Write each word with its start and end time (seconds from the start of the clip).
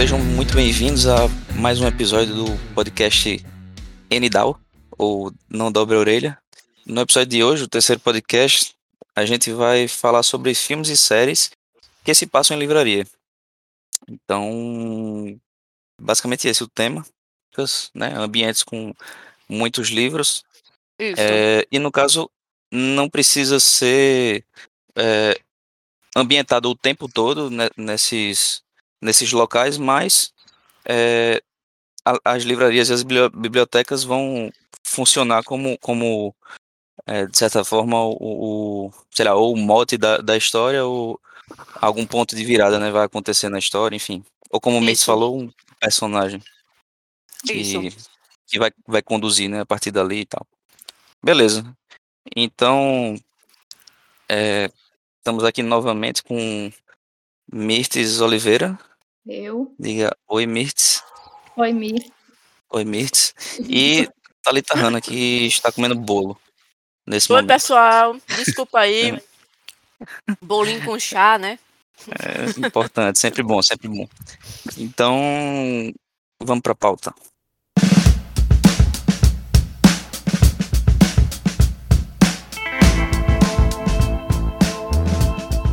sejam 0.00 0.18
muito 0.18 0.54
bem-vindos 0.54 1.06
a 1.06 1.28
mais 1.54 1.78
um 1.78 1.86
episódio 1.86 2.34
do 2.34 2.74
podcast 2.74 3.44
NDAO, 4.10 4.58
ou 4.96 5.30
Não 5.46 5.70
Dobre 5.70 5.94
a 5.94 5.98
Orelha. 5.98 6.38
No 6.86 7.02
episódio 7.02 7.28
de 7.28 7.44
hoje, 7.44 7.64
o 7.64 7.68
terceiro 7.68 8.00
podcast, 8.00 8.74
a 9.14 9.26
gente 9.26 9.52
vai 9.52 9.86
falar 9.86 10.22
sobre 10.22 10.54
filmes 10.54 10.88
e 10.88 10.96
séries 10.96 11.50
que 12.02 12.14
se 12.14 12.26
passam 12.26 12.56
em 12.56 12.60
livraria. 12.60 13.06
Então, 14.08 15.38
basicamente 16.00 16.48
esse 16.48 16.62
é 16.62 16.64
o 16.64 16.68
tema, 16.68 17.04
né? 17.94 18.14
Ambientes 18.16 18.62
com 18.62 18.94
muitos 19.46 19.90
livros. 19.90 20.42
É, 20.98 21.68
e 21.70 21.78
no 21.78 21.92
caso, 21.92 22.30
não 22.72 23.06
precisa 23.06 23.60
ser 23.60 24.46
é, 24.96 25.38
ambientado 26.16 26.70
o 26.70 26.74
tempo 26.74 27.06
todo 27.06 27.50
né, 27.50 27.68
nesses, 27.76 28.62
nesses 29.00 29.32
locais, 29.32 29.78
mas 29.78 30.32
é, 30.84 31.42
a, 32.04 32.18
as 32.24 32.42
livrarias 32.42 32.88
e 32.88 32.92
as 32.92 33.02
bibliotecas 33.02 34.04
vão 34.04 34.52
funcionar 34.82 35.42
como, 35.44 35.78
como 35.78 36.34
é, 37.06 37.26
de 37.26 37.36
certa 37.36 37.64
forma, 37.64 38.02
o, 38.02 38.16
o, 38.20 38.92
sei 39.10 39.24
lá, 39.24 39.34
ou 39.34 39.54
o 39.54 39.56
mote 39.56 39.96
da, 39.96 40.18
da 40.18 40.36
história, 40.36 40.84
ou 40.84 41.20
algum 41.80 42.06
ponto 42.06 42.36
de 42.36 42.44
virada 42.44 42.78
né, 42.78 42.90
vai 42.90 43.04
acontecer 43.04 43.48
na 43.48 43.58
história, 43.58 43.96
enfim. 43.96 44.24
Ou 44.50 44.60
como 44.60 44.78
o 44.78 44.80
Mace 44.80 45.04
falou, 45.04 45.38
um 45.38 45.52
personagem 45.78 46.42
que, 47.46 47.90
que 48.46 48.58
vai, 48.58 48.70
vai 48.86 49.02
conduzir 49.02 49.48
né, 49.48 49.60
a 49.60 49.66
partir 49.66 49.90
dali 49.90 50.20
e 50.20 50.26
tal. 50.26 50.46
Beleza. 51.22 51.64
Então, 52.36 53.16
é, 54.28 54.70
estamos 55.18 55.44
aqui 55.44 55.62
novamente 55.62 56.22
com 56.22 56.70
Mirtes 57.52 58.20
Oliveira. 58.20 58.78
Eu. 59.32 59.72
Diga 59.78 60.10
oi, 60.26 60.44
Mirtes. 60.44 61.04
Oi, 61.56 61.72
Mirtes. 61.72 62.10
Oi, 62.68 62.84
Mirtes. 62.84 63.32
E 63.60 64.08
Thalita 64.42 64.76
Hanna, 64.76 65.00
que 65.00 65.46
está 65.46 65.70
comendo 65.70 65.94
bolo 65.94 66.36
nesse 67.06 67.30
oi, 67.30 67.36
momento. 67.36 67.50
Oi, 67.52 67.54
pessoal. 67.54 68.16
Desculpa 68.26 68.80
aí. 68.80 69.22
Bolinho 70.42 70.84
com 70.84 70.98
chá, 70.98 71.38
né? 71.38 71.60
É 72.08 72.66
importante, 72.66 73.20
sempre 73.20 73.44
bom, 73.44 73.62
sempre 73.62 73.86
bom. 73.86 74.08
Então, 74.76 75.16
vamos 76.42 76.62
para 76.62 76.72
a 76.72 76.74
pauta. 76.74 77.14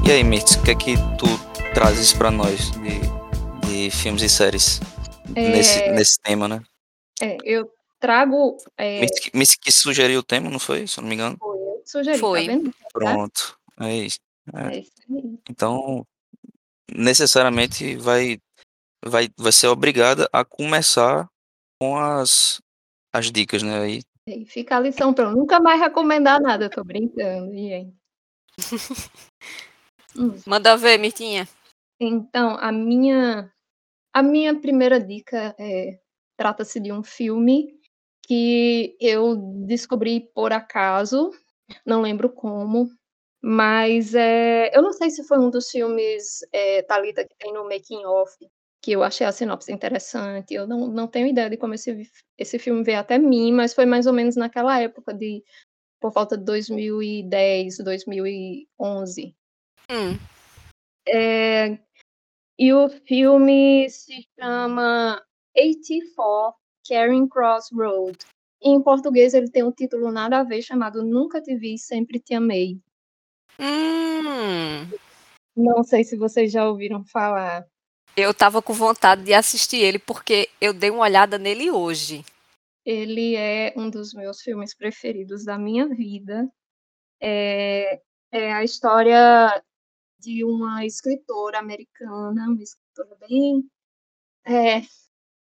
E 0.05 0.11
aí, 0.11 0.23
Mirtz, 0.23 0.53
o 0.57 0.63
que 0.63 0.71
é 0.71 0.75
que 0.75 0.95
tu 1.17 1.25
trazes 1.73 2.13
para 2.13 2.29
nós 2.29 2.69
de, 2.71 3.06
de 3.77 3.91
filmes 3.91 4.23
e 4.23 4.29
séries 4.29 4.79
é... 5.35 5.49
nesse, 5.49 5.87
nesse 5.91 6.19
tema, 6.19 6.47
né? 6.47 6.63
É, 7.21 7.37
eu 7.43 7.71
trago. 7.99 8.57
É... 8.75 9.01
Mirtz 9.33 9.55
que 9.55 9.71
sugeriu 9.71 10.19
o 10.19 10.23
tema, 10.23 10.49
não 10.49 10.59
foi? 10.59 10.87
Se 10.87 10.99
eu 10.99 11.03
não 11.03 11.09
me 11.09 11.15
engano. 11.15 11.37
Foi, 11.37 11.57
eu 11.57 11.81
sugeri, 11.85 12.17
foi. 12.17 12.45
Tá 12.45 12.51
vendo? 12.51 12.73
Pronto, 12.91 13.59
é 13.79 13.95
isso. 13.95 14.19
É. 14.53 14.75
É 14.75 14.79
isso 14.79 14.91
aí. 15.09 15.39
Então, 15.49 16.05
necessariamente 16.91 17.95
vai, 17.97 18.39
vai, 19.05 19.29
vai 19.37 19.51
ser 19.51 19.67
obrigada 19.67 20.27
a 20.33 20.43
começar 20.43 21.29
com 21.79 21.97
as, 21.97 22.59
as 23.13 23.31
dicas, 23.31 23.61
né? 23.61 23.79
Aí. 23.79 24.01
E 24.27 24.45
fica 24.45 24.77
a 24.77 24.79
lição 24.79 25.13
para 25.13 25.25
eu 25.25 25.31
nunca 25.31 25.59
mais 25.59 25.79
recomendar 25.79 26.41
nada, 26.41 26.65
eu 26.65 26.69
tô 26.69 26.83
brincando, 26.83 27.53
gente. 27.53 27.95
Hum. 30.19 30.35
Manda 30.47 30.75
ver, 30.75 30.97
Mirtinha. 30.97 31.47
Então, 31.99 32.57
a 32.59 32.71
minha 32.71 33.53
a 34.17 34.23
minha 34.23 34.59
primeira 34.59 34.99
dica 34.99 35.55
é 35.59 35.99
trata-se 36.35 36.79
de 36.79 36.91
um 36.91 37.03
filme 37.03 37.79
que 38.25 38.97
eu 38.99 39.35
descobri 39.67 40.31
por 40.33 40.51
acaso, 40.51 41.29
não 41.85 42.01
lembro 42.01 42.27
como, 42.27 42.89
mas 43.39 44.15
é, 44.15 44.75
eu 44.75 44.81
não 44.81 44.91
sei 44.91 45.11
se 45.11 45.23
foi 45.23 45.37
um 45.37 45.51
dos 45.51 45.69
filmes 45.69 46.39
é, 46.51 46.81
Talita 46.81 47.23
que 47.23 47.37
tem 47.37 47.53
no 47.53 47.65
making 47.65 48.03
off 48.05 48.35
que 48.81 48.91
eu 48.93 49.03
achei 49.03 49.27
a 49.27 49.31
sinopse 49.31 49.71
interessante. 49.71 50.53
Eu 50.53 50.65
não, 50.65 50.87
não 50.87 51.07
tenho 51.07 51.27
ideia 51.27 51.49
de 51.49 51.57
como 51.57 51.75
esse, 51.75 52.09
esse 52.39 52.57
filme 52.57 52.83
veio 52.83 52.99
até 52.99 53.19
mim, 53.19 53.51
mas 53.51 53.73
foi 53.73 53.85
mais 53.85 54.07
ou 54.07 54.13
menos 54.13 54.35
naquela 54.35 54.79
época 54.81 55.13
de 55.13 55.43
por 55.99 56.11
volta 56.11 56.35
de 56.35 56.43
2010, 56.43 57.77
2011. 57.83 59.35
Hum. 59.91 60.17
É, 61.07 61.77
e 62.57 62.73
o 62.73 62.89
filme 62.89 63.89
se 63.89 64.27
chama 64.39 65.21
84 65.55 66.55
Caring 66.87 67.27
Cross 67.27 67.69
Road. 67.71 68.17
Em 68.61 68.81
português 68.81 69.33
ele 69.33 69.49
tem 69.49 69.63
um 69.63 69.71
título 69.71 70.11
nada 70.11 70.39
a 70.39 70.43
ver 70.43 70.61
chamado 70.61 71.03
Nunca 71.03 71.41
Te 71.41 71.55
Vi, 71.55 71.77
Sempre 71.77 72.19
Te 72.19 72.33
Amei. 72.33 72.79
Hum. 73.59 74.89
Não 75.55 75.83
sei 75.83 76.03
se 76.03 76.17
vocês 76.17 76.51
já 76.51 76.67
ouviram 76.67 77.03
falar. 77.05 77.67
Eu 78.15 78.33
tava 78.33 78.61
com 78.61 78.73
vontade 78.73 79.23
de 79.23 79.33
assistir 79.33 79.77
ele 79.77 79.99
porque 79.99 80.49
eu 80.59 80.73
dei 80.73 80.89
uma 80.89 81.03
olhada 81.03 81.37
nele 81.37 81.69
hoje. 81.69 82.25
Ele 82.83 83.35
é 83.35 83.73
um 83.75 83.89
dos 83.89 84.13
meus 84.13 84.41
filmes 84.41 84.73
preferidos 84.73 85.43
da 85.43 85.57
minha 85.57 85.87
vida. 85.87 86.49
É, 87.21 88.01
é 88.31 88.53
a 88.53 88.63
história 88.63 89.63
de 90.27 90.43
uma 90.43 90.85
escritora 90.85 91.57
americana, 91.57 92.49
uma 92.49 92.61
escritora 92.61 93.17
bem 93.29 93.63
é, 94.45 94.81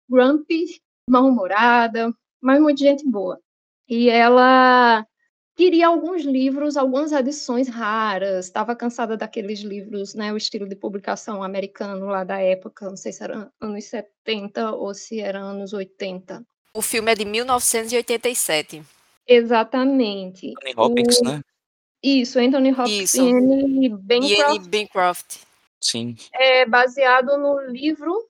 grumpy, 0.09 0.81
mal-humorada, 1.07 2.11
mas 2.41 2.59
muito 2.59 2.79
gente 2.79 3.05
boa. 3.07 3.39
E 3.87 4.09
ela 4.09 5.07
queria 5.55 5.89
alguns 5.89 6.23
livros, 6.23 6.79
algumas 6.79 7.13
edições 7.13 7.69
raras, 7.69 8.47
estava 8.47 8.75
cansada 8.75 9.15
daqueles 9.15 9.61
livros, 9.61 10.15
né, 10.15 10.33
o 10.33 10.39
estilo 10.39 10.67
de 10.67 10.75
publicação 10.75 11.43
americano 11.43 12.07
lá 12.07 12.25
da 12.25 12.41
época, 12.41 12.89
não 12.89 12.97
sei 12.97 13.13
se 13.13 13.23
era 13.23 13.53
anos 13.61 13.85
70 13.85 14.75
ou 14.75 14.95
se 14.95 15.21
era 15.21 15.39
anos 15.39 15.75
80. 15.75 16.43
O 16.73 16.81
filme 16.81 17.13
é 17.13 17.15
de 17.15 17.27
1987. 17.27 18.83
Exatamente. 19.29 20.49
Anthony 20.49 20.75
Hopkins, 20.75 21.19
o... 21.21 21.25
né? 21.25 21.43
Isso, 22.03 22.39
Anthony 22.39 22.73
Hopkins 22.73 23.15
Isso. 23.15 23.25
e 23.25 23.33
Anne 23.33 23.89
Bancroft. 23.91 24.67
E 24.67 24.69
Bancroft. 24.69 25.37
Sim. 25.81 26.17
É 26.35 26.67
baseado 26.67 27.37
no 27.39 27.61
livro 27.71 28.29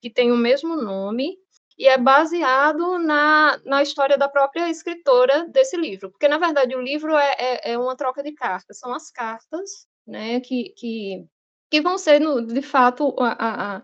que 0.00 0.10
tem 0.10 0.32
o 0.32 0.36
mesmo 0.36 0.76
nome 0.76 1.36
e 1.78 1.86
é 1.86 1.96
baseado 1.96 2.98
na, 2.98 3.58
na 3.64 3.82
história 3.82 4.18
da 4.18 4.28
própria 4.28 4.68
escritora 4.68 5.46
desse 5.48 5.76
livro. 5.76 6.10
Porque, 6.10 6.28
na 6.28 6.38
verdade, 6.38 6.74
o 6.74 6.80
livro 6.82 7.16
é, 7.16 7.34
é, 7.38 7.72
é 7.72 7.78
uma 7.78 7.96
troca 7.96 8.22
de 8.22 8.32
cartas. 8.32 8.78
São 8.78 8.92
as 8.92 9.10
cartas 9.10 9.86
né, 10.06 10.40
que, 10.40 10.74
que, 10.76 11.26
que 11.70 11.80
vão 11.80 11.96
ser, 11.96 12.20
no, 12.20 12.44
de 12.44 12.60
fato, 12.60 13.14
a, 13.18 13.76
a, 13.76 13.82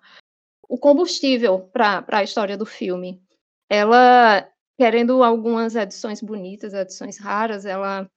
o 0.68 0.78
combustível 0.78 1.70
para 1.72 2.04
a 2.08 2.22
história 2.22 2.56
do 2.56 2.66
filme. 2.66 3.22
Ela, 3.68 4.46
querendo 4.76 5.22
algumas 5.22 5.74
edições 5.74 6.20
bonitas, 6.20 6.74
edições 6.74 7.18
raras, 7.18 7.64
ela 7.64 8.10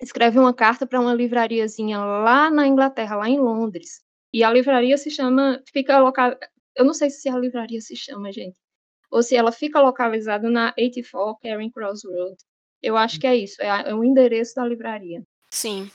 escreve 0.00 0.38
uma 0.38 0.54
carta 0.54 0.86
para 0.86 1.00
uma 1.00 1.14
livrariazinha 1.14 1.98
lá 1.98 2.50
na 2.50 2.66
Inglaterra, 2.66 3.16
lá 3.16 3.28
em 3.28 3.38
Londres. 3.38 4.02
E 4.32 4.42
a 4.42 4.50
livraria 4.50 4.98
se 4.98 5.10
chama, 5.10 5.62
fica 5.72 5.98
local, 5.98 6.36
eu 6.76 6.84
não 6.84 6.94
sei 6.94 7.10
se 7.10 7.28
a 7.28 7.38
livraria 7.38 7.80
se 7.80 7.94
chama, 7.94 8.32
gente, 8.32 8.58
ou 9.10 9.22
se 9.22 9.36
ela 9.36 9.52
fica 9.52 9.80
localizada 9.80 10.50
na 10.50 10.74
84 10.76 11.38
Caring 11.42 11.70
Cross 11.70 12.04
Road. 12.04 12.36
Eu 12.82 12.96
acho 12.96 13.18
que 13.18 13.26
é 13.26 13.36
isso, 13.36 13.62
é, 13.62 13.90
é 13.90 13.94
o 13.94 14.04
endereço 14.04 14.56
da 14.56 14.66
livraria. 14.66 15.22
Sim. 15.50 15.90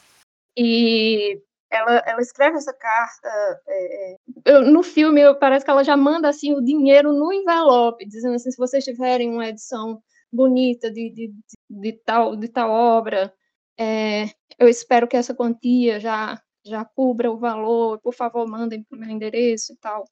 E 0.57 1.41
ela, 1.69 2.03
ela 2.05 2.21
escreve 2.21 2.57
essa 2.57 2.73
carta. 2.73 3.29
É, 3.67 4.15
eu, 4.45 4.61
no 4.61 4.81
filme, 4.81 5.21
eu, 5.21 5.35
parece 5.35 5.63
que 5.63 5.71
ela 5.71 5.83
já 5.83 5.95
manda 5.95 6.27
assim 6.27 6.53
o 6.53 6.61
dinheiro 6.61 7.13
no 7.13 7.31
envelope, 7.31 8.07
dizendo 8.07 8.35
assim: 8.35 8.51
se 8.51 8.57
vocês 8.57 8.83
tiverem 8.83 9.29
uma 9.29 9.47
edição 9.47 10.01
bonita 10.31 10.89
de, 10.91 11.09
de, 11.09 11.27
de, 11.27 11.43
de 11.69 11.93
tal, 12.03 12.35
de 12.35 12.47
tal 12.47 12.71
obra, 12.71 13.33
é, 13.79 14.25
eu 14.59 14.67
espero 14.67 15.07
que 15.07 15.17
essa 15.17 15.33
quantia 15.33 15.99
já, 15.99 16.41
já 16.65 16.83
cubra 16.85 17.31
o 17.31 17.37
valor, 17.39 17.99
por 18.01 18.13
favor, 18.13 18.47
mandem 18.47 18.83
para 18.83 18.97
o 18.97 18.99
meu 18.99 19.09
endereço 19.09 19.73
e 19.73 19.77
tal. 19.77 20.03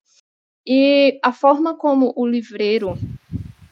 E 0.66 1.20
a 1.24 1.34
forma 1.34 1.78
como 1.78 2.14
o 2.16 2.26
livreiro 2.28 2.96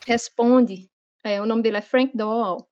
responde, 0.06 0.90
é, 1.24 1.42
o 1.42 1.46
nome 1.46 1.62
dele 1.64 1.78
é 1.78 1.82
Frank 1.82 2.16
Dowell, 2.16 2.68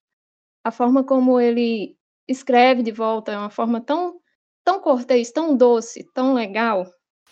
a 0.64 0.72
forma 0.72 1.04
como 1.04 1.40
ele 1.40 1.98
escreve 2.28 2.84
de 2.84 2.92
volta 2.92 3.32
é 3.32 3.38
uma 3.38 3.50
forma 3.50 3.82
tão 3.82 4.20
tão 4.64 4.80
cortês, 4.80 5.32
tão 5.32 5.56
doce, 5.56 6.10
tão 6.14 6.34
legal, 6.34 6.86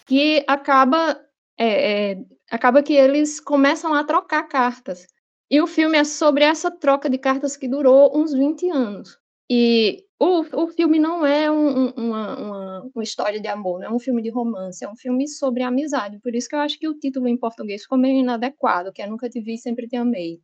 que 0.06 0.44
acaba, 0.48 1.20
é, 1.58 2.12
é, 2.12 2.18
acaba 2.50 2.84
que 2.84 2.94
eles 2.94 3.40
começam 3.40 3.94
a 3.94 4.04
trocar 4.04 4.44
cartas. 4.44 5.08
E 5.50 5.62
o 5.62 5.68
filme 5.68 5.98
é 5.98 6.04
sobre 6.04 6.44
essa 6.44 6.72
troca 6.72 7.10
de 7.10 7.18
cartas 7.18 7.58
que 7.58 7.68
durou 7.68 8.12
uns 8.18 8.34
20 8.34 8.70
anos. 8.70 9.18
E 9.54 10.06
o, 10.18 10.64
o 10.64 10.68
filme 10.70 10.98
não 10.98 11.26
é 11.26 11.52
um, 11.52 11.88
uma, 11.90 12.40
uma, 12.40 12.92
uma, 12.96 13.04
história 13.04 13.38
de 13.38 13.50
amor, 13.50 13.82
não 13.82 13.88
é 13.88 13.92
um 13.92 14.00
filme 14.00 14.22
de 14.22 14.30
romance, 14.30 14.82
é 14.82 14.90
um 14.90 14.96
filme 14.96 15.28
sobre 15.28 15.62
amizade. 15.62 16.22
Por 16.22 16.34
isso 16.34 16.48
que 16.48 16.56
eu 16.56 16.62
acho 16.62 16.80
que 16.80 16.88
o 16.88 16.98
título 16.98 17.28
em 17.28 17.36
português 17.36 17.82
ficou 17.82 17.98
meio 17.98 18.22
inadequado, 18.22 18.94
que 18.94 19.02
é 19.02 19.08
Nunca 19.08 19.30
Te 19.30 19.42
Vi, 19.42 19.58
Sempre 19.58 19.90
Te 19.90 19.98
Amei. 19.98 20.40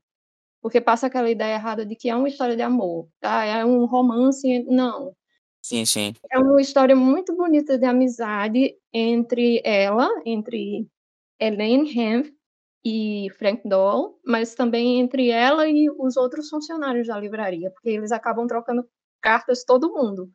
Porque 0.62 0.82
passa 0.82 1.08
aquela 1.08 1.32
ideia 1.32 1.54
errada 1.54 1.86
de 1.86 1.96
que 1.96 2.10
é 2.10 2.16
uma 2.18 2.28
história 2.28 2.58
de 2.58 2.62
amor, 2.62 3.08
tá? 3.22 3.46
É 3.46 3.64
um 3.64 3.86
romance. 3.86 4.64
Não. 4.64 5.16
Sim, 5.62 5.86
sim. 5.86 6.14
É 6.30 6.38
uma 6.38 6.60
história 6.62 6.96
muito 6.96 7.34
bonita 7.34 7.78
de 7.78 7.86
amizade 7.86 8.76
entre 8.92 9.62
ela, 9.64 10.10
entre 10.26 10.86
Elaine 11.40 11.98
Hemp 11.98 12.28
e 12.84 13.30
Frank 13.38 13.62
Doll, 13.68 14.20
mas 14.26 14.54
também 14.54 15.00
entre 15.00 15.30
ela 15.30 15.66
e 15.66 15.90
os 15.98 16.18
outros 16.18 16.50
funcionários 16.50 17.08
da 17.08 17.18
livraria, 17.18 17.72
porque 17.72 17.90
eles 17.90 18.12
acabam 18.12 18.46
trocando 18.48 18.86
cartas 19.22 19.64
todo 19.64 19.94
mundo. 19.94 20.30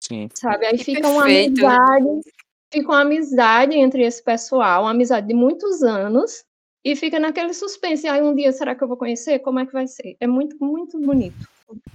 Sim. 0.00 0.28
Sabe? 0.34 0.66
Aí 0.66 0.78
que 0.78 0.84
fica 0.84 1.08
uma 1.08 1.24
amizade, 1.24 2.20
fica 2.72 2.88
uma 2.88 3.00
amizade 3.00 3.76
entre 3.76 4.02
esse 4.02 4.22
pessoal, 4.22 4.82
uma 4.82 4.90
amizade 4.90 5.26
de 5.26 5.34
muitos 5.34 5.82
anos, 5.82 6.44
e 6.84 6.94
fica 6.96 7.18
naquele 7.18 7.52
suspense. 7.52 8.06
Aí 8.06 8.22
um 8.22 8.34
dia, 8.34 8.52
será 8.52 8.74
que 8.74 8.82
eu 8.82 8.88
vou 8.88 8.96
conhecer? 8.96 9.40
Como 9.40 9.58
é 9.58 9.66
que 9.66 9.72
vai 9.72 9.86
ser? 9.86 10.16
É 10.20 10.26
muito, 10.26 10.56
muito 10.60 10.98
bonito. 10.98 11.36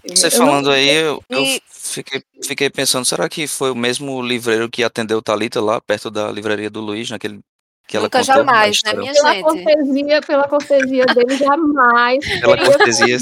Você 0.07 0.29
falando 0.29 0.69
aí, 0.69 0.87
eu, 0.87 1.23
eu 1.29 1.43
fiquei, 1.67 2.21
fiquei 2.43 2.69
pensando, 2.69 3.05
será 3.05 3.27
que 3.27 3.47
foi 3.47 3.71
o 3.71 3.75
mesmo 3.75 4.21
livreiro 4.21 4.69
que 4.69 4.83
atendeu 4.83 5.19
Talita 5.21 5.59
lá 5.59 5.81
perto 5.81 6.11
da 6.11 6.31
livraria 6.31 6.69
do 6.69 6.79
Luiz, 6.79 7.09
naquele 7.09 7.39
que 7.87 7.97
ela 7.97 8.05
Nunca 8.05 8.21
jamais, 8.21 8.81
né, 8.83 8.93
minha 8.93 9.13
pela 9.13 9.33
gente? 9.33 9.43
Cortesia, 9.43 10.21
pela 10.21 10.47
cortesia 10.47 11.05
dele, 11.07 11.37
jamais. 11.37 12.39
Pela 12.39 12.57
cortesia. 12.57 13.17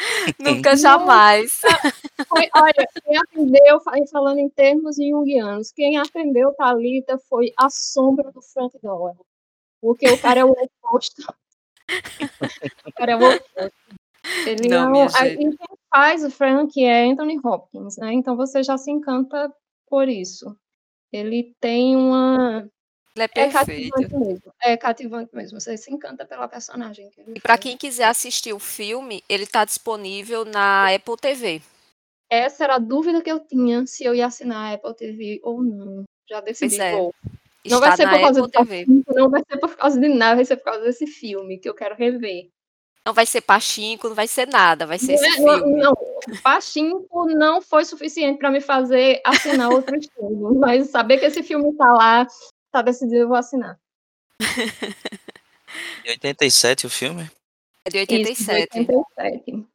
Nunca 0.38 0.76
jamais. 0.76 1.60
Foi, 2.28 2.48
olha, 2.56 2.88
quem 3.04 3.16
atendeu, 3.16 3.80
falando 4.10 4.38
em 4.38 4.48
termos 4.48 4.96
junguianos, 4.96 5.72
quem 5.72 5.98
atendeu 5.98 6.52
Thalita 6.54 7.18
foi 7.28 7.52
a 7.56 7.68
sombra 7.68 8.30
do 8.32 8.40
Frank 8.42 8.76
Doyle. 8.82 9.18
Porque 9.80 10.08
o 10.10 10.20
cara 10.20 10.40
é 10.40 10.44
o 10.44 10.50
oposto. 10.50 11.22
o 12.86 12.92
cara 12.92 13.12
é 13.12 13.16
o 13.16 13.18
oposto. 13.18 13.72
Ele 14.46 14.68
não, 14.68 14.90
não 14.90 15.02
a, 15.02 15.10
quem 15.10 15.56
faz 15.88 16.22
o 16.24 16.30
Frank 16.30 16.82
é 16.82 17.10
Anthony 17.10 17.38
Hopkins, 17.42 17.96
né? 17.96 18.12
Então 18.12 18.36
você 18.36 18.62
já 18.62 18.76
se 18.76 18.90
encanta 18.90 19.52
por 19.88 20.08
isso. 20.08 20.54
Ele 21.12 21.54
tem 21.58 21.96
uma 21.96 22.68
ele 23.20 23.24
é 23.24 23.28
perfeito. 23.28 23.94
É 23.96 24.00
cativante 24.00 24.16
mesmo. 24.16 24.54
É 24.62 24.76
cativante 24.76 25.36
mesmo. 25.36 25.60
Você 25.60 25.76
se 25.76 25.92
encanta 25.92 26.24
pela 26.24 26.48
personagem. 26.48 27.10
Que 27.10 27.22
e 27.36 27.40
para 27.40 27.58
quem 27.58 27.76
quiser 27.76 28.04
assistir 28.04 28.52
o 28.52 28.58
filme, 28.58 29.22
ele 29.28 29.44
está 29.44 29.64
disponível 29.64 30.44
na 30.44 30.94
Apple 30.94 31.16
TV. 31.16 31.62
Essa 32.30 32.64
era 32.64 32.76
a 32.76 32.78
dúvida 32.78 33.20
que 33.20 33.30
eu 33.30 33.40
tinha 33.40 33.86
se 33.86 34.04
eu 34.04 34.14
ia 34.14 34.26
assinar 34.26 34.70
a 34.70 34.74
Apple 34.74 34.94
TV 34.94 35.40
ou 35.42 35.62
não. 35.62 36.04
Já 36.28 36.40
decidi. 36.40 36.76
Pois 36.76 36.80
é. 36.80 37.10
Não 37.68 37.80
vai 37.80 37.96
ser 37.96 38.08
por 38.08 38.20
causa 38.20 38.44
Apple 38.44 38.64
TV. 38.64 38.86
não 39.14 39.30
vai 39.30 39.42
ser 39.46 39.58
por 39.58 39.76
causa 39.76 40.00
de 40.00 40.08
nada, 40.08 40.36
vai 40.36 40.44
ser 40.44 40.56
por 40.56 40.64
causa 40.64 40.80
desse 40.80 41.06
filme 41.06 41.58
que 41.58 41.68
eu 41.68 41.74
quero 41.74 41.94
rever. 41.94 42.48
Não 43.06 43.14
vai 43.14 43.26
ser 43.26 43.40
Pachinko, 43.40 44.08
não 44.08 44.14
vai 44.14 44.28
ser 44.28 44.46
nada, 44.46 44.86
vai 44.86 44.98
ser 44.98 45.14
não, 45.14 45.14
esse 45.14 45.26
é, 45.26 45.32
filme. 45.32 45.72
Não, 45.72 45.92
não. 45.92 46.42
Pachinko 46.42 47.26
não 47.30 47.60
foi 47.60 47.84
suficiente 47.84 48.38
para 48.38 48.50
me 48.50 48.60
fazer 48.60 49.20
assinar 49.24 49.70
outro 49.70 49.96
filme, 50.00 50.58
mas 50.60 50.90
saber 50.90 51.18
que 51.18 51.26
esse 51.26 51.42
filme 51.42 51.70
está 51.70 51.92
lá 51.92 52.26
Tá 52.70 52.82
decidido, 52.82 53.16
eu 53.16 53.28
vou 53.28 53.36
assinar. 53.36 53.78
De 56.02 56.10
87 56.10 56.86
o 56.86 56.90
filme? 56.90 57.30
É 57.84 57.90
de 57.90 57.98
87. 57.98 58.32
Isso, 58.32 58.86
de 58.86 58.92
87. 58.92 59.66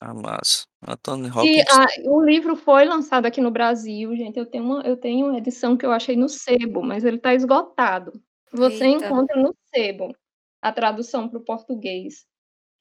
Ah, 0.00 0.14
massa. 0.14 0.66
Anthony 0.86 1.28
Hopkins. 1.28 1.56
E 1.56 2.06
a, 2.06 2.10
o 2.10 2.22
livro 2.22 2.54
foi 2.54 2.84
lançado 2.84 3.26
aqui 3.26 3.40
no 3.40 3.50
Brasil, 3.50 4.14
gente. 4.16 4.38
Eu 4.38 4.46
tenho 4.46 4.64
uma, 4.64 4.82
eu 4.82 4.96
tenho 4.96 5.26
uma 5.26 5.38
edição 5.38 5.76
que 5.76 5.84
eu 5.84 5.90
achei 5.90 6.16
no 6.16 6.28
Sebo, 6.28 6.82
mas 6.82 7.04
ele 7.04 7.16
está 7.16 7.34
esgotado. 7.34 8.12
Você 8.52 8.86
Eita. 8.86 9.06
encontra 9.06 9.36
no 9.36 9.54
Sebo 9.74 10.14
a 10.62 10.72
tradução 10.72 11.28
para 11.28 11.38
o 11.38 11.44
português. 11.44 12.26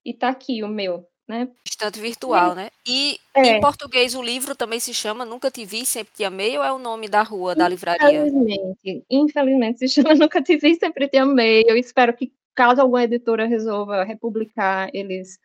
E 0.06 0.14
tá 0.14 0.30
aqui 0.30 0.64
o 0.64 0.68
meu 0.68 1.08
né? 1.28 1.50
Estante 1.66 2.00
virtual, 2.00 2.56
né? 2.56 2.70
E 2.88 3.20
é. 3.34 3.58
em 3.58 3.60
português 3.60 4.16
o 4.16 4.22
livro 4.22 4.56
também 4.56 4.80
se 4.80 4.94
chama 4.94 5.26
Nunca 5.26 5.52
Te 5.52 5.66
Vi, 5.66 5.86
Sempre 5.86 6.14
Te 6.16 6.24
Amei 6.24 6.58
ou 6.58 6.64
é 6.64 6.72
o 6.72 6.80
nome 6.80 7.10
da 7.10 7.22
rua, 7.22 7.54
da 7.54 7.68
livraria? 7.68 8.26
Infelizmente, 8.28 9.06
infelizmente 9.10 9.80
se 9.80 9.90
chama 9.90 10.14
Nunca 10.16 10.42
Te 10.42 10.56
Vi, 10.56 10.76
Sempre 10.76 11.10
Te 11.10 11.18
Amei. 11.18 11.64
Eu 11.68 11.76
espero 11.76 12.14
que 12.16 12.32
caso 12.56 12.82
alguma 12.82 13.04
editora 13.04 13.46
resolva 13.46 14.04
republicar, 14.04 14.90
eles 14.94 15.38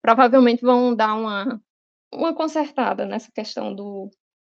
provavelmente 0.00 0.62
vão 0.62 0.94
dar 0.94 1.14
uma, 1.14 1.60
uma 2.12 2.34
consertada 2.34 3.04
nessa 3.04 3.30
questão 3.30 3.74
do, 3.74 4.10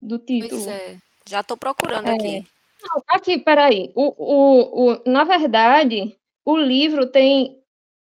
do 0.02 0.20
título. 0.20 0.64
Pois 0.64 0.68
é, 0.68 0.98
já 1.28 1.42
estou 1.42 1.58
procurando 1.58 2.08
é. 2.08 2.14
aqui. 2.14 2.48
Não, 2.82 3.04
aqui, 3.08 3.38
peraí. 3.40 3.92
O, 3.96 4.14
o, 4.18 4.92
o, 4.92 5.04
na 5.06 5.26
verdade, 5.26 6.16
o 6.46 6.58
livro 6.58 7.08
tem 7.08 7.59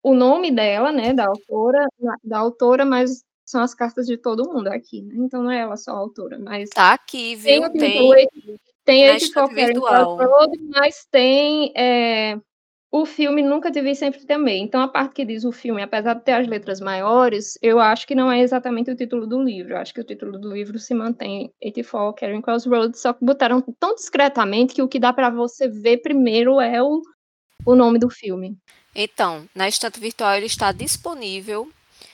o 0.02 0.14
nome 0.14 0.50
dela, 0.50 0.90
né, 0.92 1.12
da 1.12 1.26
autora, 1.26 1.86
da 2.22 2.38
autora, 2.38 2.84
mas 2.84 3.22
são 3.44 3.62
as 3.62 3.74
cartas 3.74 4.06
de 4.06 4.16
todo 4.16 4.50
mundo 4.50 4.68
aqui, 4.68 5.02
né? 5.02 5.14
Então 5.18 5.42
não 5.42 5.50
é 5.50 5.60
ela 5.60 5.76
só 5.76 5.92
a 5.92 5.98
autora, 5.98 6.38
mas 6.38 6.70
tá 6.70 6.92
aqui, 6.92 7.36
viu? 7.36 7.70
Tem 7.70 8.28
tem, 8.84 9.18
tem 9.18 9.54
virtual, 9.54 10.18
mas 10.74 11.06
tem 11.10 11.72
é, 11.76 12.36
o 12.90 13.06
filme 13.06 13.42
Nunca 13.42 13.70
Te 13.70 13.80
Vi 13.80 13.94
Sempre 13.94 14.26
Também. 14.26 14.64
Então 14.64 14.80
a 14.80 14.88
parte 14.88 15.14
que 15.14 15.24
diz 15.24 15.44
o 15.44 15.50
filme, 15.50 15.82
apesar 15.82 16.14
de 16.14 16.24
ter 16.24 16.32
as 16.32 16.46
letras 16.46 16.80
maiores, 16.80 17.58
eu 17.62 17.78
acho 17.78 18.06
que 18.06 18.14
não 18.14 18.30
é 18.30 18.40
exatamente 18.40 18.90
o 18.90 18.96
título 18.96 19.26
do 19.26 19.42
livro. 19.42 19.72
Eu 19.72 19.78
acho 19.78 19.94
que 19.94 20.00
o 20.00 20.04
título 20.04 20.38
do 20.38 20.52
livro 20.52 20.78
se 20.78 20.92
mantém 20.92 21.52
84 21.62 22.14
Carrying 22.14 22.42
Crossroads, 22.42 23.00
só 23.00 23.12
que 23.12 23.24
botaram 23.24 23.62
tão 23.80 23.94
discretamente 23.94 24.74
que 24.74 24.82
o 24.82 24.88
que 24.88 24.98
dá 24.98 25.12
para 25.12 25.30
você 25.30 25.68
ver 25.68 25.98
primeiro 25.98 26.60
é 26.60 26.82
o, 26.82 27.00
o 27.64 27.74
nome 27.74 27.98
do 27.98 28.10
filme. 28.10 28.56
Então, 28.94 29.48
na 29.54 29.68
estante 29.68 29.98
virtual 29.98 30.34
ele 30.34 30.46
está 30.46 30.72
disponível 30.72 31.70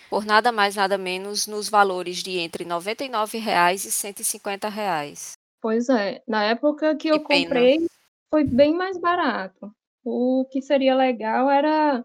por 0.09 0.25
nada 0.25 0.51
mais 0.51 0.77
nada 0.77 0.97
menos 0.97 1.47
nos 1.47 1.69
valores 1.69 2.23
de 2.23 2.39
entre 2.39 2.65
R$ 2.65 2.71
99,00 2.71 3.35
e 3.35 3.39
R$ 3.39 3.51
150,00. 3.51 5.33
Pois 5.61 5.89
é, 5.89 6.23
na 6.27 6.45
época 6.45 6.95
que, 6.95 7.09
que 7.09 7.09
eu 7.09 7.25
pena. 7.25 7.45
comprei 7.45 7.87
foi 8.31 8.45
bem 8.45 8.75
mais 8.75 8.99
barato. 8.99 9.73
O 10.05 10.47
que 10.51 10.63
seria 10.63 10.95
legal 10.95 11.51
era 11.51 12.05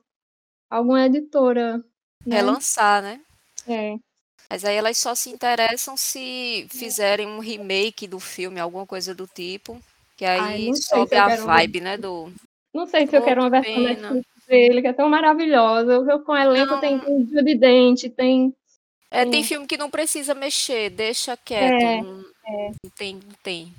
alguma 0.70 1.06
editora 1.06 1.78
né? 2.26 2.36
relançar, 2.36 3.02
né? 3.02 3.22
É. 3.68 3.96
Mas 4.50 4.66
aí 4.66 4.76
elas 4.76 4.98
só 4.98 5.16
se 5.16 5.30
interessam 5.30 5.96
se 5.96 6.68
fizerem 6.70 7.28
um 7.28 7.40
remake 7.40 8.08
do 8.08 8.20
filme, 8.20 8.60
alguma 8.60 8.86
coisa 8.86 9.14
do 9.14 9.26
tipo, 9.26 9.82
que 10.18 10.26
aí 10.26 10.68
Ai, 10.70 10.76
sobe 10.76 11.16
a 11.16 11.36
vibe, 11.36 11.82
né, 11.82 11.98
do 11.98 12.32
Não 12.74 12.88
sei 12.88 13.06
se 13.06 13.12
Pô, 13.12 13.18
eu 13.18 13.24
quero 13.24 13.42
uma 13.42 13.50
versão 13.50 13.80
Netflix 13.80 14.26
dele, 14.48 14.82
que 14.82 14.88
é 14.88 14.94
tão 14.94 15.10
maravilhosa. 15.10 16.00
O 16.00 16.20
com 16.22 16.36
elenco 16.36 16.74
não. 16.74 16.80
tem 16.80 17.00
Judy 17.00 17.56
Dente, 17.56 18.10
tem. 18.10 18.54
É, 19.12 19.26
tem 19.26 19.44
filme 19.44 19.68
que 19.68 19.78
não 19.78 19.92
precisa 19.92 20.34
mexer, 20.34 20.90
deixa 20.90 21.38
quieto. 21.38 21.84
É, 21.84 22.02
não, 22.02 22.26
é. 22.48 22.72
tem, 22.98 23.20
tem. 23.44 23.74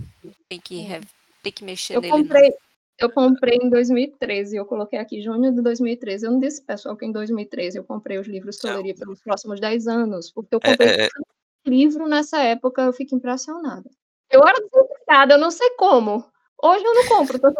Tem 0.48 0.60
que, 0.60 0.80
é. 0.80 1.00
tem 1.42 1.52
que 1.52 1.64
mexer 1.64 1.96
eu 1.96 2.00
nele. 2.00 2.12
Comprei, 2.12 2.50
não. 2.50 2.56
Eu 2.96 3.10
comprei 3.10 3.58
em 3.60 3.68
2013, 3.68 4.56
eu 4.56 4.64
coloquei 4.64 4.98
aqui 4.98 5.20
junho 5.20 5.52
de 5.52 5.60
2013. 5.60 6.26
Eu 6.26 6.30
não 6.30 6.38
disse, 6.38 6.62
pessoal, 6.62 6.96
que 6.96 7.04
em 7.04 7.10
2013 7.10 7.78
eu 7.78 7.84
comprei 7.84 8.18
os 8.18 8.28
livros 8.28 8.56
Soleria 8.58 8.94
pelos 8.94 9.20
próximos 9.20 9.58
10 9.58 9.88
anos, 9.88 10.30
porque 10.30 10.54
eu 10.54 10.60
é, 10.62 10.70
comprei 10.70 10.88
é, 10.88 11.06
é, 11.06 11.08
livro 11.66 12.06
nessa 12.06 12.40
época, 12.40 12.82
eu 12.82 12.92
fico 12.92 13.16
impressionada. 13.16 13.90
Eu 14.30 14.40
era 14.46 14.60
desesperada, 14.60 15.34
eu 15.34 15.38
não 15.38 15.50
sei 15.50 15.70
como. 15.70 16.24
Hoje 16.62 16.84
eu 16.84 16.94
não 16.94 17.08
compro. 17.08 17.38
Tô... 17.38 17.50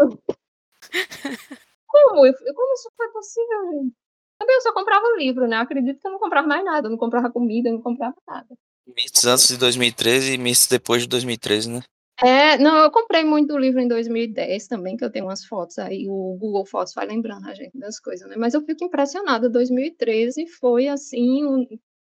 Como? 1.87 2.21
Como 2.21 2.75
isso 2.75 2.91
foi 2.97 3.09
possível, 3.11 3.71
gente? 3.73 3.95
Também 4.39 4.57
eu 4.57 4.63
só 4.63 4.73
comprava 4.73 5.05
livro, 5.17 5.47
né? 5.47 5.57
acredito 5.57 6.01
que 6.01 6.07
eu 6.07 6.13
não 6.13 6.19
comprava 6.19 6.47
mais 6.47 6.65
nada, 6.65 6.87
eu 6.87 6.91
não 6.91 6.99
comprava 6.99 7.31
comida, 7.31 7.69
eu 7.69 7.75
não 7.75 7.83
comprava 7.83 8.17
nada. 8.27 8.49
Mists 8.87 9.25
antes 9.25 9.49
de 9.49 9.57
2013 9.57 10.35
e 10.35 10.39
Mists 10.39 10.69
depois 10.69 11.03
de 11.03 11.09
2013, 11.09 11.71
né? 11.71 11.81
É, 12.23 12.57
não, 12.59 12.77
eu 12.79 12.91
comprei 12.91 13.25
muito 13.25 13.59
livro 13.59 13.81
em 13.81 13.89
2010 13.89 14.69
também, 14.69 14.97
que 14.97 15.05
eu 15.05 15.11
tenho 15.11 15.25
umas 15.25 15.45
fotos 15.45 15.79
aí, 15.79 16.07
o 16.09 16.37
Google 16.39 16.65
Fotos 16.65 16.95
vai 16.95 17.07
lembrando 17.07 17.49
a 17.49 17.55
gente 17.55 17.77
das 17.77 17.99
coisas, 17.99 18.29
né? 18.29 18.37
Mas 18.37 18.55
eu 18.55 18.63
fico 18.63 18.85
impressionada, 18.85 19.49
2013 19.49 20.47
foi 20.47 20.87
assim. 20.87 21.45
Um... 21.45 21.67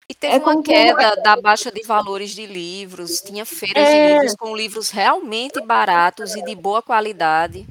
E 0.08 0.14
teve 0.14 0.34
é 0.34 0.38
uma 0.38 0.60
queda 0.62 1.14
da 1.22 1.40
baixa 1.40 1.70
de 1.70 1.82
valores 1.82 2.30
de 2.30 2.46
livros, 2.46 3.20
tinha 3.20 3.44
feiras 3.44 3.88
é... 3.88 4.06
de 4.06 4.12
livros 4.14 4.36
com 4.36 4.56
livros 4.56 4.90
realmente 4.90 5.60
baratos 5.60 6.34
e 6.34 6.42
de 6.42 6.54
boa 6.54 6.82
qualidade. 6.82 7.64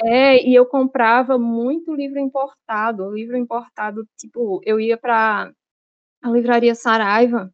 É, 0.00 0.46
e 0.46 0.54
eu 0.54 0.64
comprava 0.64 1.38
muito 1.38 1.94
livro 1.94 2.18
importado, 2.18 3.12
livro 3.12 3.36
importado, 3.36 4.06
tipo, 4.16 4.60
eu 4.64 4.78
ia 4.78 4.96
para 4.96 5.52
a 6.22 6.30
livraria 6.30 6.74
Saraiva 6.74 7.52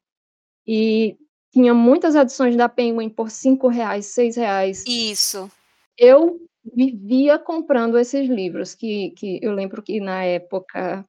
e 0.66 1.16
tinha 1.52 1.72
muitas 1.72 2.14
edições 2.14 2.56
da 2.56 2.68
Penguin 2.68 3.08
por 3.08 3.30
cinco 3.30 3.68
reais, 3.68 4.06
seis 4.06 4.36
reais. 4.36 4.84
Isso. 4.86 5.50
Eu 5.96 6.40
vivia 6.74 7.38
comprando 7.38 7.98
esses 7.98 8.28
livros, 8.28 8.74
que, 8.74 9.10
que 9.10 9.38
eu 9.42 9.52
lembro 9.52 9.82
que 9.82 10.00
na 10.00 10.24
época 10.24 11.06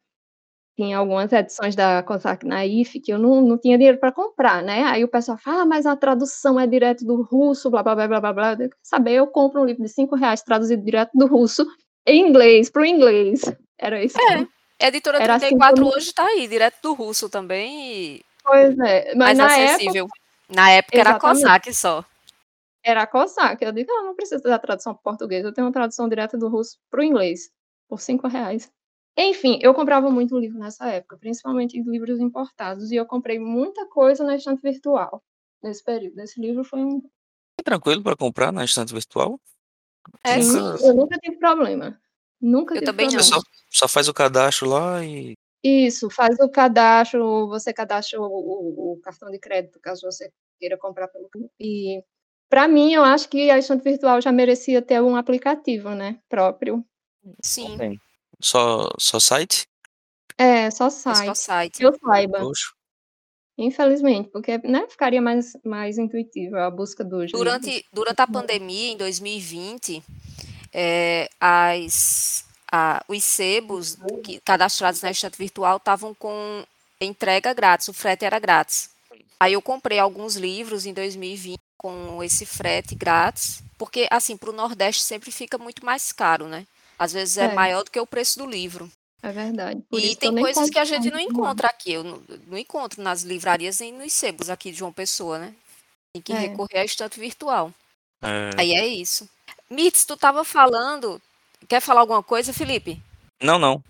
tinha 0.76 0.98
algumas 0.98 1.32
edições 1.32 1.76
da 1.76 2.04
Cossack 2.04 2.46
Naif 2.46 3.00
que 3.00 3.12
eu 3.12 3.18
não, 3.18 3.42
não 3.42 3.58
tinha 3.58 3.78
dinheiro 3.78 3.98
para 3.98 4.12
comprar, 4.12 4.62
né? 4.62 4.84
Aí 4.84 5.04
o 5.04 5.08
pessoal 5.08 5.38
fala, 5.38 5.62
ah, 5.62 5.66
mas 5.66 5.86
a 5.86 5.96
tradução 5.96 6.60
é 6.60 6.68
direto 6.68 7.06
do 7.06 7.22
russo, 7.22 7.70
blá, 7.72 7.82
blá, 7.82 7.96
blá, 7.96 8.08
blá, 8.08 8.20
blá, 8.20 8.34
blá. 8.34 8.58
Eu, 8.60 8.70
saber, 8.84 9.14
eu 9.14 9.28
compro 9.28 9.62
um 9.62 9.66
livro 9.66 9.84
de 9.84 9.90
cinco 9.90 10.16
reais 10.16 10.42
traduzido 10.42 10.84
direto 10.84 11.12
do 11.14 11.28
russo, 11.28 11.66
em 12.06 12.28
inglês, 12.28 12.70
para 12.70 12.82
o 12.82 12.86
inglês. 12.86 13.42
Era 13.78 14.04
isso. 14.04 14.18
É, 14.80 14.88
editora 14.88 15.18
Era 15.18 15.40
34 15.40 15.82
assim, 15.82 15.96
hoje 15.96 16.08
está 16.08 16.26
aí, 16.26 16.48
direto 16.48 16.82
do 16.82 16.94
russo 16.94 17.30
também. 17.30 18.22
Pois 18.44 18.78
é, 18.80 19.16
mas 19.16 19.38
mais 19.38 19.38
na 19.38 19.46
acessível. 19.46 20.06
Época... 20.06 20.20
Na 20.48 20.72
época 20.72 20.98
Exatamente. 20.98 21.20
era 21.20 21.34
Cossack 21.34 21.74
só. 21.74 22.06
Era 22.84 23.08
Cossack. 23.08 23.64
Eu 23.64 23.72
digo, 23.72 23.92
ah, 23.92 24.04
não 24.04 24.16
precisa 24.16 24.44
da 24.44 24.60
tradução 24.60 24.94
para 24.94 25.02
português, 25.02 25.44
eu 25.44 25.54
tenho 25.54 25.66
uma 25.66 25.74
tradução 25.74 26.08
direta 26.08 26.38
do 26.38 26.50
russo 26.50 26.78
para 26.92 27.00
o 27.00 27.04
inglês, 27.04 27.50
por 27.88 28.00
cinco 28.00 28.28
reais. 28.28 28.70
Enfim, 29.18 29.60
eu 29.62 29.74
comprava 29.74 30.10
muito 30.10 30.38
livro 30.38 30.60
nessa 30.60 30.90
época, 30.90 31.18
principalmente 31.18 31.82
livros 31.82 32.20
importados, 32.20 32.92
e 32.92 32.96
eu 32.96 33.06
comprei 33.06 33.40
muita 33.40 33.88
coisa 33.88 34.24
na 34.24 34.36
estante 34.36 34.62
virtual 34.62 35.24
nesse 35.64 35.84
período. 35.84 36.20
Esse 36.20 36.40
livro 36.40 36.64
foi 36.64 36.84
um. 36.84 37.02
É 37.60 37.64
tranquilo 37.64 38.04
para 38.04 38.18
comprar 38.18 38.52
na 38.52 38.66
estante 38.66 38.94
virtual? 38.94 39.40
É, 40.24 40.42
sim, 40.42 40.58
eu 40.84 40.94
nunca 40.94 41.18
tive 41.18 41.38
problema. 41.38 42.00
Nunca 42.42 42.76
eu 42.76 42.80
tive 42.80 42.86
também 42.86 43.08
problema. 43.08 43.30
não. 43.30 43.42
Só, 43.42 43.48
só, 43.72 43.88
faz 43.88 44.08
o 44.10 44.14
cadastro 44.14 44.70
lá 44.70 45.04
e. 45.04 45.34
Isso, 45.64 46.10
faz 46.12 46.38
o 46.40 46.50
cadastro, 46.50 47.48
você 47.48 47.74
cadastra 47.74 48.22
o, 48.22 48.26
o, 48.26 48.94
o 48.94 49.02
cartão 49.02 49.32
de 49.32 49.40
crédito, 49.40 49.80
caso 49.80 50.02
você 50.04 50.32
queira 50.60 50.78
comprar 50.78 51.08
pelo. 51.08 51.28
E 51.60 52.04
para 52.50 52.68
mim, 52.68 52.94
eu 52.94 53.04
acho 53.04 53.28
que 53.30 53.50
a 53.50 53.58
estante 53.58 53.84
virtual 53.84 54.22
já 54.22 54.32
merecia 54.32 54.82
ter 54.82 55.02
um 55.02 55.16
aplicativo, 55.16 55.90
né, 55.90 56.20
próprio. 56.30 56.86
Sim. 57.42 57.98
Só, 58.40 58.90
só 59.00 59.20
site? 59.20 59.68
É, 60.38 60.70
só 60.72 60.90
site. 60.90 61.22
É 61.22 61.26
só 61.26 61.34
site. 61.36 61.78
Que 61.78 61.86
eu 61.86 61.98
saiba. 62.00 62.40
Poxa. 62.40 62.76
Infelizmente, 63.58 64.30
porque 64.30 64.58
né, 64.58 64.86
ficaria 64.90 65.22
mais, 65.22 65.56
mais 65.64 65.98
intuitivo 65.98 66.58
a 66.58 66.70
busca 66.70 67.04
dos 67.04 67.32
durante. 67.32 67.86
Durante 67.92 68.22
a 68.22 68.28
pandemia, 68.28 68.92
em 68.92 68.98
2020, 68.98 70.04
é, 70.74 71.30
as, 71.40 72.44
a, 72.70 73.02
os 73.08 73.24
sebos 73.24 73.98
que, 74.24 74.42
cadastrados 74.42 75.02
na 75.02 75.12
estante 75.12 75.38
virtual 75.38 75.78
estavam 75.78 76.14
com 76.14 76.66
entrega 77.00 77.54
grátis, 77.54 77.88
o 77.88 77.94
frete 77.94 78.26
era 78.26 78.40
grátis. 78.40 78.90
Aí 79.40 79.54
eu 79.54 79.62
comprei 79.62 80.00
alguns 80.00 80.36
livros 80.36 80.86
em 80.86 80.94
2020 80.94 81.58
com 81.78 82.22
esse 82.22 82.46
frete 82.46 82.94
grátis, 82.94 83.64
porque 83.78 84.08
assim, 84.12 84.36
para 84.36 84.50
o 84.50 84.54
Nordeste 84.54 85.02
sempre 85.02 85.32
fica 85.32 85.58
muito 85.58 85.86
mais 85.86 86.12
caro, 86.12 86.48
né? 86.48 86.66
Às 86.98 87.14
vezes 87.14 87.38
é, 87.38 87.46
é, 87.46 87.54
maior 87.54 87.84
do 87.84 87.92
que 87.92 88.00
o 88.00 88.08
preço 88.08 88.40
do 88.40 88.46
livro. 88.46 88.92
É 89.22 89.32
verdade. 89.32 89.82
Por 89.90 90.00
e 90.00 90.16
tem 90.16 90.36
coisas 90.36 90.70
que 90.70 90.78
a 90.78 90.86
gente 90.86 91.10
não 91.10 91.20
encontra 91.20 91.68
aqui. 91.68 91.94
Eu 91.94 92.04
não, 92.04 92.22
não, 92.48 92.58
encontro 92.58 93.02
nas 93.02 93.24
livrarias 93.24 93.80
nem 93.80 93.92
nos 93.92 94.14
sebos 94.14 94.50
aqui 94.50 94.72
de 94.72 94.78
João 94.78 94.94
Pessoa, 94.94 95.40
né? 95.40 95.54
Tem 96.14 96.22
que 96.22 96.32
é. 96.32 96.38
recorrer 96.38 96.80
à 96.80 96.86
estante 96.86 97.20
virtual. 97.20 97.74
É. 98.22 98.52
Aí 98.58 98.74
é 98.74 98.86
isso. 98.86 99.28
Mitz, 99.70 100.06
tu 100.06 100.14
estava 100.14 100.44
falando. 100.44 101.20
Quer 101.68 101.82
falar 101.82 102.02
alguma 102.02 102.22
coisa, 102.22 102.54
Felipe? 102.54 103.02
Não, 103.42 103.58
não. 103.58 103.84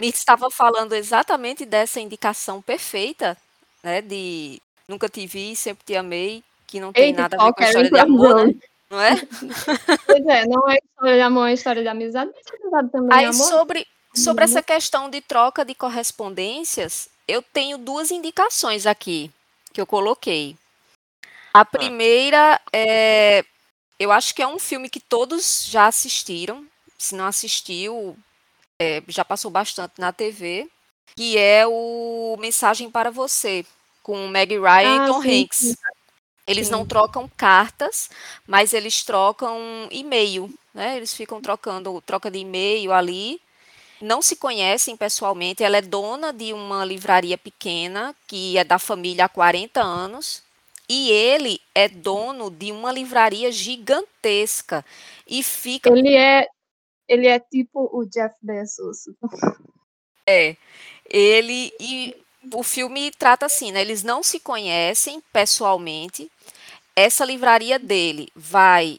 Mitz 0.00 0.18
estava 0.18 0.50
falando 0.50 0.92
exatamente 0.92 1.66
dessa 1.66 2.00
indicação 2.00 2.62
perfeita, 2.62 3.36
né? 3.82 4.00
De 4.00 4.62
nunca 4.86 5.08
te 5.08 5.26
vi, 5.26 5.56
sempre 5.56 5.84
te 5.84 5.96
amei, 5.96 6.44
que 6.66 6.78
não 6.78 6.92
tem 6.92 7.06
Eita, 7.06 7.22
nada 7.22 7.36
a 7.40 7.46
ver 7.46 7.52
com 7.52 7.62
a 7.62 7.66
história 7.66 7.90
de 7.90 7.98
amor, 7.98 8.46
né? 8.46 8.54
Não 8.90 9.00
é? 9.00 9.16
pois 10.06 10.26
é, 10.26 10.46
não 10.46 10.68
é 10.68 10.76
história 10.76 11.16
de 11.16 11.20
amor, 11.20 11.48
é 11.48 11.52
história 11.52 11.82
de 11.82 11.88
amizade, 11.88 12.30
mas 12.34 12.46
é 12.46 12.62
amizade 12.62 12.92
também 12.92 13.18
Aí, 13.18 13.24
é 13.24 13.28
amor. 13.28 13.48
sobre, 13.48 13.86
sobre 14.14 14.44
essa 14.44 14.62
questão 14.62 15.10
de 15.10 15.20
troca 15.20 15.64
de 15.64 15.74
correspondências, 15.74 17.08
eu 17.26 17.42
tenho 17.42 17.78
duas 17.78 18.10
indicações 18.10 18.86
aqui 18.86 19.30
que 19.72 19.80
eu 19.80 19.86
coloquei. 19.86 20.56
A 21.52 21.64
primeira 21.64 22.60
é. 22.72 23.44
Eu 23.98 24.12
acho 24.12 24.34
que 24.34 24.42
é 24.42 24.46
um 24.46 24.58
filme 24.58 24.90
que 24.90 25.00
todos 25.00 25.64
já 25.66 25.86
assistiram. 25.86 26.66
Se 26.98 27.14
não 27.14 27.26
assistiu, 27.26 28.16
é, 28.78 29.02
já 29.08 29.24
passou 29.24 29.50
bastante 29.50 29.94
na 29.98 30.12
TV. 30.12 30.68
Que 31.16 31.38
é 31.38 31.66
o 31.66 32.36
Mensagem 32.38 32.90
para 32.90 33.10
Você, 33.10 33.64
com 34.02 34.28
Meg 34.28 34.52
Ryan 34.58 35.00
ah, 35.00 35.04
e 35.04 35.08
Tom 35.08 35.22
sim, 35.22 35.42
Hanks. 35.42 35.76
Eles 36.46 36.66
Sim. 36.66 36.72
não 36.72 36.86
trocam 36.86 37.28
cartas, 37.36 38.08
mas 38.46 38.72
eles 38.72 39.02
trocam 39.02 39.58
e-mail, 39.90 40.52
né? 40.72 40.96
Eles 40.96 41.12
ficam 41.12 41.40
trocando, 41.40 42.00
troca 42.02 42.30
de 42.30 42.38
e-mail 42.38 42.92
ali. 42.92 43.40
Não 44.00 44.22
se 44.22 44.36
conhecem 44.36 44.96
pessoalmente. 44.96 45.64
Ela 45.64 45.78
é 45.78 45.82
dona 45.82 46.32
de 46.32 46.52
uma 46.52 46.84
livraria 46.84 47.36
pequena 47.36 48.14
que 48.26 48.56
é 48.56 48.62
da 48.62 48.78
família 48.78 49.24
há 49.24 49.28
40 49.28 49.80
anos. 49.80 50.42
E 50.88 51.10
ele 51.10 51.60
é 51.74 51.88
dono 51.88 52.48
de 52.48 52.70
uma 52.70 52.92
livraria 52.92 53.50
gigantesca 53.50 54.84
e 55.26 55.42
fica. 55.42 55.90
Ele 55.90 56.14
é, 56.14 56.46
ele 57.08 57.26
é 57.26 57.40
tipo 57.40 57.90
o 57.92 58.04
Jeff 58.04 58.34
Bezos. 58.40 58.98
É, 60.28 60.56
ele 61.08 61.72
e 61.78 62.16
o 62.52 62.64
filme 62.64 63.12
trata 63.12 63.46
assim, 63.46 63.70
né? 63.70 63.80
Eles 63.80 64.02
não 64.02 64.24
se 64.24 64.40
conhecem 64.40 65.22
pessoalmente. 65.32 66.28
Essa 66.96 67.24
livraria 67.24 67.78
dele 67.78 68.28
vai 68.34 68.98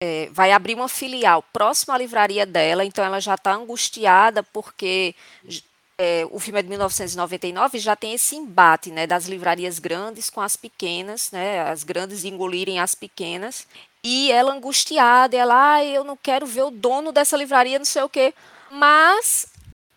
é, 0.00 0.28
vai 0.32 0.52
abrir 0.52 0.74
uma 0.74 0.88
filial 0.88 1.42
próxima 1.52 1.94
à 1.94 1.98
livraria 1.98 2.44
dela, 2.44 2.84
então 2.84 3.04
ela 3.04 3.20
já 3.20 3.34
está 3.34 3.54
angustiada 3.54 4.42
porque 4.42 5.14
é, 5.96 6.26
o 6.32 6.40
filme 6.40 6.58
é 6.58 6.62
de 6.62 6.68
1999 6.68 7.78
já 7.78 7.94
tem 7.94 8.12
esse 8.12 8.34
embate 8.34 8.90
né, 8.90 9.06
das 9.06 9.26
livrarias 9.26 9.78
grandes 9.78 10.28
com 10.28 10.40
as 10.40 10.56
pequenas, 10.56 11.30
né, 11.30 11.60
as 11.60 11.84
grandes 11.84 12.24
engolirem 12.24 12.80
as 12.80 12.96
pequenas. 12.96 13.66
E 14.02 14.32
ela 14.32 14.52
angustiada, 14.52 15.36
ela, 15.36 15.74
ah, 15.74 15.84
eu 15.84 16.02
não 16.02 16.16
quero 16.16 16.44
ver 16.44 16.62
o 16.62 16.72
dono 16.72 17.12
dessa 17.12 17.36
livraria, 17.36 17.78
não 17.78 17.86
sei 17.86 18.02
o 18.02 18.08
quê. 18.08 18.34
Mas 18.68 19.46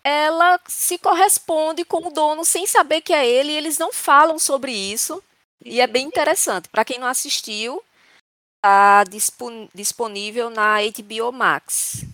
ela 0.04 0.60
se 0.68 1.00
corresponde 1.00 1.84
com 1.84 2.08
o 2.08 2.12
dono 2.12 2.46
sem 2.46 2.68
saber 2.68 3.01
que 3.01 3.12
é 3.12 3.27
ele, 3.27 3.54
e 3.54 3.58
eles 3.58 3.80
não 3.80 3.92
falam 3.92 4.38
sobre 4.38 4.72
isso. 4.72 5.24
E 5.63 5.81
é 5.81 5.88
bem 5.88 6.05
interessante. 6.05 6.69
Para 6.69 6.85
quem 6.85 7.00
não 7.00 7.07
assistiu, 7.07 7.81
está 8.57 9.03
disponível 9.74 10.50
na 10.50 10.77
HBO 10.81 11.31
Max. 11.31 12.05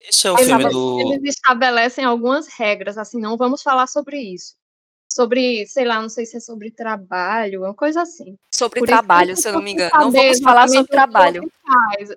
Esse 0.00 0.26
é 0.26 0.32
o 0.32 0.36
eles 0.36 0.46
filme 0.46 0.68
do. 0.70 1.12
Eles 1.12 1.34
estabelecem 1.36 2.04
algumas 2.04 2.48
regras, 2.48 2.96
assim, 2.96 3.20
não 3.20 3.36
vamos 3.36 3.62
falar 3.62 3.86
sobre 3.86 4.18
isso. 4.18 4.54
Sobre, 5.12 5.66
sei 5.66 5.84
lá, 5.84 6.00
não 6.00 6.08
sei 6.08 6.24
se 6.24 6.36
é 6.36 6.40
sobre 6.40 6.70
trabalho, 6.70 7.62
uma 7.62 7.74
coisa 7.74 8.02
assim. 8.02 8.36
Sobre 8.54 8.80
Por 8.80 8.86
trabalho, 8.86 9.36
se 9.36 9.48
eu 9.48 9.52
não 9.52 9.62
me 9.62 9.72
engano. 9.72 9.90
Não 9.92 10.10
vamos 10.10 10.40
falar 10.40 10.68
sobre 10.68 10.90
trabalho. 10.90 11.50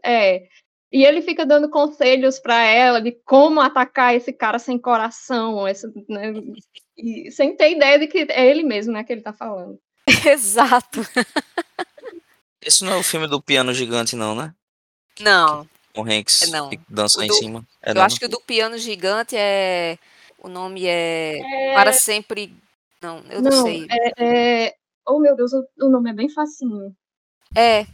É. 0.03 0.48
E 0.91 1.03
ele 1.03 1.24
fica 1.24 1.43
dando 1.43 1.72
conselhos 1.72 2.39
para 2.39 2.63
ela 2.63 3.01
de 3.01 3.12
como 3.25 3.60
atacar 3.60 4.15
esse 4.15 4.31
cara 4.31 4.60
sem 4.60 4.77
coração, 4.77 5.67
esse, 5.67 5.88
né, 6.07 6.33
e, 6.95 7.31
sem 7.31 7.57
ter 7.57 7.72
ideia 7.72 7.98
de 7.98 8.05
que 8.05 8.27
é 8.29 8.45
ele 8.48 8.62
mesmo, 8.62 8.93
né, 8.93 9.03
que 9.03 9.12
ele 9.12 9.24
tá 9.24 9.33
falando. 9.33 9.79
Exato. 10.25 11.05
Esse 12.62 12.83
não 12.83 12.93
é 12.93 12.98
o 12.98 13.03
filme 13.03 13.27
do 13.27 13.41
piano 13.41 13.74
gigante, 13.74 14.15
não, 14.15 14.36
né? 14.36 14.53
Não. 15.19 15.67
O 15.95 16.01
Hanks 16.01 16.43
é 16.43 16.48
não. 16.48 16.69
dança 16.89 17.17
do, 17.17 17.24
em 17.24 17.31
cima. 17.33 17.67
É 17.81 17.91
eu 17.91 17.95
não. 17.95 18.03
acho 18.03 18.19
que 18.19 18.25
o 18.25 18.29
do 18.29 18.39
piano 18.41 18.77
gigante 18.77 19.36
é. 19.36 19.98
O 20.39 20.48
nome 20.48 20.86
é. 20.86 21.39
é... 21.39 21.74
Para 21.74 21.93
sempre. 21.93 22.55
Não, 23.01 23.24
eu 23.29 23.41
não, 23.41 23.51
não 23.51 23.63
sei. 23.63 23.88
É, 23.89 24.24
é... 24.24 24.75
Oh, 25.05 25.19
meu 25.19 25.36
Deus, 25.36 25.51
o 25.53 25.89
nome 25.89 26.10
é 26.10 26.13
bem 26.13 26.29
facinho. 26.29 26.95
É, 27.55 27.86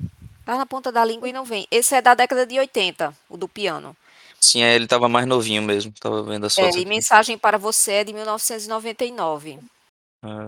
Tá 0.49 0.57
na 0.57 0.65
ponta 0.65 0.91
da 0.91 1.05
língua 1.05 1.29
e 1.29 1.31
não 1.31 1.45
vem. 1.45 1.67
Esse 1.69 1.93
é 1.93 2.01
da 2.01 2.15
década 2.15 2.43
de 2.43 2.57
80, 2.57 3.15
o 3.29 3.37
do 3.37 3.47
piano. 3.47 3.95
Sim, 4.41 4.63
é, 4.63 4.73
ele 4.73 4.85
estava 4.85 5.07
mais 5.07 5.27
novinho 5.27 5.61
mesmo. 5.61 5.93
Tava 5.99 6.23
vendo 6.23 6.47
as 6.47 6.55
fotos. 6.55 6.75
É, 6.75 6.79
e 6.79 6.85
Mensagem 6.85 7.37
para 7.37 7.59
Você 7.59 7.91
é 7.91 8.03
de 8.03 8.11
1999. 8.11 9.59
Ah, 10.23 10.47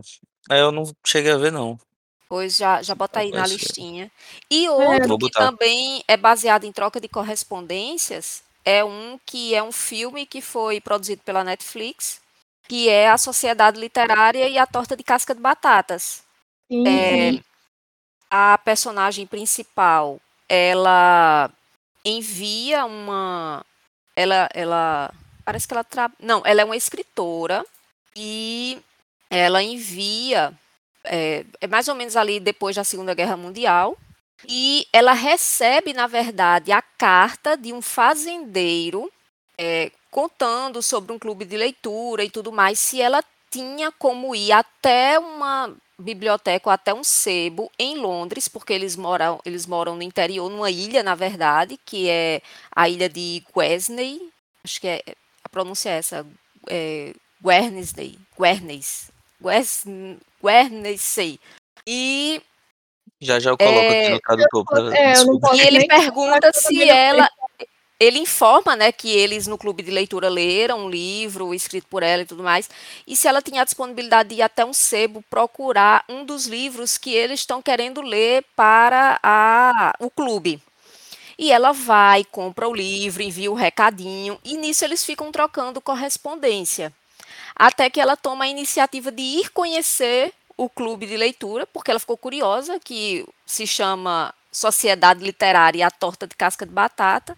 é, 0.50 0.62
eu 0.62 0.72
não 0.72 0.84
cheguei 1.06 1.32
a 1.32 1.38
ver, 1.38 1.52
não. 1.52 1.80
Pois 2.28 2.56
já, 2.56 2.82
já 2.82 2.96
bota 2.96 3.20
aí 3.20 3.30
na 3.30 3.46
listinha. 3.46 4.10
E 4.50 4.70
outro 4.70 5.18
que 5.18 5.30
também 5.32 6.02
é 6.08 6.16
baseado 6.16 6.64
em 6.64 6.72
troca 6.72 7.00
de 7.00 7.10
correspondências 7.10 8.42
é 8.64 8.84
um 8.84 9.20
que 9.26 9.54
é 9.54 9.62
um 9.62 9.72
filme 9.72 10.26
que 10.26 10.42
foi 10.42 10.80
produzido 10.80 11.22
pela 11.24 11.44
Netflix, 11.44 12.22
que 12.68 12.88
é 12.88 13.10
A 13.10 13.18
Sociedade 13.18 13.80
Literária 13.80 14.48
e 14.48 14.58
a 14.58 14.66
Torta 14.66 14.96
de 14.96 15.04
Casca 15.04 15.36
de 15.36 15.42
Batatas. 15.42 16.24
Sim. 16.72 16.88
É, 16.88 17.44
a 18.30 18.58
personagem 18.60 19.28
principal, 19.28 20.18
ela 20.48 21.52
envia 22.06 22.86
uma 22.86 23.66
ela 24.16 24.50
ela 24.54 25.14
parece 25.44 25.68
que 25.68 25.74
ela 25.74 25.84
tra... 25.84 26.10
não, 26.18 26.42
ela 26.46 26.62
é 26.62 26.66
uma 26.66 26.78
escritora 26.78 27.66
e 28.16 28.82
ela 29.32 29.64
envia 29.64 30.54
é, 31.04 31.46
é 31.60 31.68
mais 31.68 31.88
ou 31.88 31.96
menos 31.96 32.16
ali 32.16 32.40
depois 32.40 32.76
da 32.76 32.84
Segunda 32.84 33.14
Guerra 33.14 33.38
Mundial 33.38 33.98
e 34.48 34.86
ela 34.92 35.14
recebe 35.14 35.94
na 35.94 36.06
verdade 36.06 36.72
a 36.72 36.82
carta 36.82 37.56
de 37.58 37.74
um 37.74 37.82
fazendeiro 37.82 39.12
é, 39.58 39.92
contando 40.12 40.82
sobre 40.82 41.14
um 41.14 41.20
clube 41.20 41.46
de 41.46 41.56
leitura 41.56 42.24
e 42.24 42.30
tudo 42.30 42.52
mais, 42.52 42.78
se 42.78 43.02
ela 43.02 43.24
tinha 43.50 43.92
como 43.92 44.36
ir 44.36 44.52
até 44.52 45.18
uma 45.18 45.74
biblioteca 45.98 46.70
ou 46.70 46.74
até 46.74 46.94
um 46.94 47.04
sebo 47.04 47.72
em 47.78 47.98
Londres, 47.98 48.48
porque 48.48 48.74
eles 48.74 48.96
moram, 48.96 49.40
eles 49.46 49.66
moram 49.66 49.96
no 49.96 50.02
interior, 50.02 50.50
numa 50.50 50.72
ilha, 50.72 51.04
na 51.04 51.16
verdade, 51.16 51.80
que 51.86 52.10
é 52.10 52.42
a 52.76 52.90
ilha 52.90 53.08
de 53.08 53.44
Guernsey, 53.56 54.20
acho 54.64 54.82
que 54.82 54.88
é, 54.88 55.04
a 55.44 55.50
pronúncia 55.50 55.90
é 55.90 55.98
essa, 55.98 56.26
é, 56.68 57.14
Guernsey, 57.44 58.18
Guernsey, 58.38 59.14
Guernsey. 60.42 61.40
E 61.86 62.42
já 63.20 63.40
já 63.40 63.52
eu 63.52 63.58
coloco 63.58 63.80
é, 63.80 64.04
aqui 64.04 64.14
no 64.14 64.20
tradutor. 64.22 64.66
Pra... 64.66 64.98
É, 64.98 65.14
e 65.56 65.62
ele 65.62 65.88
pergunta 65.88 66.52
se 66.54 66.90
ela, 66.90 67.30
ele 68.00 68.18
informa, 68.18 68.76
né, 68.76 68.92
que 68.92 69.10
eles 69.12 69.46
no 69.46 69.60
clube 69.60 69.84
de 69.84 69.92
leitura 69.92 70.28
leram 70.28 70.86
um 70.86 70.90
livro 70.90 71.54
escrito 71.54 71.88
por 71.88 72.02
ela 72.02 72.24
e 72.24 72.26
tudo 72.26 72.42
mais, 72.42 72.68
e 73.06 73.16
se 73.16 73.28
ela 73.28 73.44
tinha 73.44 73.62
a 73.62 73.66
disponibilidade 73.66 74.30
de 74.30 74.36
ir 74.36 74.42
até 74.42 74.66
um 74.66 74.74
sebo 74.74 75.24
procurar 75.30 76.04
um 76.10 76.26
dos 76.26 76.48
livros 76.48 76.98
que 76.98 77.14
eles 77.14 77.42
estão 77.42 77.62
querendo 77.62 78.02
ler 78.02 78.44
para 78.56 79.20
a, 79.22 79.94
o 80.00 80.10
clube. 80.10 80.60
E 81.38 81.52
ela 81.52 81.72
vai, 81.72 82.24
compra 82.24 82.68
o 82.68 82.74
livro, 82.74 83.22
envia 83.22 83.52
o 83.52 83.56
recadinho, 83.56 84.40
e 84.44 84.58
nisso 84.58 84.84
eles 84.84 85.06
ficam 85.06 85.32
trocando 85.32 85.80
correspondência. 85.80 86.92
Até 87.62 87.92
que 87.92 88.02
ela 88.02 88.18
toma 88.18 88.46
a 88.46 88.48
iniciativa 88.48 89.12
de 89.12 89.22
ir 89.22 89.52
conhecer 89.52 90.34
o 90.58 90.68
clube 90.68 91.06
de 91.06 91.16
leitura, 91.16 91.68
porque 91.68 91.92
ela 91.92 92.00
ficou 92.00 92.18
curiosa, 92.18 92.80
que 92.80 93.24
se 93.46 93.68
chama 93.68 94.34
Sociedade 94.52 95.24
Literária 95.24 95.86
A 95.86 95.92
Torta 95.92 96.26
de 96.26 96.36
Casca 96.36 96.66
de 96.66 96.72
Batata. 96.72 97.38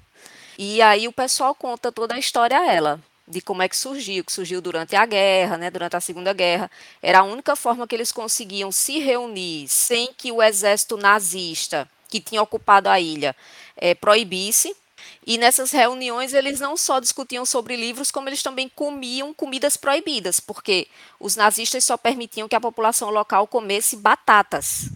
E 0.58 0.82
aí 0.82 1.10
o 1.10 1.12
pessoal 1.12 1.54
conta 1.54 1.92
toda 1.92 2.16
a 2.16 2.18
história 2.18 2.58
a 2.58 2.72
ela, 2.72 3.02
de 3.28 3.42
como 3.42 3.64
é 3.64 3.68
que 3.68 3.76
surgiu, 3.76 4.24
que 4.24 4.32
surgiu 4.32 4.62
durante 4.62 4.96
a 4.96 5.06
guerra, 5.06 5.58
né, 5.58 5.70
durante 5.70 5.98
a 5.98 6.00
Segunda 6.00 6.32
Guerra. 6.32 6.72
Era 7.02 7.20
a 7.20 7.24
única 7.24 7.54
forma 7.54 7.86
que 7.86 7.94
eles 7.94 8.14
conseguiam 8.14 8.72
se 8.72 9.00
reunir 9.00 9.68
sem 9.68 10.14
que 10.14 10.32
o 10.32 10.42
exército 10.42 10.96
nazista, 10.96 11.86
que 12.08 12.22
tinha 12.22 12.42
ocupado 12.42 12.88
a 12.88 12.98
ilha, 12.98 13.36
é, 13.76 13.94
proibisse. 13.94 14.74
E 15.26 15.38
nessas 15.38 15.72
reuniões 15.72 16.34
eles 16.34 16.60
não 16.60 16.76
só 16.76 17.00
discutiam 17.00 17.46
sobre 17.46 17.76
livros, 17.76 18.12
como 18.12 18.28
eles 18.28 18.44
também 18.44 18.68
comiam 18.68 19.34
comidas 19.34 19.78
proibidas, 19.78 20.40
porque 20.40 20.88
os 21.20 21.36
nazistas 21.36 21.84
só 21.84 21.96
permitiam 21.96 22.48
que 22.48 22.56
a 22.56 22.62
população 22.62 23.10
local 23.10 23.48
comesse 23.48 23.96
batatas. 23.96 24.90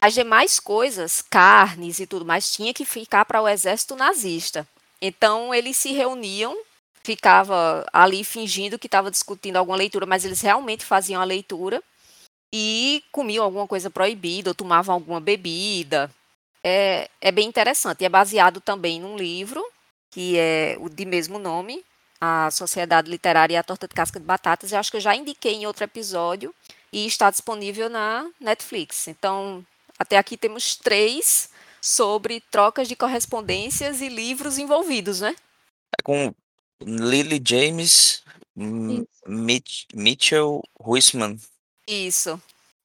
As 0.00 0.14
demais 0.14 0.60
coisas, 0.60 1.22
carnes 1.22 1.98
e 2.00 2.06
tudo 2.06 2.24
mais, 2.24 2.52
tinha 2.52 2.74
que 2.74 2.84
ficar 2.84 3.24
para 3.24 3.42
o 3.42 3.48
exército 3.48 3.96
nazista. 3.96 4.66
Então 5.00 5.54
eles 5.54 5.76
se 5.76 5.92
reuniam, 5.92 6.56
ficava 7.02 7.86
ali 7.92 8.24
fingindo 8.24 8.78
que 8.78 8.86
estava 8.86 9.10
discutindo 9.10 9.56
alguma 9.56 9.76
leitura, 9.76 10.06
mas 10.06 10.24
eles 10.24 10.40
realmente 10.40 10.84
faziam 10.84 11.20
a 11.22 11.24
leitura 11.24 11.82
e 12.52 13.02
comiam 13.12 13.44
alguma 13.44 13.66
coisa 13.66 13.90
proibida 13.90 14.50
ou 14.50 14.54
tomavam 14.54 14.94
alguma 14.94 15.20
bebida. 15.20 16.10
É, 16.70 17.08
é 17.22 17.32
bem 17.32 17.48
interessante. 17.48 18.02
E 18.02 18.04
é 18.04 18.10
baseado 18.10 18.60
também 18.60 19.00
num 19.00 19.16
livro 19.16 19.64
que 20.10 20.38
é 20.38 20.76
o 20.80 20.88
de 20.88 21.04
mesmo 21.04 21.38
nome, 21.38 21.84
a 22.20 22.50
Sociedade 22.50 23.10
Literária 23.10 23.54
e 23.54 23.56
a 23.56 23.62
Torta 23.62 23.86
de 23.86 23.94
Casca 23.94 24.18
de 24.18 24.26
Batatas. 24.26 24.72
Eu 24.72 24.78
acho 24.78 24.90
que 24.90 24.96
eu 24.96 25.00
já 25.00 25.14
indiquei 25.14 25.54
em 25.54 25.66
outro 25.66 25.84
episódio 25.84 26.54
e 26.92 27.06
está 27.06 27.30
disponível 27.30 27.88
na 27.88 28.28
Netflix. 28.40 29.08
Então, 29.08 29.64
até 29.98 30.18
aqui 30.18 30.36
temos 30.36 30.76
três 30.76 31.50
sobre 31.80 32.40
trocas 32.50 32.88
de 32.88 32.96
correspondências 32.96 34.00
e 34.00 34.08
livros 34.08 34.58
envolvidos, 34.58 35.20
né? 35.20 35.34
É 35.98 36.02
com 36.02 36.34
Lily 36.82 37.40
James, 37.44 38.22
Mitch, 39.26 39.84
Mitchell 39.94 40.62
Huisman. 40.78 41.38
Isso. 41.86 42.34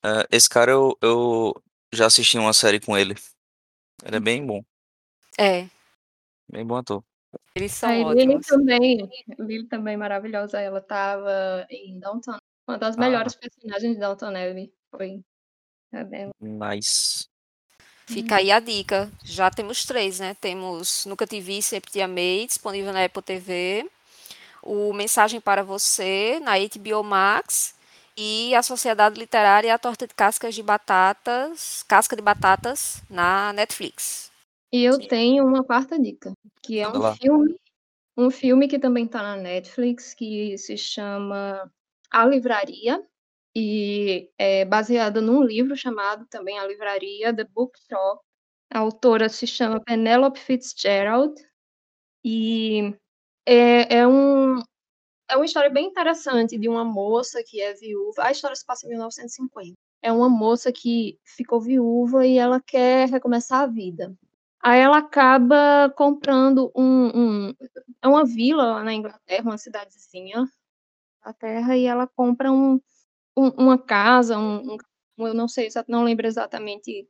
Uh, 0.05 0.27
esse 0.31 0.49
cara 0.49 0.71
eu, 0.71 0.97
eu 1.01 1.61
já 1.91 2.05
assisti 2.05 2.37
uma 2.37 2.53
série 2.53 2.79
com 2.79 2.97
ele. 2.97 3.15
Ele 4.05 4.17
é 4.17 4.19
bem 4.19 4.45
bom. 4.45 4.63
É. 5.37 5.67
Bem 6.49 6.65
bom 6.65 6.75
ator. 6.75 7.03
Eles 7.55 7.71
são 7.71 7.89
a 7.89 8.07
ótimos. 8.07 8.15
Lily 8.15 8.41
também, 8.41 9.09
Lily 9.39 9.67
também 9.67 9.97
maravilhosa. 9.97 10.59
Ela 10.59 10.79
estava 10.79 11.65
em 11.69 11.99
Downton. 11.99 12.37
Uma 12.67 12.77
das 12.77 12.95
melhores 12.95 13.33
ah. 13.35 13.39
personagens 13.39 13.93
de 13.93 13.99
Downton 13.99 14.29
Abbey. 14.29 14.73
Foi. 14.91 15.23
É 15.91 16.29
nice. 16.39 17.27
Fica 18.05 18.37
aí 18.37 18.51
a 18.51 18.59
dica. 18.59 19.11
Já 19.23 19.49
temos 19.49 19.85
três, 19.85 20.19
né? 20.19 20.35
Temos 20.39 21.05
Nunca 21.05 21.25
Te 21.25 21.39
Vi, 21.39 21.61
Sempre 21.61 21.91
Te 21.91 22.01
Amei, 22.01 22.45
disponível 22.45 22.91
na 22.91 23.05
Apple 23.05 23.21
TV. 23.21 23.89
O 24.61 24.93
Mensagem 24.93 25.39
para 25.39 25.63
Você, 25.63 26.39
na 26.41 26.53
HBO 26.57 27.03
Max. 27.03 27.75
E 28.17 28.53
a 28.53 28.61
Sociedade 28.61 29.19
Literária 29.19 29.67
e 29.67 29.71
a 29.71 29.79
Torta 29.79 30.07
de 30.07 30.13
Cascas 30.13 30.53
de 30.53 30.61
Batatas, 30.61 31.83
Casca 31.87 32.15
de 32.15 32.21
Batatas, 32.21 33.01
na 33.09 33.51
Netflix. 33.53 34.31
E 34.71 34.83
eu 34.83 34.99
tenho 35.07 35.45
uma 35.45 35.63
quarta 35.63 35.99
dica, 35.99 36.33
que 36.61 36.79
é 36.79 36.87
um 36.87 37.15
filme, 37.15 37.55
um 38.17 38.31
filme 38.31 38.67
que 38.67 38.79
também 38.79 39.05
está 39.05 39.21
na 39.21 39.35
Netflix, 39.35 40.13
que 40.13 40.57
se 40.57 40.77
chama 40.77 41.71
A 42.11 42.25
Livraria, 42.25 43.03
e 43.55 44.31
é 44.37 44.65
baseada 44.65 45.21
num 45.21 45.43
livro 45.43 45.75
chamado 45.75 46.25
também 46.27 46.57
A 46.57 46.65
Livraria, 46.65 47.35
The 47.35 47.43
Bookshop. 47.43 48.21
A 48.71 48.79
autora 48.79 49.29
se 49.29 49.45
chama 49.45 49.79
Penelope 49.79 50.39
Fitzgerald 50.39 51.35
e 52.25 52.95
é, 53.45 53.97
é, 53.97 54.07
um, 54.07 54.59
é 55.33 55.35
uma 55.35 55.45
história 55.45 55.69
bem 55.69 55.87
interessante 55.87 56.57
de 56.57 56.69
uma 56.69 56.85
moça 56.85 57.43
que 57.43 57.59
é 57.59 57.73
viúva. 57.73 58.23
A 58.23 58.31
história 58.31 58.55
se 58.55 58.65
passa 58.65 58.85
em 58.85 58.89
1950. 58.89 59.73
É 60.01 60.11
uma 60.11 60.29
moça 60.29 60.71
que 60.71 61.17
ficou 61.23 61.59
viúva 61.59 62.25
e 62.25 62.37
ela 62.37 62.61
quer 62.61 63.09
recomeçar 63.09 63.61
a 63.61 63.67
vida. 63.67 64.15
Aí 64.61 64.79
ela 64.79 64.99
acaba 64.99 65.91
comprando 65.97 66.71
um, 66.75 67.47
um 67.49 67.53
é 68.01 68.07
uma 68.07 68.23
vila 68.25 68.83
na 68.83 68.93
Inglaterra, 68.93 69.43
uma 69.43 69.57
cidadezinha, 69.57 70.45
na 71.25 71.33
terra, 71.33 71.75
e 71.75 71.85
ela 71.85 72.07
compra 72.07 72.51
um, 72.51 72.79
um, 73.35 73.47
uma 73.57 73.77
casa, 73.77 74.37
um, 74.37 74.75
um, 75.17 75.27
eu 75.27 75.33
não 75.33 75.47
sei, 75.47 75.69
não 75.87 76.03
lembro 76.03 76.27
exatamente 76.27 77.07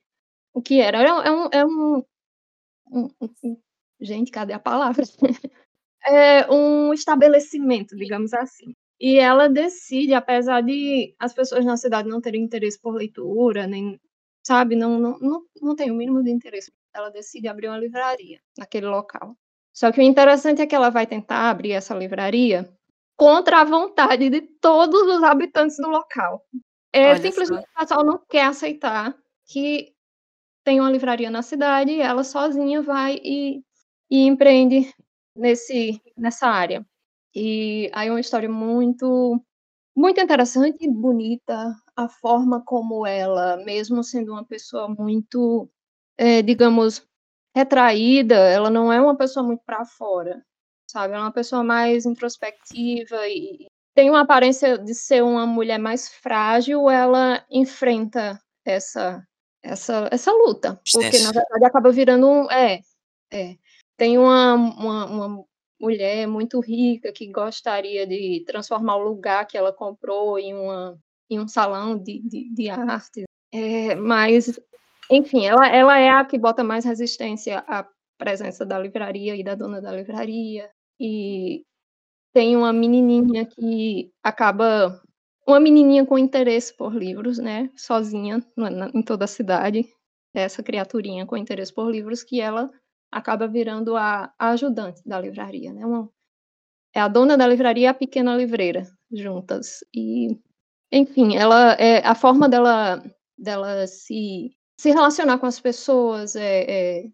o 0.54 0.62
que 0.62 0.80
era. 0.80 1.02
É, 1.02 1.32
um, 1.32 1.50
é 1.52 1.66
um, 1.66 2.04
um 2.90 3.62
gente, 4.00 4.32
cadê 4.32 4.54
a 4.54 4.60
palavra? 4.60 5.04
é 6.06 6.52
um 6.52 6.94
estabelecimento, 6.94 7.96
digamos 7.96 8.34
assim. 8.34 8.74
E 9.00 9.20
ela 9.20 9.50
decide, 9.50 10.14
apesar 10.14 10.62
de 10.62 11.16
as 11.20 11.34
pessoas 11.34 11.66
na 11.66 11.76
cidade 11.76 12.08
não 12.08 12.22
terem 12.22 12.44
interesse 12.44 12.80
por 12.80 12.96
leitura, 12.96 13.68
nem, 13.68 14.00
sabe, 14.46 14.76
não, 14.76 15.00
não, 15.00 15.20
não, 15.20 15.44
não 15.62 15.76
tem 15.76 15.92
o 15.92 15.96
mínimo 15.96 16.24
de 16.24 16.32
interesse, 16.32 16.72
ela 16.94 17.10
decide 17.10 17.48
abrir 17.48 17.68
uma 17.68 17.78
livraria 17.78 18.40
naquele 18.58 18.86
local. 18.88 19.36
Só 19.74 19.92
que 19.92 20.00
o 20.00 20.04
interessante 20.04 20.62
é 20.62 20.68
que 20.68 20.76
ela 20.76 20.90
vai 20.90 21.08
tentar 21.08 21.50
abrir 21.50 21.72
essa 21.72 21.96
livraria 21.96 22.72
contra 23.18 23.62
a 23.62 23.64
vontade 23.64 24.30
de 24.30 24.42
todos 24.42 25.02
os 25.02 25.24
habitantes 25.24 25.78
do 25.78 25.90
local. 25.90 26.42
É 26.92 27.10
Olha 27.10 27.22
simplesmente 27.22 27.66
o 27.66 27.80
pessoal 27.80 28.06
não 28.06 28.22
quer 28.30 28.46
aceitar 28.46 29.16
que 29.48 29.94
tem 30.64 30.80
uma 30.80 30.92
livraria 30.92 31.30
na 31.30 31.42
cidade 31.42 31.92
e 31.92 32.02
ela 32.02 32.24
sozinha 32.24 32.82
vai 32.82 33.20
e, 33.24 33.64
e 34.10 34.26
empreende 34.28 34.94
nesse, 35.36 36.02
nessa 36.18 36.48
área. 36.48 36.86
E 37.36 37.90
aí 37.94 38.08
é 38.10 38.12
uma 38.12 38.20
história 38.20 38.50
muito 38.50 39.42
muito 39.96 40.20
interessante 40.22 40.86
e 40.86 40.92
bonita 40.92 41.76
a 41.96 42.10
forma 42.10 42.64
como 42.66 43.06
ela, 43.06 43.58
mesmo 43.58 44.04
sendo 44.04 44.32
uma 44.34 44.44
pessoa 44.46 44.88
muito, 44.90 45.70
é, 46.18 46.42
digamos, 46.42 47.08
retraída, 47.56 48.36
ela 48.36 48.70
não 48.72 48.92
é 48.94 49.02
uma 49.02 49.16
pessoa 49.18 49.46
muito 49.46 49.62
para 49.66 49.86
fora 49.86 50.44
sabe? 50.94 51.16
é 51.16 51.18
uma 51.20 51.32
pessoa 51.32 51.64
mais 51.64 52.06
introspectiva 52.06 53.28
e 53.28 53.68
tem 53.96 54.10
uma 54.10 54.22
aparência 54.22 54.78
de 54.78 54.94
ser 54.94 55.24
uma 55.24 55.46
mulher 55.46 55.80
mais 55.80 56.08
frágil, 56.08 56.90
ela 56.90 57.44
enfrenta 57.50 58.40
essa 58.66 59.24
essa 59.64 60.10
essa 60.12 60.32
luta, 60.32 60.80
porque 60.92 61.20
na 61.20 61.32
verdade 61.32 61.66
acaba 61.66 61.92
virando 61.92 62.28
um 62.28 62.52
é, 62.52 62.82
é. 63.32 63.56
Tem 64.04 64.18
uma, 64.18 64.56
uma, 64.56 65.06
uma 65.06 65.46
mulher 65.80 66.28
muito 66.28 66.60
rica 66.60 67.14
que 67.14 67.32
gostaria 67.32 68.06
de 68.06 68.44
transformar 68.46 68.98
o 68.98 69.04
lugar 69.04 69.48
que 69.48 69.58
ela 69.58 69.72
comprou 69.72 70.38
em 70.38 70.54
uma 70.54 71.00
em 71.32 71.40
um 71.40 71.48
salão 71.48 71.98
de, 71.98 72.20
de, 72.20 72.54
de 72.54 72.70
arte. 72.70 73.24
É, 73.54 73.96
mas, 73.96 74.60
enfim, 75.10 75.46
ela, 75.46 75.70
ela 75.70 75.98
é 75.98 76.10
a 76.10 76.26
que 76.26 76.38
bota 76.38 76.66
mais 76.66 76.84
resistência 76.84 77.60
à 77.60 77.88
presença 78.18 78.66
da 78.66 78.78
livraria 78.78 79.38
e 79.38 79.42
da 79.42 79.56
dona 79.56 79.82
da 79.82 79.94
livraria 79.94 80.70
e 81.00 81.64
tem 82.34 82.58
uma 82.58 82.74
menininha 82.74 83.46
que 83.46 84.12
acaba 84.22 85.02
uma 85.48 85.62
menininha 85.62 86.06
com 86.06 86.18
interesse 86.18 86.76
por 86.76 86.94
livros, 86.94 87.38
né, 87.38 87.70
sozinha 87.74 88.46
na, 88.58 88.92
em 88.94 89.02
toda 89.02 89.24
a 89.24 89.30
cidade, 89.30 89.88
essa 90.34 90.62
criaturinha 90.62 91.26
com 91.26 91.38
interesse 91.38 91.74
por 91.74 91.90
livros 91.90 92.22
que 92.22 92.42
ela 92.42 92.70
acaba 93.18 93.48
virando 93.48 93.96
a, 93.96 94.34
a 94.38 94.50
ajudante 94.50 95.02
da 95.06 95.20
livraria, 95.20 95.72
né, 95.72 95.86
uma, 95.86 96.10
é 96.94 97.00
a 97.00 97.08
dona 97.08 97.38
da 97.38 97.48
livraria 97.48 97.86
e 97.86 97.88
a 97.88 97.94
pequena 97.94 98.36
livreira 98.36 98.88
juntas. 99.12 99.84
E, 99.94 100.40
enfim, 100.92 101.36
ela 101.36 101.74
é 101.74 102.06
a 102.06 102.16
forma 102.16 102.48
dela, 102.48 103.04
dela 103.38 103.88
se, 103.88 104.56
se 104.80 104.92
relacionar 104.92 105.40
com 105.40 105.46
as 105.46 105.60
pessoas 105.60 106.36
é, 106.36 107.02
é 107.02 107.10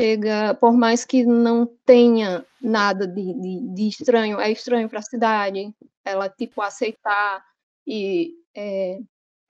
chega, 0.00 0.54
por 0.54 0.72
mais 0.72 1.04
que 1.04 1.26
não 1.26 1.66
tenha 1.84 2.44
nada 2.60 3.06
de, 3.06 3.34
de, 3.34 3.74
de 3.74 3.88
estranho, 3.88 4.40
é 4.40 4.50
estranho 4.50 4.88
para 4.88 5.00
a 5.00 5.02
cidade, 5.02 5.74
ela, 6.02 6.26
tipo, 6.28 6.62
aceitar 6.62 7.44
e 7.86 8.34
é, 8.56 8.98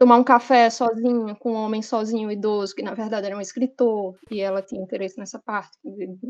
tomar 0.00 0.16
um 0.16 0.24
café 0.24 0.70
sozinha, 0.70 1.34
com 1.34 1.52
um 1.52 1.56
homem 1.56 1.82
sozinho, 1.82 2.32
idoso, 2.32 2.74
que 2.74 2.82
na 2.82 2.94
verdade 2.94 3.26
era 3.26 3.36
um 3.36 3.40
escritor, 3.40 4.16
e 4.30 4.40
ela 4.40 4.62
tinha 4.62 4.80
interesse 4.80 5.18
nessa 5.18 5.38
parte 5.38 5.76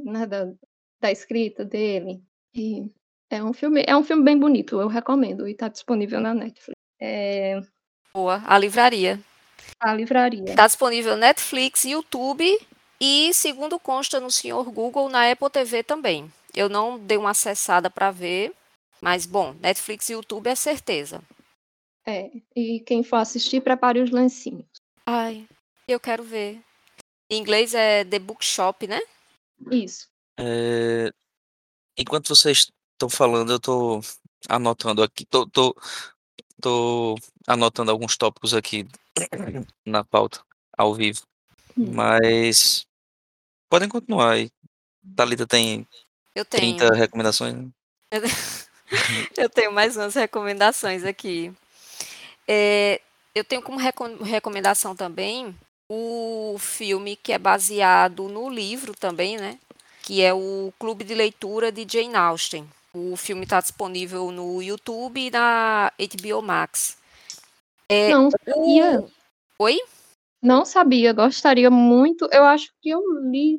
né, 0.04 0.26
da, 0.26 0.50
da 1.00 1.12
escrita 1.12 1.64
dele. 1.64 2.20
E 2.52 2.90
é 3.30 3.42
um 3.44 3.52
filme, 3.52 3.84
é 3.86 3.96
um 3.96 4.02
filme 4.02 4.24
bem 4.24 4.36
bonito, 4.36 4.80
eu 4.80 4.88
recomendo, 4.88 5.46
e 5.46 5.52
está 5.52 5.68
disponível 5.68 6.20
na 6.20 6.34
Netflix. 6.34 6.74
É... 7.00 7.60
Boa, 8.12 8.42
a 8.44 8.58
livraria. 8.58 9.20
A 9.78 9.94
livraria. 9.94 10.50
Está 10.50 10.66
disponível 10.66 11.16
Netflix, 11.16 11.84
YouTube 11.84 12.44
e, 13.00 13.32
segundo 13.32 13.78
consta 13.78 14.18
no 14.18 14.32
senhor 14.32 14.68
Google, 14.72 15.08
na 15.08 15.30
Apple 15.30 15.48
TV 15.48 15.84
também. 15.84 16.28
Eu 16.52 16.68
não 16.68 16.98
dei 16.98 17.16
uma 17.16 17.30
acessada 17.30 17.88
para 17.88 18.10
ver, 18.10 18.52
mas 19.00 19.26
bom, 19.26 19.54
Netflix 19.60 20.08
e 20.08 20.14
YouTube 20.14 20.48
é 20.48 20.56
certeza. 20.56 21.22
É, 22.06 22.30
e 22.56 22.80
quem 22.80 23.02
for 23.02 23.16
assistir, 23.16 23.60
prepare 23.60 24.00
os 24.00 24.10
lencinhos. 24.10 24.66
Ai, 25.06 25.46
eu 25.86 26.00
quero 26.00 26.22
ver. 26.22 26.60
Em 27.28 27.40
inglês 27.40 27.74
é 27.74 28.04
The 28.04 28.18
Bookshop, 28.18 28.86
né? 28.86 29.00
Isso. 29.70 30.08
É... 30.38 31.12
Enquanto 31.96 32.28
vocês 32.28 32.70
estão 32.92 33.08
falando, 33.08 33.52
eu 33.52 33.56
estou 33.58 34.00
anotando 34.48 35.02
aqui, 35.02 35.24
tô, 35.26 35.46
tô, 35.46 35.76
tô 36.60 37.16
anotando 37.46 37.90
alguns 37.90 38.16
tópicos 38.16 38.54
aqui 38.54 38.86
na 39.86 40.02
pauta, 40.02 40.42
ao 40.76 40.94
vivo. 40.94 41.22
Hum. 41.76 41.92
Mas 41.92 42.86
Podem 43.70 43.88
continuar 43.88 44.32
aí. 44.32 44.50
Thalita 45.14 45.46
tem 45.46 45.86
eu 46.34 46.44
tenho. 46.44 46.76
30 46.76 46.92
recomendações. 46.92 47.54
Né? 47.54 47.70
eu 49.38 49.48
tenho 49.48 49.72
mais 49.72 49.96
umas 49.96 50.14
recomendações 50.16 51.04
aqui. 51.04 51.52
É, 52.46 53.00
eu 53.34 53.44
tenho 53.44 53.62
como 53.62 53.78
recomendação 53.78 54.94
também 54.96 55.54
o 55.88 56.56
filme 56.58 57.16
que 57.16 57.32
é 57.32 57.38
baseado 57.38 58.28
no 58.28 58.48
livro 58.48 58.94
também, 58.94 59.36
né? 59.36 59.58
Que 60.02 60.22
é 60.22 60.32
o 60.32 60.72
Clube 60.78 61.04
de 61.04 61.14
Leitura 61.14 61.72
de 61.72 61.86
Jane 61.88 62.14
Austen. 62.14 62.66
O 62.92 63.16
filme 63.16 63.42
está 63.42 63.60
disponível 63.60 64.30
no 64.30 64.62
YouTube 64.62 65.20
e 65.20 65.30
na 65.30 65.92
HBO 65.98 66.42
Max. 66.42 66.96
É, 67.88 68.10
Não 68.10 68.30
sabia. 68.30 69.00
O... 69.00 69.10
Oi? 69.64 69.80
Não 70.42 70.64
sabia, 70.64 71.12
gostaria 71.12 71.70
muito. 71.70 72.28
Eu 72.32 72.44
acho 72.44 72.72
que 72.80 72.90
eu 72.90 73.02
li. 73.28 73.58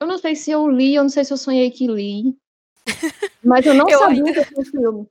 Eu 0.00 0.06
não 0.06 0.18
sei 0.18 0.34
se 0.34 0.50
eu 0.50 0.68
li, 0.68 0.94
eu 0.94 1.02
não 1.02 1.10
sei 1.10 1.24
se 1.24 1.32
eu 1.32 1.36
sonhei 1.36 1.70
que 1.70 1.86
li. 1.86 2.36
Mas 3.44 3.64
eu 3.66 3.74
não 3.74 3.88
eu 3.88 3.98
sabia 3.98 4.24
ainda... 4.24 4.44
desse 4.44 4.70
filme. 4.70 5.06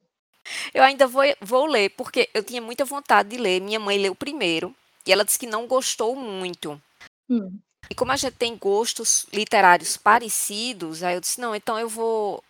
Eu 0.73 0.83
ainda 0.83 1.07
vou, 1.07 1.23
vou 1.41 1.65
ler, 1.65 1.89
porque 1.91 2.29
eu 2.33 2.43
tinha 2.43 2.61
muita 2.61 2.85
vontade 2.85 3.29
de 3.29 3.37
ler. 3.37 3.61
Minha 3.61 3.79
mãe 3.79 3.97
leu 3.97 4.15
primeiro 4.15 4.75
e 5.05 5.11
ela 5.11 5.25
disse 5.25 5.39
que 5.39 5.47
não 5.47 5.67
gostou 5.67 6.15
muito. 6.15 6.81
Hum. 7.29 7.57
E 7.89 7.95
como 7.95 8.11
a 8.11 8.15
gente 8.15 8.35
tem 8.35 8.57
gostos 8.57 9.27
literários 9.31 9.97
parecidos, 9.97 11.03
aí 11.03 11.15
eu 11.15 11.21
disse: 11.21 11.39
não, 11.39 11.55
então 11.55 11.77
eu 11.79 11.89
vou. 11.89 12.43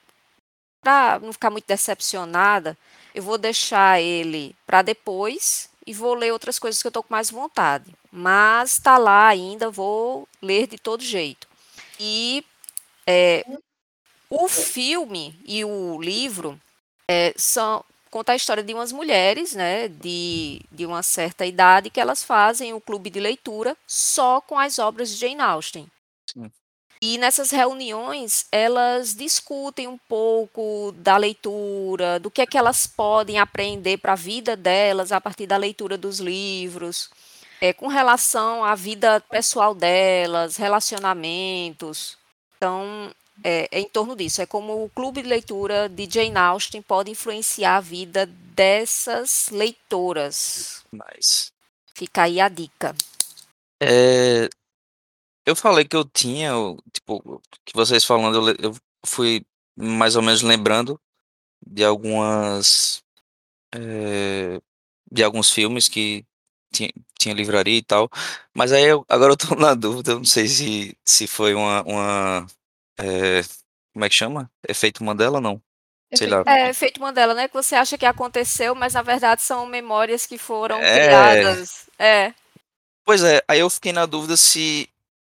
Para 0.82 1.20
não 1.20 1.34
ficar 1.34 1.50
muito 1.50 1.66
decepcionada, 1.66 2.78
eu 3.14 3.24
vou 3.24 3.38
deixar 3.38 4.00
ele 4.00 4.56
para 4.68 4.84
depois 4.84 5.70
e 5.86 5.94
vou 5.94 6.14
ler 6.14 6.32
outras 6.32 6.60
coisas 6.60 6.82
que 6.82 6.88
eu 6.88 6.90
estou 6.90 7.04
com 7.04 7.14
mais 7.14 7.32
vontade. 7.32 7.94
Mas 8.12 8.74
está 8.74 8.98
lá 8.98 9.28
ainda, 9.28 9.70
vou 9.70 10.28
ler 10.42 10.68
de 10.68 10.78
todo 10.78 11.04
jeito. 11.04 11.48
E 12.00 12.46
é, 13.08 13.44
o 14.30 14.48
filme 14.48 15.40
e 15.46 15.66
o 15.66 16.00
livro 16.02 16.60
é, 17.10 17.34
são 17.38 17.84
conta 18.16 18.32
a 18.32 18.36
história 18.36 18.64
de 18.64 18.74
umas 18.74 18.94
mulheres, 18.94 19.54
né, 19.54 19.90
de, 19.90 20.62
de 20.72 20.86
uma 20.86 21.04
certa 21.04 21.46
idade, 21.46 21.90
que 21.90 22.00
elas 22.00 22.24
fazem 22.24 22.74
o 22.74 22.80
clube 22.80 23.10
de 23.10 23.20
leitura 23.20 23.76
só 23.86 24.40
com 24.40 24.58
as 24.58 24.80
obras 24.80 25.10
de 25.10 25.16
Jane 25.18 25.42
Austen. 25.42 25.86
Sim. 26.32 26.50
E 27.02 27.18
nessas 27.18 27.52
reuniões, 27.52 28.46
elas 28.52 29.14
discutem 29.14 29.88
um 29.88 29.98
pouco 29.98 30.94
da 30.98 31.18
leitura, 31.18 32.18
do 32.18 32.32
que 32.32 32.42
é 32.42 32.46
que 32.46 32.58
elas 32.58 32.88
podem 32.88 33.38
aprender 33.38 33.98
para 33.98 34.14
a 34.14 34.16
vida 34.16 34.56
delas 34.56 35.12
a 35.12 35.20
partir 35.20 35.46
da 35.46 35.58
leitura 35.58 35.98
dos 35.98 36.20
livros, 36.20 37.10
é, 37.60 37.74
com 37.74 37.88
relação 37.88 38.64
à 38.64 38.76
vida 38.76 39.20
pessoal 39.30 39.76
delas, 39.76 40.56
relacionamentos. 40.56 42.18
Então, 42.56 43.12
é, 43.44 43.68
é, 43.72 43.80
em 43.80 43.88
torno 43.90 44.16
disso. 44.16 44.42
É 44.42 44.46
como 44.46 44.84
o 44.84 44.90
clube 44.90 45.22
de 45.22 45.28
leitura 45.28 45.90
de 45.90 46.08
Jane 46.10 46.38
Austen 46.38 46.82
pode 46.82 47.12
influenciar 47.12 47.78
a 47.78 47.82
vida 47.82 48.26
dessas 48.26 49.50
leitoras. 49.50 50.84
Mas. 50.92 51.52
Fica 51.94 52.24
aí 52.24 52.40
a 52.40 52.50
dica. 52.50 52.96
É, 53.82 54.50
eu 55.46 55.56
falei 55.56 55.86
que 55.86 55.96
eu 55.96 56.06
tinha, 56.06 56.52
tipo, 56.92 57.42
que 57.64 57.74
vocês 57.74 58.04
falando, 58.04 58.50
eu, 58.50 58.56
eu 58.72 58.76
fui 59.06 59.46
mais 59.78 60.16
ou 60.16 60.22
menos 60.22 60.42
lembrando 60.42 61.00
de 61.66 61.84
algumas. 61.84 63.04
É, 63.74 64.60
de 65.12 65.24
alguns 65.24 65.52
filmes 65.52 65.88
que 65.88 66.26
tinha, 66.72 66.92
tinha 67.20 67.34
livraria 67.34 67.78
e 67.78 67.84
tal. 67.84 68.10
Mas 68.54 68.72
aí 68.72 68.84
eu, 68.84 69.06
agora 69.08 69.34
eu 69.34 69.38
tô 69.38 69.56
na 69.56 69.74
dúvida, 69.74 70.12
eu 70.12 70.18
não 70.18 70.26
sei 70.26 70.48
se, 70.48 70.98
se 71.06 71.28
foi 71.28 71.54
uma. 71.54 71.84
uma 71.84 72.48
é, 73.00 73.42
como 73.94 74.06
é 74.06 74.10
que 74.10 74.16
chama? 74.16 74.52
Efeito 74.68 75.04
Mandela 75.04 75.40
não? 75.40 75.62
Sei 76.14 76.28
lá. 76.28 76.44
É, 76.46 76.70
efeito 76.70 77.02
Mandela, 77.02 77.34
né? 77.34 77.48
Que 77.48 77.54
você 77.54 77.76
acha 77.76 77.98
que 77.98 78.06
aconteceu, 78.06 78.76
mas 78.76 78.94
na 78.94 79.02
verdade 79.02 79.42
são 79.42 79.66
memórias 79.66 80.26
que 80.26 80.38
foram 80.38 80.78
é... 80.78 81.06
criadas. 81.06 81.88
É. 81.98 82.34
Pois 83.04 83.24
é, 83.24 83.42
aí 83.48 83.60
eu 83.60 83.70
fiquei 83.70 83.92
na 83.92 84.06
dúvida 84.06 84.36
se 84.36 84.90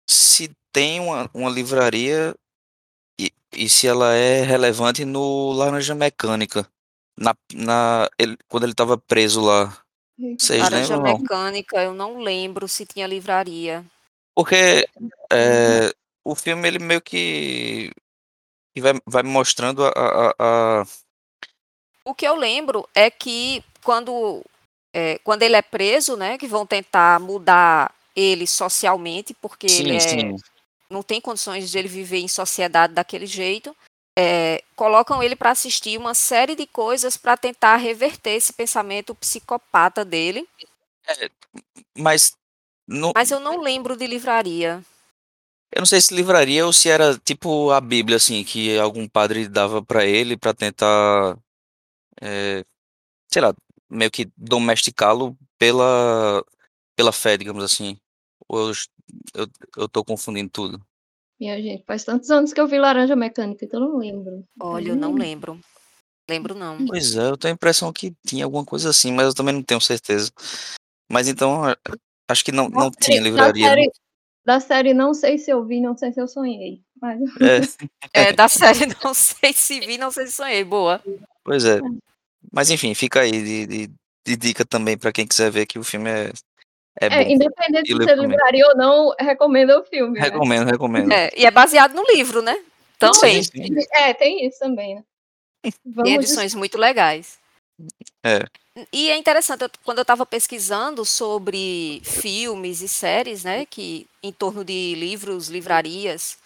se 0.08 0.50
tem 0.72 1.00
uma, 1.00 1.30
uma 1.32 1.50
livraria 1.50 2.34
e, 3.18 3.32
e 3.52 3.68
se 3.68 3.86
ela 3.86 4.14
é 4.14 4.42
relevante 4.42 5.04
no 5.04 5.52
Laranja 5.52 5.94
Mecânica. 5.94 6.68
Na, 7.16 7.34
na, 7.52 8.08
ele, 8.18 8.36
quando 8.48 8.64
ele 8.64 8.72
estava 8.72 8.98
preso 8.98 9.40
lá. 9.40 9.76
Vocês 10.38 10.60
Laranja 10.60 10.96
lembram? 10.96 11.18
Mecânica, 11.18 11.82
eu 11.82 11.94
não 11.94 12.18
lembro 12.18 12.68
se 12.68 12.84
tinha 12.84 13.06
livraria. 13.06 13.84
Porque 14.34 14.88
é, 15.32 15.92
o 16.24 16.34
filme 16.34 16.66
ele 16.66 16.78
meio 16.78 17.02
que, 17.02 17.92
que 18.74 18.80
vai, 18.80 18.94
vai 19.06 19.22
mostrando 19.22 19.84
a, 19.84 19.90
a, 19.90 20.34
a, 20.38 20.84
O 22.04 22.14
que 22.14 22.26
eu 22.26 22.34
lembro 22.34 22.88
é 22.94 23.10
que 23.10 23.62
quando, 23.82 24.42
é, 24.92 25.18
quando 25.18 25.42
ele 25.42 25.54
é 25.54 25.62
preso, 25.62 26.16
né, 26.16 26.38
que 26.38 26.48
vão 26.48 26.66
tentar 26.66 27.20
mudar 27.20 27.94
ele 28.16 28.46
socialmente, 28.46 29.34
porque 29.34 29.68
sim, 29.68 29.82
ele 29.82 29.96
é, 29.96 30.34
não 30.88 31.02
tem 31.02 31.20
condições 31.20 31.70
de 31.70 31.78
ele 31.78 31.88
viver 31.88 32.18
em 32.18 32.28
sociedade 32.28 32.94
daquele 32.94 33.26
jeito. 33.26 33.76
É, 34.16 34.62
colocam 34.76 35.20
ele 35.20 35.34
para 35.34 35.50
assistir 35.50 35.98
uma 35.98 36.14
série 36.14 36.54
de 36.54 36.66
coisas 36.68 37.16
para 37.16 37.36
tentar 37.36 37.76
reverter 37.76 38.30
esse 38.30 38.52
pensamento 38.52 39.14
psicopata 39.14 40.04
dele. 40.04 40.48
É, 41.06 41.28
mas. 41.98 42.36
Mas 43.14 43.30
eu 43.30 43.40
não 43.40 43.60
lembro 43.60 43.96
de 43.96 44.06
livraria. 44.06 44.84
Eu 45.74 45.80
não 45.80 45.86
sei 45.86 46.00
se 46.00 46.14
livraria 46.14 46.64
ou 46.64 46.72
se 46.72 46.88
era 46.88 47.18
tipo 47.18 47.72
a 47.72 47.80
Bíblia, 47.80 48.16
assim, 48.16 48.44
que 48.44 48.78
algum 48.78 49.08
padre 49.08 49.48
dava 49.48 49.82
para 49.84 50.06
ele 50.06 50.36
para 50.36 50.54
tentar, 50.54 51.36
é, 52.22 52.64
sei 53.28 53.42
lá, 53.42 53.52
meio 53.90 54.08
que 54.08 54.30
domesticá-lo 54.36 55.36
pela, 55.58 56.44
pela 56.94 57.10
fé, 57.10 57.36
digamos 57.36 57.64
assim. 57.64 57.98
Ou 58.48 58.68
eu, 58.68 58.74
eu, 59.34 59.48
eu 59.78 59.88
tô 59.88 60.04
confundindo 60.04 60.48
tudo? 60.48 60.80
Minha 61.40 61.60
gente, 61.60 61.82
faz 61.84 62.04
tantos 62.04 62.30
anos 62.30 62.52
que 62.52 62.60
eu 62.60 62.68
vi 62.68 62.78
Laranja 62.78 63.16
Mecânica 63.16 63.66
que 63.66 63.74
eu 63.74 63.80
não 63.80 63.98
lembro. 63.98 64.46
Olha, 64.60 64.90
eu 64.90 64.96
não 64.96 65.10
hum. 65.10 65.18
lembro. 65.18 65.58
Lembro 66.30 66.54
não. 66.54 66.86
Pois 66.86 67.16
é, 67.16 67.30
eu 67.30 67.36
tenho 67.36 67.52
a 67.52 67.56
impressão 67.56 67.92
que 67.92 68.14
tinha 68.24 68.44
alguma 68.44 68.64
coisa 68.64 68.90
assim, 68.90 69.12
mas 69.12 69.26
eu 69.26 69.34
também 69.34 69.52
não 69.52 69.62
tenho 69.62 69.80
certeza. 69.80 70.30
Mas 71.10 71.26
então, 71.26 71.62
acho 72.28 72.44
que 72.44 72.52
não, 72.52 72.68
não 72.68 72.92
tinha 72.92 73.20
livraria. 73.20 73.68
Série, 73.68 73.90
da 74.44 74.60
série 74.60 74.94
Não 74.94 75.14
Sei 75.14 75.38
Se 75.38 75.50
Eu 75.50 75.64
Vi, 75.64 75.80
Não 75.80 75.96
Sei 75.96 76.12
Se 76.12 76.20
Eu 76.20 76.28
Sonhei. 76.28 76.82
Mas... 77.00 77.20
É. 78.12 78.28
é, 78.28 78.32
da 78.32 78.48
série 78.48 78.86
Não 79.02 79.14
Sei 79.14 79.52
Se 79.52 79.80
Vi, 79.80 79.98
Não 79.98 80.10
Sei 80.10 80.26
Se 80.26 80.32
Sonhei. 80.32 80.64
Boa. 80.64 81.02
Pois 81.42 81.64
é. 81.64 81.80
Mas 82.52 82.70
enfim, 82.70 82.94
fica 82.94 83.20
aí 83.20 83.32
de, 83.32 83.66
de, 83.66 83.90
de 84.26 84.36
dica 84.36 84.64
também 84.64 84.96
para 84.96 85.12
quem 85.12 85.26
quiser 85.26 85.50
ver 85.50 85.66
que 85.66 85.78
o 85.78 85.84
filme 85.84 86.10
é 86.10 86.30
é, 87.00 87.06
é 87.06 87.32
independente 87.32 87.92
de 87.92 88.04
ser 88.04 88.16
livraria 88.16 88.66
ou 88.68 88.76
não, 88.76 89.14
recomendo 89.18 89.70
o 89.70 89.84
filme. 89.84 90.18
Né? 90.18 90.26
Recomendo, 90.26 90.66
né? 90.66 90.70
recomendo. 90.72 91.12
É, 91.12 91.30
e 91.36 91.44
é 91.44 91.50
baseado 91.50 91.92
no 91.94 92.04
livro, 92.04 92.40
né? 92.40 92.56
Também. 92.98 93.42
Sim, 93.42 93.64
sim. 93.64 93.74
É, 93.92 94.14
tem 94.14 94.46
isso 94.46 94.60
também, 94.60 94.94
né? 94.94 95.04
Vamos 95.84 96.04
Tem 96.04 96.14
edições 96.14 96.54
muito 96.54 96.78
legais. 96.78 97.38
É. 98.22 98.44
E 98.92 99.08
é 99.08 99.16
interessante, 99.16 99.62
eu, 99.62 99.70
quando 99.84 99.98
eu 99.98 100.02
estava 100.02 100.26
pesquisando 100.26 101.04
sobre 101.04 102.02
filmes 102.04 102.80
e 102.80 102.88
séries, 102.88 103.44
né, 103.44 103.64
que 103.64 104.06
em 104.20 104.32
torno 104.32 104.64
de 104.64 104.94
livros, 104.96 105.48
livrarias, 105.48 106.36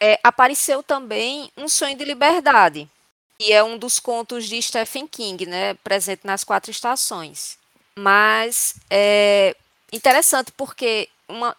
é, 0.00 0.18
apareceu 0.22 0.82
também 0.82 1.50
Um 1.56 1.68
Sonho 1.68 1.96
de 1.96 2.04
Liberdade, 2.04 2.88
que 3.38 3.52
é 3.52 3.62
um 3.62 3.78
dos 3.78 4.00
contos 4.00 4.48
de 4.48 4.60
Stephen 4.60 5.06
King, 5.06 5.46
né, 5.46 5.74
presente 5.74 6.26
nas 6.26 6.42
quatro 6.42 6.72
estações. 6.72 7.56
Mas 7.96 8.74
é 8.90 9.54
interessante 9.92 10.50
porque 10.52 11.08
uma, 11.28 11.56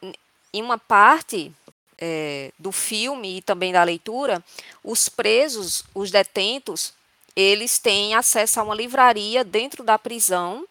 em 0.53 0.61
uma 0.61 0.77
parte 0.77 1.53
é, 1.97 2.51
do 2.59 2.73
filme 2.73 3.37
e 3.37 3.41
também 3.41 3.71
da 3.71 3.83
leitura, 3.83 4.43
os 4.83 5.07
presos, 5.07 5.85
os 5.95 6.11
detentos, 6.11 6.93
eles 7.37 7.77
têm 7.77 8.15
acesso 8.15 8.59
a 8.59 8.63
uma 8.63 8.73
livraria 8.73 9.43
dentro 9.43 9.83
da 9.83 9.99
prisão 9.99 10.65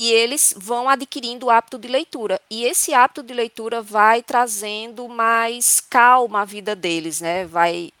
e 0.00 0.12
eles 0.12 0.54
vão 0.56 0.88
adquirindo 0.88 1.46
o 1.46 1.50
hábito 1.50 1.76
de 1.76 1.88
leitura. 1.88 2.40
E 2.48 2.64
esse 2.64 2.94
hábito 2.94 3.20
de 3.20 3.34
leitura 3.34 3.82
vai 3.82 4.22
trazendo 4.22 5.08
mais 5.08 5.80
calma 5.80 6.42
à 6.42 6.44
vida 6.44 6.76
deles, 6.76 7.20
né? 7.20 7.44
Vai 7.46 7.92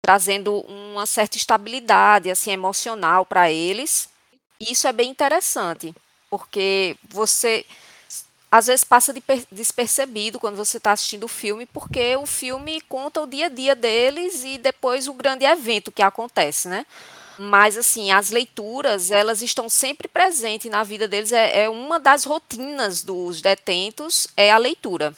trazendo 0.00 0.60
uma 0.60 1.04
certa 1.04 1.36
estabilidade 1.36 2.30
assim 2.30 2.50
emocional 2.50 3.26
para 3.26 3.52
eles. 3.52 4.08
Isso 4.58 4.88
é 4.88 4.92
bem 4.92 5.10
interessante, 5.10 5.94
porque 6.30 6.96
você 7.10 7.66
às 8.50 8.68
vezes 8.68 8.84
passa 8.84 9.12
de 9.12 9.22
despercebido 9.52 10.40
quando 10.40 10.56
você 10.56 10.78
está 10.78 10.92
assistindo 10.92 11.24
o 11.24 11.28
filme, 11.28 11.66
porque 11.66 12.16
o 12.16 12.24
filme 12.24 12.80
conta 12.82 13.20
o 13.20 13.26
dia 13.26 13.46
a 13.46 13.48
dia 13.50 13.74
deles 13.74 14.44
e 14.44 14.56
depois 14.56 15.08
o 15.08 15.12
grande 15.12 15.44
evento 15.44 15.92
que 15.92 16.00
acontece, 16.00 16.68
né? 16.68 16.86
Mas, 17.38 17.76
assim, 17.76 18.10
as 18.10 18.30
leituras, 18.30 19.10
elas 19.10 19.42
estão 19.42 19.68
sempre 19.68 20.08
presentes 20.08 20.70
na 20.70 20.82
vida 20.84 21.08
deles. 21.08 21.32
É, 21.32 21.64
é 21.64 21.68
uma 21.68 21.98
das 21.98 22.24
rotinas 22.24 23.02
dos 23.02 23.40
detentos, 23.40 24.28
é 24.36 24.50
a 24.50 24.58
leitura. 24.58 25.14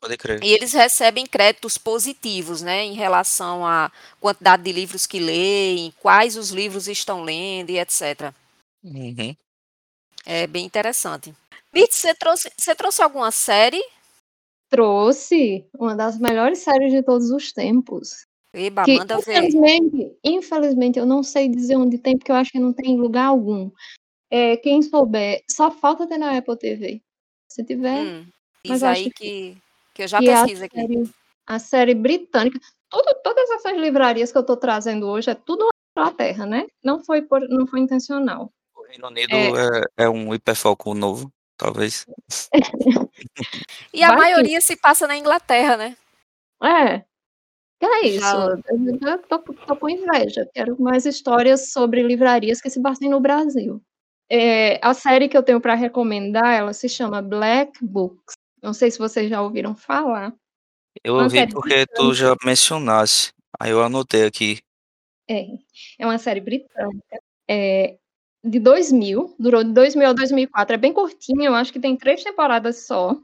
Pode 0.00 0.16
crer. 0.16 0.42
E 0.42 0.52
eles 0.52 0.72
recebem 0.72 1.26
créditos 1.26 1.76
positivos, 1.76 2.62
né, 2.62 2.84
em 2.84 2.94
relação 2.94 3.66
à 3.66 3.92
quantidade 4.18 4.62
de 4.62 4.72
livros 4.72 5.06
que 5.06 5.20
leem, 5.20 5.92
quais 6.00 6.36
os 6.36 6.50
livros 6.50 6.88
estão 6.88 7.22
lendo 7.22 7.70
e 7.70 7.78
etc. 7.78 8.32
Uhum. 8.82 9.36
É 10.24 10.46
bem 10.46 10.64
interessante. 10.64 11.34
Mitch, 11.72 11.92
você 11.92 12.14
trouxe, 12.14 12.50
você 12.56 12.74
trouxe 12.74 13.02
alguma 13.02 13.30
série? 13.30 13.82
Trouxe 14.70 15.66
uma 15.78 15.94
das 15.94 16.18
melhores 16.18 16.60
séries 16.60 16.92
de 16.92 17.02
todos 17.02 17.30
os 17.30 17.52
tempos. 17.52 18.26
Eba, 18.52 18.84
que, 18.84 18.96
manda 18.96 19.16
infelizmente, 19.16 19.96
ver. 19.96 20.18
Infelizmente, 20.24 20.98
eu 20.98 21.06
não 21.06 21.22
sei 21.22 21.48
dizer 21.48 21.76
onde 21.76 21.98
tem, 21.98 22.18
porque 22.18 22.32
eu 22.32 22.36
acho 22.36 22.50
que 22.50 22.58
não 22.58 22.72
tem 22.72 22.96
lugar 22.96 23.26
algum. 23.26 23.70
É, 24.30 24.56
quem 24.56 24.82
souber, 24.82 25.42
só 25.48 25.70
falta 25.70 26.06
ter 26.06 26.18
na 26.18 26.36
Apple 26.36 26.56
TV. 26.56 27.02
Se 27.48 27.64
tiver. 27.64 28.02
Hum, 28.02 28.26
diz 28.64 28.82
aí 28.82 29.10
que, 29.10 29.56
que 29.94 30.02
eu 30.02 30.08
já 30.08 30.18
que 30.18 30.26
pesquiso 30.26 30.62
a 30.62 30.66
aqui. 30.66 30.76
Série, 30.76 31.10
a 31.46 31.58
série 31.58 31.94
britânica. 31.94 32.60
Tudo, 32.88 33.14
todas 33.22 33.48
essas 33.50 33.76
livrarias 33.76 34.32
que 34.32 34.38
eu 34.38 34.42
estou 34.42 34.56
trazendo 34.56 35.06
hoje 35.06 35.30
é 35.30 35.34
tudo 35.34 35.64
na 35.64 36.02
Inglaterra, 36.02 36.46
né? 36.46 36.66
Não 36.82 37.02
foi, 37.04 37.22
por, 37.22 37.40
não 37.48 37.66
foi 37.66 37.80
intencional. 37.80 38.52
O 38.74 38.82
Reino 38.82 39.06
Unido 39.06 39.32
é, 39.32 39.78
é, 39.98 40.04
é 40.04 40.08
um 40.08 40.34
hiperfoco 40.34 40.92
novo, 40.92 41.32
talvez. 41.56 42.04
e 43.94 44.02
a 44.02 44.08
Vai 44.08 44.18
maioria 44.18 44.58
que... 44.58 44.64
se 44.64 44.76
passa 44.76 45.06
na 45.06 45.16
Inglaterra, 45.16 45.76
né? 45.76 45.96
É, 46.62 47.04
que 47.80 47.86
é 47.86 48.06
isso, 48.08 48.20
Já. 48.20 48.58
eu 49.10 49.18
tô, 49.22 49.38
tô 49.38 49.74
com 49.76 49.88
inveja. 49.88 50.46
Quero 50.52 50.80
mais 50.80 51.06
histórias 51.06 51.72
sobre 51.72 52.02
livrarias 52.02 52.60
que 52.60 52.68
se 52.68 52.80
passem 52.82 53.08
no 53.08 53.20
Brasil. 53.20 53.82
É, 54.28 54.78
a 54.86 54.92
série 54.92 55.28
que 55.28 55.36
eu 55.36 55.42
tenho 55.42 55.60
para 55.62 55.74
recomendar, 55.74 56.54
ela 56.54 56.74
se 56.74 56.90
chama 56.90 57.22
Black 57.22 57.82
Books. 57.82 58.34
Não 58.62 58.74
sei 58.74 58.90
se 58.90 58.98
vocês 58.98 59.30
já 59.30 59.40
ouviram 59.40 59.74
falar. 59.74 60.34
Eu 61.02 61.14
ouvi 61.14 61.46
porque 61.48 61.86
tu 61.86 62.12
já 62.12 62.36
mencionasse. 62.44 63.32
Aí 63.58 63.70
eu 63.70 63.82
anotei 63.82 64.26
aqui. 64.26 64.58
É, 65.26 65.46
é 65.98 66.04
uma 66.04 66.18
série 66.18 66.40
britânica. 66.40 67.18
É, 67.48 67.96
de 68.44 68.58
2000, 68.58 69.34
durou 69.38 69.64
de 69.64 69.72
2000 69.72 70.10
a 70.10 70.12
2004. 70.12 70.74
É 70.74 70.78
bem 70.78 70.92
curtinho, 70.92 71.44
eu 71.44 71.54
acho 71.54 71.72
que 71.72 71.80
tem 71.80 71.96
três 71.96 72.22
temporadas 72.22 72.84
só. 72.86 73.16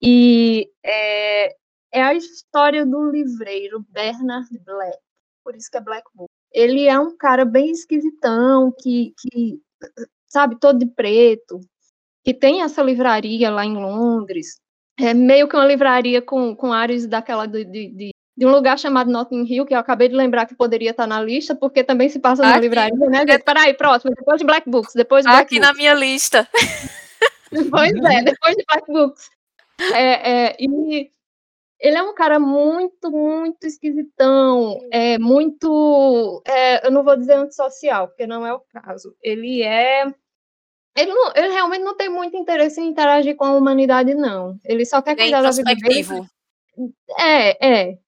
E 0.00 0.70
é, 0.82 1.54
é 1.94 2.02
a 2.02 2.12
história 2.12 2.84
do 2.84 3.08
livreiro 3.08 3.86
Bernard 3.88 4.48
Black, 4.66 4.98
por 5.44 5.54
isso 5.54 5.70
que 5.70 5.78
é 5.78 5.80
Black 5.80 6.04
Book. 6.12 6.28
Ele 6.52 6.88
é 6.88 6.98
um 6.98 7.16
cara 7.16 7.44
bem 7.44 7.70
esquisitão, 7.70 8.74
que, 8.76 9.14
que 9.16 9.60
sabe, 10.28 10.56
todo 10.58 10.80
de 10.80 10.86
preto, 10.86 11.60
que 12.24 12.34
tem 12.34 12.62
essa 12.62 12.82
livraria 12.82 13.48
lá 13.48 13.64
em 13.64 13.74
Londres. 13.74 14.58
É 14.98 15.14
meio 15.14 15.46
que 15.46 15.54
uma 15.54 15.66
livraria 15.66 16.20
com, 16.20 16.56
com 16.56 16.72
áreas 16.72 17.06
daquela 17.06 17.46
de, 17.46 17.64
de, 17.64 18.10
de, 18.36 18.46
um 18.46 18.50
lugar 18.50 18.76
chamado 18.76 19.10
Notting 19.10 19.44
Hill, 19.44 19.64
que 19.64 19.74
eu 19.74 19.78
acabei 19.78 20.08
de 20.08 20.16
lembrar 20.16 20.46
que 20.46 20.54
poderia 20.56 20.90
estar 20.90 21.06
na 21.06 21.20
lista, 21.20 21.54
porque 21.54 21.84
também 21.84 22.08
se 22.08 22.18
passa 22.18 22.42
na 22.42 22.58
livraria, 22.58 23.08
né, 23.08 23.18
gente? 23.18 23.44
Peraí, 23.44 23.72
próximo, 23.74 24.12
depois 24.16 24.38
de 24.38 24.44
Black 24.44 24.68
Books, 24.68 24.94
depois 24.94 25.24
de 25.24 25.30
Black 25.30 25.44
Aqui 25.44 25.60
Books. 25.60 25.68
na 25.68 25.74
minha 25.74 25.94
lista. 25.94 26.48
Pois 27.70 27.92
é, 27.92 28.22
depois 28.24 28.56
de 28.56 28.64
Black 28.66 28.92
Books. 28.92 29.30
É, 29.92 30.48
é, 30.48 30.56
e 30.58 31.08
ele 31.80 31.96
é 31.96 32.02
um 32.02 32.14
cara 32.14 32.38
muito, 32.38 33.10
muito 33.10 33.66
esquisitão, 33.66 34.78
é 34.90 35.18
muito, 35.18 36.42
é, 36.46 36.86
eu 36.86 36.90
não 36.90 37.02
vou 37.04 37.16
dizer 37.16 37.34
antissocial, 37.34 38.08
porque 38.08 38.26
não 38.26 38.46
é 38.46 38.52
o 38.52 38.60
caso. 38.60 39.14
Ele 39.22 39.62
é, 39.62 40.06
ele, 40.96 41.12
não, 41.12 41.32
ele 41.34 41.48
realmente 41.48 41.82
não 41.82 41.96
tem 41.96 42.08
muito 42.08 42.36
interesse 42.36 42.80
em 42.80 42.88
interagir 42.88 43.36
com 43.36 43.44
a 43.44 43.54
humanidade, 43.54 44.14
não. 44.14 44.58
Ele 44.64 44.84
só 44.86 45.02
quer 45.02 45.16
cuidar 45.16 45.42
da 45.42 45.50
vida 45.50 45.74
dele. 45.74 46.26
É, 47.18 47.66
é, 47.66 47.98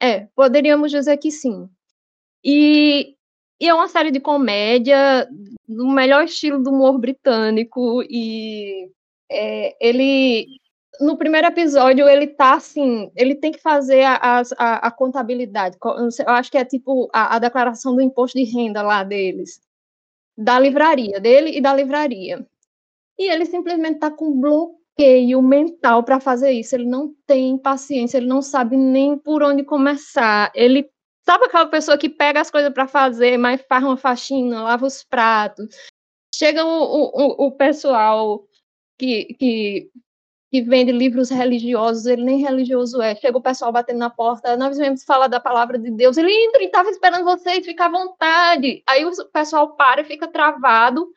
é, 0.00 0.28
poderíamos 0.34 0.90
dizer 0.90 1.16
que 1.16 1.30
sim. 1.30 1.68
E, 2.44 3.16
e 3.60 3.68
é 3.68 3.74
uma 3.74 3.88
série 3.88 4.10
de 4.10 4.20
comédia 4.20 5.28
do 5.68 5.88
melhor 5.88 6.24
estilo 6.24 6.62
do 6.62 6.70
humor 6.70 6.98
britânico 6.98 8.02
e 8.02 8.90
é, 9.30 9.76
ele 9.80 10.46
no 11.02 11.16
primeiro 11.16 11.48
episódio 11.48 12.08
ele 12.08 12.28
tá 12.28 12.54
assim, 12.54 13.10
ele 13.16 13.34
tem 13.34 13.50
que 13.50 13.60
fazer 13.60 14.04
a, 14.04 14.42
a, 14.56 14.86
a 14.86 14.90
contabilidade. 14.90 15.76
Eu 15.84 16.32
acho 16.32 16.50
que 16.50 16.56
é 16.56 16.64
tipo 16.64 17.08
a, 17.12 17.36
a, 17.36 17.38
declaração 17.40 17.94
do 17.94 18.00
imposto 18.00 18.38
de 18.38 18.44
renda 18.44 18.82
lá 18.82 19.02
deles, 19.02 19.60
da 20.38 20.58
livraria, 20.60 21.20
dele 21.20 21.56
e 21.56 21.60
da 21.60 21.74
livraria. 21.74 22.46
E 23.18 23.28
ele 23.28 23.44
simplesmente 23.44 23.98
tá 23.98 24.10
com 24.10 24.40
bloqueio 24.40 25.42
mental 25.42 26.04
para 26.04 26.20
fazer 26.20 26.52
isso. 26.52 26.74
Ele 26.74 26.86
não 26.86 27.14
tem 27.26 27.58
paciência, 27.58 28.18
ele 28.18 28.26
não 28.26 28.40
sabe 28.40 28.76
nem 28.76 29.18
por 29.18 29.42
onde 29.42 29.64
começar. 29.64 30.52
Ele 30.54 30.88
sabe 31.26 31.46
aquela 31.46 31.66
pessoa 31.66 31.98
que 31.98 32.08
pega 32.08 32.40
as 32.40 32.50
coisas 32.50 32.72
para 32.72 32.86
fazer, 32.86 33.36
mas 33.36 33.60
faz 33.68 33.84
uma 33.84 33.96
faxina, 33.96 34.62
lava 34.62 34.86
os 34.86 35.02
pratos. 35.02 35.66
Chega 36.34 36.64
o, 36.64 36.68
o, 36.68 37.46
o 37.46 37.52
pessoal 37.52 38.46
que, 38.98 39.34
que 39.34 39.90
que 40.52 40.60
vende 40.60 40.92
livros 40.92 41.30
religiosos, 41.30 42.04
ele 42.04 42.22
nem 42.22 42.42
religioso 42.42 43.00
é. 43.00 43.16
Chega 43.16 43.38
o 43.38 43.42
pessoal 43.42 43.72
batendo 43.72 44.00
na 44.00 44.10
porta, 44.10 44.54
nós 44.54 44.76
viemos 44.76 45.02
falar 45.02 45.26
da 45.26 45.40
palavra 45.40 45.78
de 45.78 45.90
Deus. 45.90 46.18
Ele 46.18 46.30
entra 46.30 46.62
e 46.62 46.66
estava 46.66 46.90
esperando 46.90 47.24
vocês, 47.24 47.64
fica 47.64 47.86
à 47.86 47.88
vontade. 47.88 48.82
Aí 48.86 49.02
o 49.02 49.10
pessoal 49.32 49.74
para 49.76 50.02
e 50.02 50.04
fica 50.04 50.28
travado. 50.28 51.10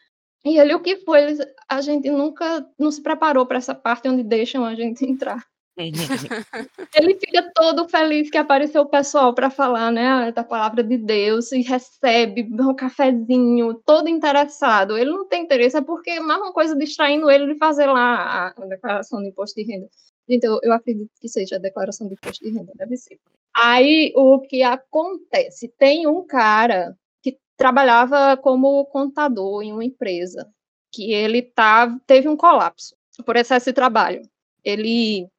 E 0.46 0.58
ele, 0.58 0.74
o 0.74 0.80
que 0.80 0.98
foi? 0.98 1.38
A 1.68 1.82
gente 1.82 2.10
nunca 2.10 2.66
não 2.80 2.90
se 2.90 3.04
preparou 3.04 3.46
para 3.46 3.58
essa 3.58 3.76
parte 3.76 4.08
onde 4.08 4.24
deixam 4.24 4.64
a 4.64 4.74
gente 4.74 5.04
entrar. 5.06 5.46
ele 6.96 7.16
fica 7.20 7.52
todo 7.54 7.88
feliz 7.90 8.30
que 8.30 8.38
apareceu 8.38 8.84
o 8.84 8.90
pessoal 8.90 9.34
para 9.34 9.50
falar, 9.50 9.92
né, 9.92 10.32
da 10.32 10.44
palavra 10.44 10.82
de 10.82 10.98
Deus 10.98 11.52
e 11.52 11.62
recebe 11.62 12.48
um 12.50 12.74
cafezinho, 12.74 13.74
todo 13.86 14.08
interessado. 14.08 14.98
Ele 14.98 15.12
não 15.12 15.28
tem 15.28 15.44
interesse, 15.44 15.78
é 15.78 15.82
porque 15.82 16.12
é 16.12 16.20
mais 16.20 16.42
uma 16.42 16.54
coisa 16.54 16.76
distraindo 16.76 17.30
ele 17.30 17.54
de 17.54 17.60
fazer 17.60 17.88
lá 17.88 18.54
a 18.56 18.66
declaração 18.66 19.22
do 19.22 19.28
imposto 19.28 19.60
de 19.60 19.70
renda. 19.70 19.90
Gente, 20.28 20.46
eu, 20.46 20.60
eu 20.64 20.72
acredito 20.72 21.12
que 21.20 21.28
seja 21.28 21.58
a 21.58 21.60
declaração 21.60 22.08
do 22.08 22.14
imposto 22.14 22.44
de 22.44 22.52
renda, 22.52 22.72
deve 22.76 22.96
ser. 22.96 23.20
Aí 23.54 24.14
o 24.16 24.40
que 24.40 24.64
acontece? 24.64 25.68
Tem 25.78 26.08
um 26.08 26.26
cara 26.26 26.98
que 27.22 27.38
trabalhava 27.58 28.38
como 28.38 28.86
contador 28.86 29.62
em 29.62 29.74
uma 29.74 29.84
empresa, 29.84 30.50
que 30.92 31.14
ele 31.14 31.42
tá, 31.42 31.94
teve 32.08 32.30
um 32.30 32.38
colapso 32.38 32.96
por 33.26 33.36
excesso 33.36 33.68
de 33.68 33.74
trabalho. 33.74 34.22
Ele 34.64 35.30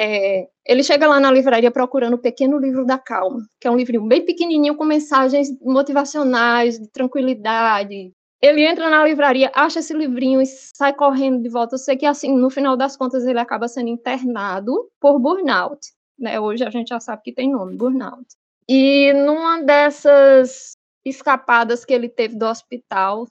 é, 0.00 0.48
ele 0.64 0.84
chega 0.84 1.08
lá 1.08 1.18
na 1.18 1.28
livraria 1.28 1.72
procurando 1.72 2.14
o 2.14 2.18
Pequeno 2.18 2.56
Livro 2.56 2.86
da 2.86 2.96
Calma, 2.96 3.40
que 3.60 3.66
é 3.66 3.70
um 3.70 3.76
livrinho 3.76 4.06
bem 4.06 4.24
pequenininho 4.24 4.76
com 4.76 4.84
mensagens 4.84 5.48
motivacionais, 5.60 6.78
de 6.78 6.86
tranquilidade. 6.88 8.12
Ele 8.40 8.64
entra 8.64 8.88
na 8.88 9.04
livraria, 9.04 9.50
acha 9.52 9.80
esse 9.80 9.92
livrinho 9.92 10.40
e 10.40 10.46
sai 10.46 10.92
correndo 10.92 11.42
de 11.42 11.48
volta. 11.48 11.74
Eu 11.74 11.78
sei 11.80 11.96
que, 11.96 12.06
assim, 12.06 12.32
no 12.32 12.48
final 12.48 12.76
das 12.76 12.96
contas, 12.96 13.26
ele 13.26 13.40
acaba 13.40 13.66
sendo 13.66 13.88
internado 13.88 14.88
por 15.00 15.18
burnout. 15.18 15.80
Né? 16.16 16.38
Hoje 16.38 16.62
a 16.62 16.70
gente 16.70 16.90
já 16.90 17.00
sabe 17.00 17.22
que 17.24 17.32
tem 17.32 17.50
nome, 17.50 17.76
burnout. 17.76 18.24
E 18.68 19.12
numa 19.14 19.60
dessas 19.62 20.76
escapadas 21.04 21.84
que 21.84 21.92
ele 21.92 22.08
teve 22.08 22.36
do 22.36 22.46
hospital, 22.46 23.26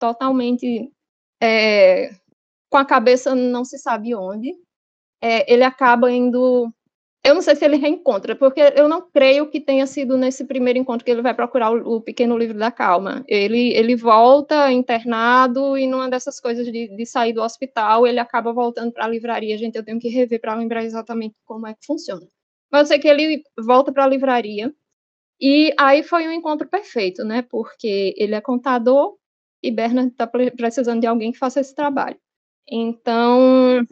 totalmente 0.00 0.90
é, 1.40 2.10
com 2.68 2.78
a 2.78 2.84
cabeça 2.84 3.36
não 3.36 3.64
se 3.64 3.78
sabe 3.78 4.16
onde. 4.16 4.56
É, 5.20 5.52
ele 5.52 5.64
acaba 5.64 6.10
indo 6.10 6.72
eu 7.24 7.34
não 7.34 7.42
sei 7.42 7.56
se 7.56 7.64
ele 7.64 7.76
reencontra, 7.76 8.36
porque 8.36 8.60
eu 8.76 8.88
não 8.88 9.02
creio 9.10 9.50
que 9.50 9.60
tenha 9.60 9.86
sido 9.86 10.16
nesse 10.16 10.44
primeiro 10.44 10.78
encontro 10.78 11.04
que 11.04 11.10
ele 11.10 11.20
vai 11.20 11.34
procurar 11.34 11.70
o, 11.72 11.96
o 11.96 12.00
Pequeno 12.00 12.38
Livro 12.38 12.56
da 12.56 12.70
Calma. 12.70 13.24
Ele, 13.26 13.72
ele 13.74 13.96
volta 13.96 14.72
internado 14.72 15.76
e 15.76 15.86
numa 15.86 16.08
dessas 16.08 16.40
coisas 16.40 16.64
de, 16.64 16.88
de 16.88 17.06
sair 17.06 17.32
do 17.32 17.42
hospital, 17.42 18.06
ele 18.06 18.20
acaba 18.20 18.52
voltando 18.52 18.92
para 18.92 19.04
a 19.04 19.08
livraria. 19.08 19.58
Gente, 19.58 19.76
eu 19.76 19.84
tenho 19.84 19.98
que 19.98 20.08
rever 20.08 20.40
para 20.40 20.54
lembrar 20.54 20.84
exatamente 20.84 21.34
como 21.44 21.66
é 21.66 21.74
que 21.74 21.84
funciona. 21.84 22.26
Mas 22.70 22.82
eu 22.82 22.86
sei 22.86 22.98
que 22.98 23.08
ele 23.08 23.42
volta 23.58 23.92
para 23.92 24.04
a 24.04 24.08
livraria 24.08 24.72
e 25.40 25.74
aí 25.78 26.02
foi 26.02 26.26
um 26.28 26.32
encontro 26.32 26.68
perfeito, 26.68 27.24
né? 27.24 27.42
Porque 27.42 28.14
ele 28.16 28.34
é 28.34 28.40
contador 28.40 29.16
e 29.62 29.70
Bernard 29.70 30.12
está 30.12 30.26
precisando 30.26 31.00
de 31.00 31.06
alguém 31.06 31.32
que 31.32 31.38
faça 31.38 31.60
esse 31.60 31.74
trabalho. 31.74 32.18
Então, 32.70 33.84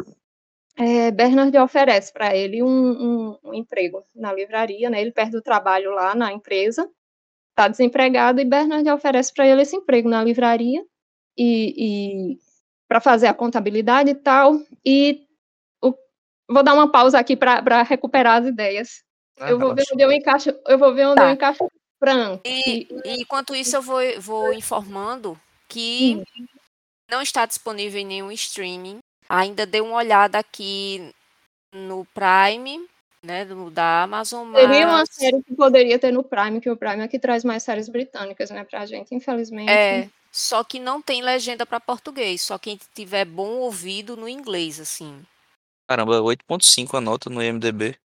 é, 0.77 1.11
Bernard 1.11 1.57
oferece 1.57 2.13
para 2.13 2.37
ele 2.37 2.63
um, 2.63 2.69
um, 2.69 3.39
um, 3.45 3.55
emprego 3.55 4.05
na 4.15 4.33
livraria, 4.33 4.91
né? 4.91 5.01
Ele 5.01 5.11
perde 5.11 5.37
o 5.37 5.43
trabalho 5.43 5.91
lá 5.91 6.15
na 6.15 6.33
empresa, 6.33 6.89
está 7.51 7.67
desempregado, 7.67 8.41
e 8.41 8.45
Bernard 8.45 8.89
oferece 8.91 9.33
para 9.33 9.47
ele 9.47 9.63
esse 9.63 9.75
emprego 9.75 10.09
na 10.09 10.23
livraria 10.23 10.85
e, 11.37 12.35
e 12.35 12.39
para 12.87 13.01
fazer 13.01 13.27
a 13.27 13.35
contabilidade 13.35 14.11
e 14.11 14.15
tal. 14.15 14.61
E 14.85 15.27
o, 15.83 15.95
vou 16.47 16.63
dar 16.63 16.75
uma 16.75 16.93
pausa 16.93 17.19
aqui 17.19 17.35
para 17.35 17.83
recuperar 17.83 18.43
as 18.43 18.47
ideias. 18.47 19.03
Ah, 19.41 19.51
eu, 19.51 19.59
vou 19.59 19.75
ver 19.75 19.85
onde 19.93 20.03
eu 20.03 20.13
encaixo, 20.13 20.51
eu 20.67 20.79
vou 20.79 20.95
ver 20.95 21.07
onde 21.07 21.17
tá. 21.17 21.29
eu 21.29 21.31
encaixo 21.31 21.67
Fran. 21.99 22.39
E, 22.45 22.87
e, 23.05 23.23
enquanto 23.23 23.55
isso, 23.55 23.77
eu 23.77 23.83
vou, 23.83 24.01
vou 24.21 24.53
informando 24.53 25.41
que 25.69 26.23
hum. 26.39 26.47
não 27.11 27.23
está 27.23 27.47
disponível 27.47 27.99
em 27.99 28.07
nenhum 28.07 28.31
streaming 28.31 28.99
Ainda 29.29 29.67
dei 29.67 29.81
uma 29.81 29.97
olhada 29.97 30.39
aqui 30.39 31.13
no 31.73 32.07
Prime, 32.07 32.87
né, 33.23 33.45
do, 33.45 33.71
da 33.71 34.03
Amazon. 34.03 34.49
Mas... 34.49 34.63
Seria 34.63 34.87
uma 34.87 35.07
série 35.07 35.43
que 35.43 35.55
poderia 35.55 35.99
ter 35.99 36.13
no 36.13 36.23
Prime, 36.23 36.61
que 36.61 36.71
o 36.71 36.77
Prime 36.77 37.03
é 37.03 37.09
que 37.09 37.19
traz 37.19 37.45
mais 37.45 37.63
séries 37.63 37.89
britânicas, 37.89 38.51
né, 38.51 38.65
pra 38.65 38.87
gente, 38.87 39.15
infelizmente. 39.15 39.71
É, 39.71 40.09
só 40.31 40.63
que 40.63 40.79
não 40.79 41.03
tem 41.03 41.23
legenda 41.23 41.67
para 41.67 41.81
português, 41.81 42.43
só 42.43 42.59
quem 42.59 42.79
tiver 42.95 43.25
bom 43.25 43.59
ouvido 43.59 44.17
no 44.17 44.29
inglês, 44.29 44.79
assim. 44.81 45.23
Caramba, 45.89 46.21
8.5 46.21 46.99
a 46.99 47.01
nota 47.01 47.31
no 47.31 47.43
IMDB. 47.43 47.97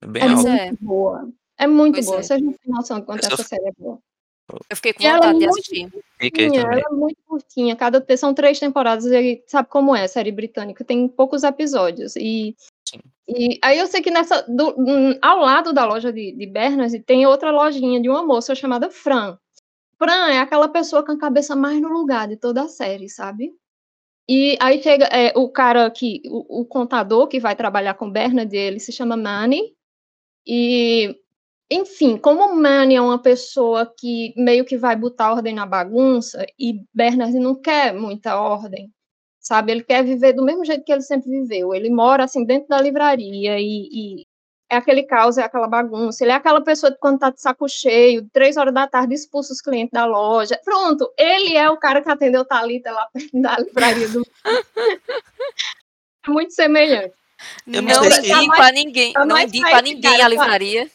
É 0.00 0.06
bem 0.06 0.22
é 0.22 0.26
alto. 0.28 0.48
Muito 0.48 0.48
é. 0.48 0.72
boa. 0.80 1.28
É 1.56 1.66
muito 1.66 1.94
pois 1.94 2.06
boa. 2.06 2.18
É. 2.18 2.22
Vocês 2.22 2.42
não 2.42 2.52
têm 2.52 2.72
noção 2.72 3.00
de 3.00 3.06
quanto 3.06 3.26
essa 3.26 3.42
série 3.42 3.68
é 3.68 3.72
boa. 3.78 3.98
Eu 4.68 4.76
fiquei 4.76 4.92
com 4.92 5.02
vontade 5.02 5.36
é 5.36 5.38
de 5.38 5.46
assistir. 5.46 5.92
Ela 6.20 6.78
é 6.78 6.90
muito 6.90 7.16
curtinha. 7.26 7.74
Cada 7.74 8.04
são 8.16 8.34
três 8.34 8.58
temporadas 8.60 9.06
e 9.06 9.42
sabe 9.46 9.68
como 9.68 9.96
é 9.96 10.04
a 10.04 10.08
série 10.08 10.30
britânica? 10.30 10.84
Tem 10.84 11.08
poucos 11.08 11.42
episódios 11.42 12.14
e 12.16 12.54
e 13.26 13.58
aí 13.62 13.78
eu 13.78 13.86
sei 13.86 14.02
que 14.02 14.10
nessa 14.10 14.42
do, 14.42 14.74
hum, 14.78 15.18
ao 15.22 15.40
lado 15.40 15.72
da 15.72 15.86
loja 15.86 16.12
de, 16.12 16.32
de 16.32 16.46
Berners 16.46 16.92
tem 17.06 17.26
outra 17.26 17.50
lojinha 17.50 18.00
de 18.00 18.08
uma 18.08 18.22
moça 18.22 18.54
chamada 18.54 18.90
Fran. 18.90 19.38
Fran 19.98 20.28
é 20.30 20.38
aquela 20.40 20.68
pessoa 20.68 21.04
com 21.04 21.12
a 21.12 21.18
cabeça 21.18 21.56
mais 21.56 21.80
no 21.80 21.88
lugar 21.88 22.28
de 22.28 22.36
toda 22.36 22.62
a 22.62 22.68
série, 22.68 23.08
sabe? 23.08 23.50
E 24.28 24.56
aí 24.60 24.82
chega 24.82 25.06
é, 25.06 25.32
o 25.36 25.48
cara 25.48 25.90
que 25.90 26.22
o, 26.26 26.60
o, 26.60 26.64
contador 26.64 27.28
que 27.28 27.40
vai 27.40 27.56
trabalhar 27.56 27.94
com 27.94 28.10
Bernard, 28.10 28.54
ele 28.54 28.80
se 28.80 28.92
chama 28.92 29.16
Manny. 29.16 29.74
E 30.46 31.18
enfim, 31.74 32.16
como 32.16 32.54
Manny 32.54 32.94
é 32.96 33.00
uma 33.00 33.20
pessoa 33.20 33.92
que 33.98 34.32
meio 34.36 34.64
que 34.64 34.76
vai 34.76 34.94
botar 34.94 35.32
ordem 35.32 35.54
na 35.54 35.66
bagunça 35.66 36.44
e 36.58 36.80
Bernard 36.92 37.38
não 37.38 37.54
quer 37.54 37.92
muita 37.92 38.38
ordem, 38.40 38.92
sabe? 39.40 39.72
Ele 39.72 39.82
quer 39.82 40.04
viver 40.04 40.32
do 40.32 40.44
mesmo 40.44 40.64
jeito 40.64 40.84
que 40.84 40.92
ele 40.92 41.02
sempre 41.02 41.30
viveu. 41.30 41.74
Ele 41.74 41.90
mora 41.90 42.24
assim 42.24 42.44
dentro 42.44 42.68
da 42.68 42.80
livraria 42.80 43.58
e, 43.58 43.88
e 43.92 44.26
é 44.70 44.76
aquele 44.76 45.02
caos, 45.02 45.36
é 45.36 45.42
aquela 45.42 45.66
bagunça. 45.66 46.24
Ele 46.24 46.32
é 46.32 46.34
aquela 46.34 46.62
pessoa 46.62 46.92
que 46.92 46.98
quando 46.98 47.18
tá 47.18 47.30
de 47.30 47.40
saco 47.40 47.68
cheio, 47.68 48.28
três 48.32 48.56
horas 48.56 48.72
da 48.72 48.86
tarde, 48.86 49.14
expulsa 49.14 49.52
os 49.52 49.60
clientes 49.60 49.92
da 49.92 50.06
loja. 50.06 50.60
Pronto, 50.64 51.12
ele 51.18 51.56
é 51.56 51.68
o 51.68 51.76
cara 51.76 52.02
que 52.02 52.10
atendeu 52.10 52.44
Thalita 52.44 52.90
lá 52.92 53.08
perto 53.12 53.40
da 53.40 53.58
livraria 53.58 54.08
do. 54.08 54.22
é 56.26 56.30
muito 56.30 56.52
semelhante. 56.52 57.14
Eu 57.66 57.82
não, 57.82 57.94
não 57.94 58.04
indico 58.06 58.62
a 58.62 58.72
ninguém, 58.72 59.12
não 59.26 59.38
indico 59.38 59.66
a 59.66 59.82
ninguém 59.82 60.22
a 60.22 60.28
livraria. 60.28 60.90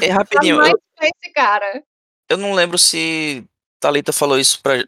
É 0.00 0.10
rapidinho. 0.10 0.64
Eu, 0.64 0.78
esse 1.00 1.32
cara. 1.34 1.82
eu 2.28 2.36
não 2.36 2.52
lembro 2.52 2.78
se 2.78 3.44
Talita 3.80 4.12
falou 4.12 4.38
isso 4.38 4.60
para 4.62 4.84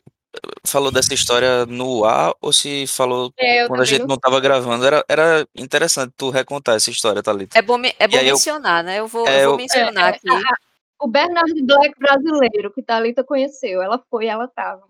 falou 0.64 0.92
dessa 0.92 1.12
história 1.12 1.66
no 1.66 2.04
ar 2.04 2.32
ou 2.40 2.52
se 2.52 2.86
falou 2.86 3.32
é, 3.36 3.66
quando 3.66 3.80
a 3.80 3.84
gente 3.84 4.06
não 4.06 4.14
estava 4.14 4.38
gravando. 4.40 4.84
Era, 4.84 5.04
era 5.08 5.46
interessante 5.56 6.12
tu 6.16 6.30
recontar 6.30 6.76
essa 6.76 6.90
história, 6.90 7.22
Thalita. 7.22 7.58
É 7.58 7.62
bom, 7.62 7.80
é 7.98 8.08
bom 8.08 8.22
mencionar, 8.22 8.80
eu, 8.80 8.84
né? 8.84 8.98
Eu 9.00 9.08
vou, 9.08 9.26
é, 9.26 9.44
eu 9.44 9.50
vou 9.50 9.58
mencionar 9.58 10.12
é, 10.12 10.16
aqui. 10.16 10.30
A, 10.30 11.04
o 11.04 11.08
Bernard 11.08 11.62
Black 11.62 11.98
brasileiro, 11.98 12.70
que 12.72 12.82
Thalita 12.82 13.24
conheceu. 13.24 13.82
Ela 13.82 14.00
foi, 14.10 14.26
ela 14.26 14.44
estava. 14.44 14.82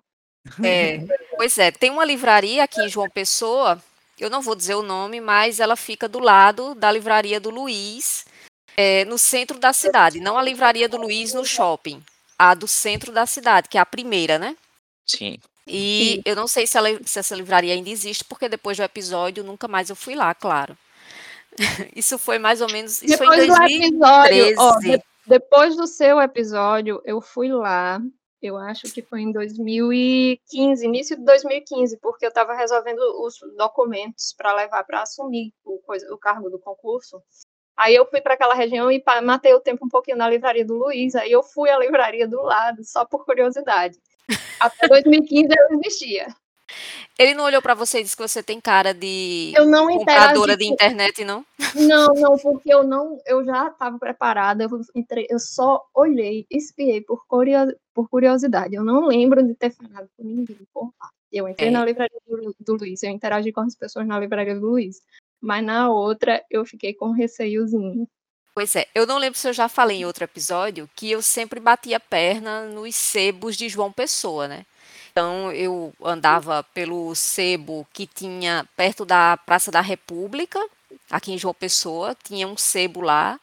É, 0.62 1.00
pois 1.36 1.56
é, 1.58 1.70
tem 1.70 1.90
uma 1.90 2.04
livraria 2.04 2.64
aqui 2.64 2.82
em 2.82 2.88
João 2.88 3.08
Pessoa, 3.08 3.80
eu 4.18 4.30
não 4.30 4.40
vou 4.40 4.54
dizer 4.54 4.74
o 4.74 4.82
nome, 4.82 5.20
mas 5.20 5.60
ela 5.60 5.76
fica 5.76 6.08
do 6.08 6.18
lado 6.18 6.74
da 6.74 6.90
livraria 6.90 7.38
do 7.38 7.50
Luiz, 7.50 8.24
é, 8.80 9.04
no 9.04 9.18
centro 9.18 9.58
da 9.58 9.74
cidade, 9.74 10.20
não 10.20 10.38
a 10.38 10.42
livraria 10.42 10.88
do 10.88 10.96
Luiz 10.96 11.34
no 11.34 11.44
shopping, 11.44 12.02
a 12.38 12.54
do 12.54 12.66
centro 12.66 13.12
da 13.12 13.26
cidade, 13.26 13.68
que 13.68 13.76
é 13.76 13.80
a 13.80 13.84
primeira, 13.84 14.38
né? 14.38 14.56
Sim. 15.04 15.38
E 15.66 16.14
Sim. 16.14 16.22
eu 16.24 16.34
não 16.34 16.48
sei 16.48 16.66
se, 16.66 16.78
ela, 16.78 16.88
se, 17.04 17.18
essa 17.18 17.36
livraria 17.36 17.74
ainda 17.74 17.90
existe, 17.90 18.24
porque 18.24 18.48
depois 18.48 18.78
do 18.78 18.82
episódio 18.82 19.44
nunca 19.44 19.68
mais 19.68 19.90
eu 19.90 19.96
fui 19.96 20.14
lá, 20.14 20.34
claro. 20.34 20.78
Isso 21.94 22.18
foi 22.18 22.38
mais 22.38 22.62
ou 22.62 22.72
menos. 22.72 23.02
Isso 23.02 23.18
depois 23.18 23.36
foi 23.36 23.44
em 23.44 23.48
2013. 23.48 23.90
Do 23.90 24.06
episódio, 24.06 24.54
ó, 24.58 24.78
de, 24.78 25.02
depois 25.26 25.76
do 25.76 25.86
seu 25.86 26.18
episódio, 26.18 27.02
eu 27.04 27.20
fui 27.20 27.52
lá. 27.52 28.00
Eu 28.40 28.56
acho 28.56 28.84
que 28.84 29.02
foi 29.02 29.20
em 29.20 29.30
2015, 29.30 30.86
início 30.86 31.18
de 31.18 31.22
2015, 31.26 31.98
porque 31.98 32.24
eu 32.24 32.30
estava 32.30 32.54
resolvendo 32.54 33.00
os 33.22 33.34
documentos 33.58 34.34
para 34.34 34.54
levar 34.54 34.82
para 34.84 35.02
assumir 35.02 35.52
o, 35.62 35.78
coisa, 35.80 36.10
o 36.14 36.16
cargo 36.16 36.48
do 36.48 36.58
concurso. 36.58 37.22
Aí 37.80 37.94
eu 37.94 38.04
fui 38.04 38.20
para 38.20 38.34
aquela 38.34 38.52
região 38.52 38.92
e 38.92 39.02
matei 39.22 39.54
o 39.54 39.60
tempo 39.60 39.86
um 39.86 39.88
pouquinho 39.88 40.18
na 40.18 40.28
livraria 40.28 40.66
do 40.66 40.76
Luiz. 40.76 41.14
Aí 41.14 41.32
eu 41.32 41.42
fui 41.42 41.70
à 41.70 41.78
livraria 41.78 42.28
do 42.28 42.42
lado, 42.42 42.84
só 42.84 43.06
por 43.06 43.24
curiosidade. 43.24 43.98
Até 44.60 44.86
2015 44.86 45.48
eu 45.48 45.78
existia. 45.78 46.26
Ele 47.18 47.32
não 47.32 47.44
olhou 47.44 47.62
para 47.62 47.72
você 47.72 48.00
e 48.00 48.02
disse 48.02 48.14
que 48.14 48.22
você 48.22 48.42
tem 48.42 48.60
cara 48.60 48.92
de 48.92 49.54
eu 49.56 49.64
não 49.64 49.88
compradora 49.88 50.58
de 50.58 50.66
internet, 50.66 51.24
não? 51.24 51.42
Não, 51.74 52.08
não, 52.08 52.36
porque 52.36 52.72
eu 52.72 52.84
não, 52.84 53.18
eu 53.24 53.42
já 53.44 53.68
estava 53.68 53.98
preparada, 53.98 54.64
eu, 54.64 54.70
entrei, 54.94 55.26
eu 55.30 55.38
só 55.38 55.82
olhei, 55.94 56.46
espiei 56.50 57.00
por, 57.00 57.24
por 57.94 58.08
curiosidade. 58.10 58.74
Eu 58.74 58.84
não 58.84 59.06
lembro 59.06 59.42
de 59.42 59.54
ter 59.54 59.70
falado 59.70 60.08
com 60.18 60.22
ninguém 60.22 60.58
por 60.72 60.92
lá. 61.00 61.08
Eu 61.32 61.48
entrei 61.48 61.68
é. 61.68 61.70
na 61.72 61.84
livraria 61.84 62.20
do, 62.26 62.54
do 62.60 62.74
Luiz, 62.74 63.02
eu 63.02 63.10
interagi 63.10 63.52
com 63.52 63.62
as 63.62 63.74
pessoas 63.74 64.06
na 64.06 64.20
livraria 64.20 64.54
do 64.54 64.66
Luiz 64.66 65.00
mas 65.40 65.64
na 65.64 65.90
outra 65.90 66.44
eu 66.50 66.64
fiquei 66.64 66.92
com 66.94 67.10
receiozinho. 67.12 68.06
Pois 68.54 68.74
é, 68.74 68.86
eu 68.94 69.06
não 69.06 69.18
lembro 69.18 69.38
se 69.38 69.48
eu 69.48 69.52
já 69.52 69.68
falei 69.68 69.98
em 69.98 70.04
outro 70.04 70.24
episódio 70.24 70.90
que 70.94 71.10
eu 71.10 71.22
sempre 71.22 71.60
batia 71.60 71.96
a 71.96 72.00
perna 72.00 72.66
nos 72.66 72.94
sebos 72.96 73.56
de 73.56 73.68
João 73.68 73.92
Pessoa, 73.92 74.48
né? 74.48 74.66
Então 75.10 75.52
eu 75.52 75.92
andava 76.02 76.62
pelo 76.74 77.14
sebo 77.14 77.86
que 77.92 78.06
tinha 78.06 78.68
perto 78.76 79.04
da 79.04 79.36
Praça 79.36 79.70
da 79.70 79.80
República, 79.80 80.60
aqui 81.10 81.32
em 81.32 81.38
João 81.38 81.54
Pessoa, 81.54 82.16
tinha 82.22 82.46
um 82.46 82.56
sebo 82.56 83.00
lá. 83.00 83.38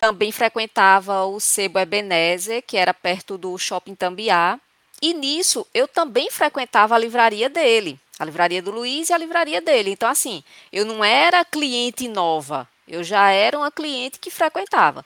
Também 0.00 0.32
frequentava 0.32 1.24
o 1.24 1.38
sebo 1.38 1.78
Ebenezer, 1.78 2.62
que 2.62 2.76
era 2.76 2.94
perto 2.94 3.36
do 3.36 3.56
Shopping 3.58 3.94
Tambiá. 3.94 4.58
E 5.02 5.14
nisso 5.14 5.66
eu 5.72 5.88
também 5.88 6.30
frequentava 6.30 6.94
a 6.94 6.98
livraria 6.98 7.48
dele, 7.48 7.98
a 8.18 8.24
livraria 8.24 8.60
do 8.60 8.70
Luiz 8.70 9.08
e 9.08 9.12
a 9.12 9.18
livraria 9.18 9.60
dele. 9.60 9.90
Então, 9.90 10.08
assim, 10.08 10.44
eu 10.72 10.84
não 10.84 11.02
era 11.02 11.44
cliente 11.44 12.06
nova, 12.06 12.68
eu 12.86 13.02
já 13.02 13.30
era 13.30 13.56
uma 13.56 13.70
cliente 13.70 14.18
que 14.18 14.30
frequentava. 14.30 15.04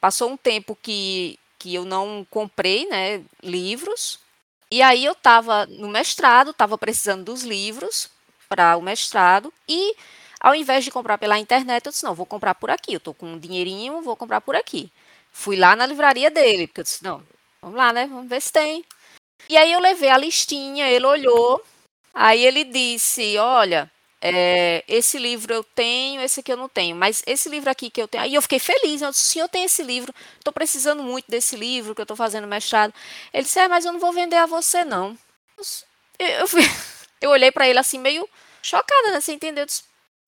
Passou 0.00 0.30
um 0.30 0.36
tempo 0.36 0.76
que, 0.82 1.38
que 1.58 1.74
eu 1.74 1.84
não 1.84 2.26
comprei 2.30 2.86
né, 2.88 3.22
livros, 3.42 4.18
e 4.70 4.82
aí 4.82 5.04
eu 5.04 5.12
estava 5.12 5.66
no 5.66 5.88
mestrado, 5.88 6.50
estava 6.50 6.76
precisando 6.76 7.24
dos 7.24 7.42
livros 7.42 8.10
para 8.48 8.76
o 8.76 8.82
mestrado, 8.82 9.52
e 9.68 9.96
ao 10.40 10.54
invés 10.54 10.84
de 10.84 10.90
comprar 10.90 11.18
pela 11.18 11.38
internet, 11.38 11.86
eu 11.86 11.92
disse, 11.92 12.04
não, 12.04 12.14
vou 12.14 12.26
comprar 12.26 12.54
por 12.54 12.70
aqui, 12.70 12.94
eu 12.94 12.98
estou 12.98 13.14
com 13.14 13.26
um 13.26 13.38
dinheirinho, 13.38 14.00
vou 14.02 14.16
comprar 14.16 14.40
por 14.40 14.56
aqui. 14.56 14.90
Fui 15.32 15.56
lá 15.56 15.76
na 15.76 15.86
livraria 15.86 16.30
dele, 16.30 16.66
porque 16.66 16.80
eu 16.80 16.84
disse, 16.84 17.02
não, 17.04 17.22
vamos 17.60 17.76
lá, 17.76 17.92
né, 17.92 18.06
vamos 18.06 18.28
ver 18.28 18.40
se 18.40 18.52
tem. 18.52 18.84
E 19.48 19.56
aí 19.56 19.72
eu 19.72 19.80
levei 19.80 20.08
a 20.08 20.16
listinha, 20.16 20.88
ele 20.88 21.06
olhou, 21.06 21.62
Aí 22.12 22.44
ele 22.44 22.64
disse: 22.64 23.38
Olha, 23.38 23.90
é, 24.20 24.84
esse 24.88 25.18
livro 25.18 25.52
eu 25.52 25.64
tenho, 25.64 26.20
esse 26.20 26.40
aqui 26.40 26.52
eu 26.52 26.56
não 26.56 26.68
tenho, 26.68 26.96
mas 26.96 27.22
esse 27.26 27.48
livro 27.48 27.70
aqui 27.70 27.90
que 27.90 28.02
eu 28.02 28.08
tenho. 28.08 28.24
Aí 28.24 28.34
eu 28.34 28.42
fiquei 28.42 28.58
feliz, 28.58 29.00
eu 29.02 29.10
disse, 29.10 29.48
tenho 29.48 29.66
esse 29.66 29.82
livro, 29.82 30.14
estou 30.36 30.52
precisando 30.52 31.02
muito 31.02 31.30
desse 31.30 31.56
livro 31.56 31.94
que 31.94 32.00
eu 32.00 32.04
estou 32.04 32.16
fazendo 32.16 32.46
mestrado. 32.46 32.92
Ele 33.32 33.44
disse, 33.44 33.58
é, 33.58 33.68
mas 33.68 33.84
eu 33.84 33.92
não 33.92 34.00
vou 34.00 34.12
vender 34.12 34.36
a 34.36 34.46
você, 34.46 34.84
não. 34.84 35.16
Eu, 36.18 36.28
eu, 36.28 36.46
eu 37.22 37.30
olhei 37.30 37.50
para 37.50 37.68
ele 37.68 37.78
assim, 37.78 37.98
meio 37.98 38.28
chocada, 38.62 39.12
né? 39.12 39.20
Você 39.20 39.32
entendeu? 39.32 39.62
Eu 39.62 39.66
disse, 39.66 39.84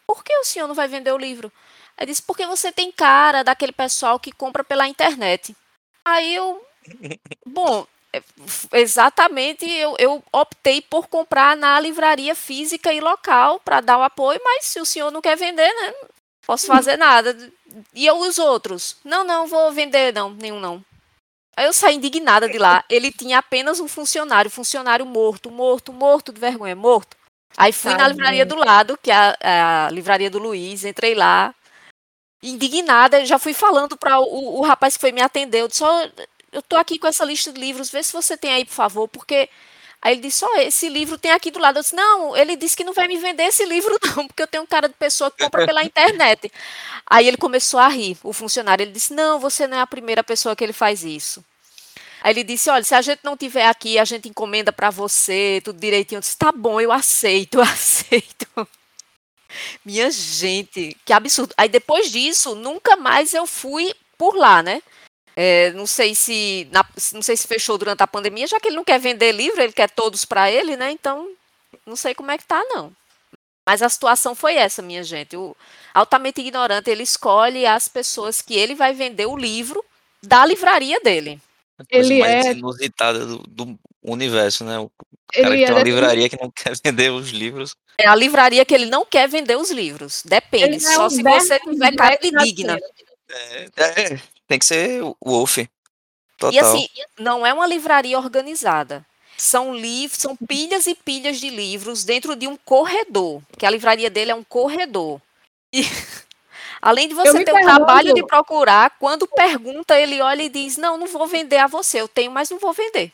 por 0.06 0.24
que 0.24 0.34
o 0.36 0.44
senhor 0.44 0.66
não 0.66 0.74
vai 0.74 0.88
vender 0.88 1.12
o 1.12 1.18
livro? 1.18 1.52
Ele 1.98 2.10
disse, 2.10 2.22
porque 2.22 2.46
você 2.46 2.72
tem 2.72 2.90
cara 2.90 3.42
daquele 3.42 3.72
pessoal 3.72 4.18
que 4.18 4.32
compra 4.32 4.64
pela 4.64 4.88
internet. 4.88 5.54
Aí 6.04 6.34
eu, 6.34 6.64
bom, 7.46 7.86
exatamente, 8.72 9.68
eu, 9.70 9.96
eu, 9.98 10.22
optei 10.32 10.82
por 10.82 11.08
comprar 11.08 11.56
na 11.56 11.80
livraria 11.80 12.34
física 12.34 12.92
e 12.92 13.00
local 13.00 13.60
para 13.60 13.80
dar 13.80 13.98
o 13.98 14.02
apoio, 14.02 14.40
mas 14.44 14.66
se 14.66 14.80
o 14.80 14.84
senhor 14.84 15.10
não 15.10 15.22
quer 15.22 15.36
vender, 15.36 15.72
né? 15.72 15.94
Posso 16.46 16.66
fazer 16.66 16.96
nada. 16.96 17.36
E 17.94 18.06
eu 18.06 18.18
os 18.18 18.38
outros? 18.38 18.96
Não, 19.04 19.24
não, 19.24 19.46
vou 19.46 19.72
vender, 19.72 20.12
não, 20.12 20.30
nenhum 20.30 20.60
não. 20.60 20.84
Aí 21.56 21.66
eu 21.66 21.72
saí 21.72 21.96
indignada 21.96 22.48
de 22.48 22.58
lá. 22.58 22.84
Ele 22.88 23.12
tinha 23.12 23.38
apenas 23.38 23.78
um 23.78 23.88
funcionário, 23.88 24.50
funcionário 24.50 25.06
morto, 25.06 25.50
morto, 25.50 25.92
morto 25.92 26.32
de 26.32 26.40
vergonha, 26.40 26.74
morto. 26.74 27.16
Aí 27.56 27.72
fui 27.72 27.94
na 27.94 28.08
livraria 28.08 28.46
do 28.46 28.56
lado, 28.56 28.98
que 29.00 29.10
é 29.10 29.14
a, 29.14 29.86
a 29.86 29.90
livraria 29.90 30.30
do 30.30 30.38
Luiz, 30.38 30.84
entrei 30.84 31.14
lá, 31.14 31.54
indignada, 32.42 33.24
já 33.24 33.38
fui 33.38 33.54
falando 33.54 33.96
para 33.96 34.18
o, 34.18 34.58
o, 34.58 34.62
rapaz 34.62 34.96
que 34.96 35.00
foi 35.00 35.12
me 35.12 35.20
atender, 35.20 35.60
eu 35.60 35.68
disse, 35.68 35.84
oh, 35.84 36.10
eu 36.52 36.62
tô 36.62 36.76
aqui 36.76 36.98
com 36.98 37.06
essa 37.06 37.24
lista 37.24 37.52
de 37.52 37.60
livros, 37.60 37.90
vê 37.90 38.02
se 38.02 38.12
você 38.12 38.36
tem 38.36 38.52
aí, 38.52 38.64
por 38.64 38.74
favor, 38.74 39.08
porque 39.08 39.48
Aí 40.02 40.14
ele 40.14 40.22
disse: 40.22 40.44
oh, 40.44 40.56
esse 40.56 40.88
livro 40.88 41.16
tem 41.16 41.30
aqui 41.30 41.48
do 41.48 41.60
lado. 41.60 41.78
Eu 41.78 41.82
disse: 41.82 41.94
Não, 41.94 42.36
ele 42.36 42.56
disse 42.56 42.76
que 42.76 42.82
não 42.82 42.92
vai 42.92 43.06
me 43.06 43.16
vender 43.16 43.44
esse 43.44 43.64
livro, 43.64 43.96
não, 44.16 44.26
porque 44.26 44.42
eu 44.42 44.48
tenho 44.48 44.64
um 44.64 44.66
cara 44.66 44.88
de 44.88 44.94
pessoa 44.94 45.30
que 45.30 45.44
compra 45.44 45.64
pela 45.64 45.84
internet. 45.84 46.50
Aí 47.06 47.28
ele 47.28 47.36
começou 47.36 47.78
a 47.78 47.86
rir, 47.86 48.18
o 48.24 48.32
funcionário. 48.32 48.82
Ele 48.82 48.90
disse: 48.90 49.14
Não, 49.14 49.38
você 49.38 49.68
não 49.68 49.76
é 49.76 49.80
a 49.80 49.86
primeira 49.86 50.24
pessoa 50.24 50.56
que 50.56 50.64
ele 50.64 50.72
faz 50.72 51.04
isso. 51.04 51.44
Aí 52.20 52.32
ele 52.32 52.42
disse: 52.42 52.68
Olha, 52.68 52.82
se 52.82 52.96
a 52.96 53.00
gente 53.00 53.20
não 53.22 53.36
tiver 53.36 53.66
aqui, 53.66 53.96
a 53.96 54.04
gente 54.04 54.28
encomenda 54.28 54.72
para 54.72 54.90
você, 54.90 55.60
tudo 55.64 55.78
direitinho. 55.78 56.16
Eu 56.18 56.22
disse: 56.22 56.36
Tá 56.36 56.50
bom, 56.50 56.80
eu 56.80 56.90
aceito, 56.90 57.58
eu 57.58 57.62
aceito. 57.62 58.68
Minha 59.84 60.10
gente, 60.10 60.96
que 61.04 61.12
absurdo. 61.12 61.54
Aí 61.56 61.68
depois 61.68 62.10
disso, 62.10 62.56
nunca 62.56 62.96
mais 62.96 63.34
eu 63.34 63.46
fui 63.46 63.94
por 64.18 64.34
lá, 64.34 64.64
né? 64.64 64.82
É, 65.34 65.72
não 65.72 65.86
sei 65.86 66.14
se 66.14 66.68
na, 66.70 66.84
não 67.12 67.22
sei 67.22 67.36
se 67.36 67.46
fechou 67.46 67.78
durante 67.78 68.02
a 68.02 68.06
pandemia, 68.06 68.46
já 68.46 68.60
que 68.60 68.68
ele 68.68 68.76
não 68.76 68.84
quer 68.84 68.98
vender 68.98 69.32
livro, 69.32 69.62
ele 69.62 69.72
quer 69.72 69.90
todos 69.90 70.24
para 70.24 70.50
ele, 70.50 70.76
né? 70.76 70.90
Então, 70.90 71.30
não 71.86 71.96
sei 71.96 72.14
como 72.14 72.30
é 72.30 72.38
que 72.38 72.44
tá, 72.44 72.62
não. 72.68 72.92
Mas 73.66 73.80
a 73.80 73.88
situação 73.88 74.34
foi 74.34 74.54
essa, 74.54 74.82
minha 74.82 75.02
gente. 75.02 75.36
O 75.36 75.56
altamente 75.94 76.40
ignorante, 76.40 76.90
ele 76.90 77.02
escolhe 77.02 77.66
as 77.66 77.88
pessoas 77.88 78.42
que 78.42 78.54
ele 78.54 78.74
vai 78.74 78.92
vender 78.92 79.26
o 79.26 79.36
livro 79.36 79.84
da 80.22 80.44
livraria 80.44 81.00
dele. 81.00 81.40
A 81.78 81.84
coisa 81.84 82.12
ele 82.12 82.20
mais 82.20 82.46
é 82.46 82.52
inusitada 82.52 83.26
do, 83.26 83.38
do, 83.46 83.78
universo, 84.02 84.64
né? 84.64 84.78
O 84.78 84.90
cara 85.32 85.54
ele 85.54 85.58
que 85.58 85.64
tem 85.64 85.74
uma 85.74 85.80
é 85.80 85.84
livraria 85.84 86.28
que 86.28 86.40
não 86.40 86.50
quer 86.54 86.74
vender 86.84 87.10
os 87.10 87.30
livros. 87.30 87.74
É 87.98 88.06
a 88.06 88.14
livraria 88.14 88.64
que 88.64 88.74
ele 88.74 88.86
não 88.86 89.04
quer 89.04 89.28
vender 89.28 89.56
os 89.56 89.70
livros. 89.70 90.22
Depende. 90.24 90.64
Ele 90.64 90.76
é 90.76 90.80
só 90.80 91.06
é 91.06 91.10
se 91.10 91.22
você 91.22 91.58
tiver 91.60 91.94
cara 91.94 92.18
digna. 92.44 92.78
É, 93.30 93.68
é, 93.76 94.20
tem 94.52 94.58
que 94.58 94.66
ser 94.66 95.02
o 95.02 95.16
Wolf. 95.24 95.58
Total. 96.36 96.52
E 96.52 96.58
assim, 96.58 96.86
não 97.18 97.46
é 97.46 97.54
uma 97.54 97.66
livraria 97.66 98.18
organizada. 98.18 99.04
São 99.34 99.74
livros, 99.74 100.20
são 100.20 100.36
pilhas 100.36 100.86
e 100.86 100.94
pilhas 100.94 101.40
de 101.40 101.48
livros 101.48 102.04
dentro 102.04 102.36
de 102.36 102.46
um 102.46 102.54
corredor, 102.54 103.40
que 103.56 103.64
a 103.64 103.70
livraria 103.70 104.10
dele 104.10 104.30
é 104.30 104.34
um 104.34 104.44
corredor. 104.44 105.22
E 105.72 105.80
além 106.82 107.08
de 107.08 107.14
você 107.14 107.42
ter 107.42 107.54
o 107.54 107.62
trabalho 107.62 108.12
de 108.12 108.26
procurar, 108.26 108.90
quando 108.98 109.26
pergunta, 109.26 109.98
ele 109.98 110.20
olha 110.20 110.42
e 110.42 110.50
diz: 110.50 110.76
"Não, 110.76 110.98
não 110.98 111.06
vou 111.06 111.26
vender 111.26 111.56
a 111.56 111.66
você, 111.66 112.02
eu 112.02 112.08
tenho, 112.08 112.30
mas 112.30 112.50
não 112.50 112.58
vou 112.58 112.74
vender". 112.74 113.10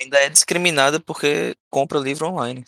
Ainda 0.00 0.18
é 0.18 0.30
discriminada 0.30 0.98
porque 0.98 1.54
compra 1.68 1.98
livro 1.98 2.26
online. 2.26 2.64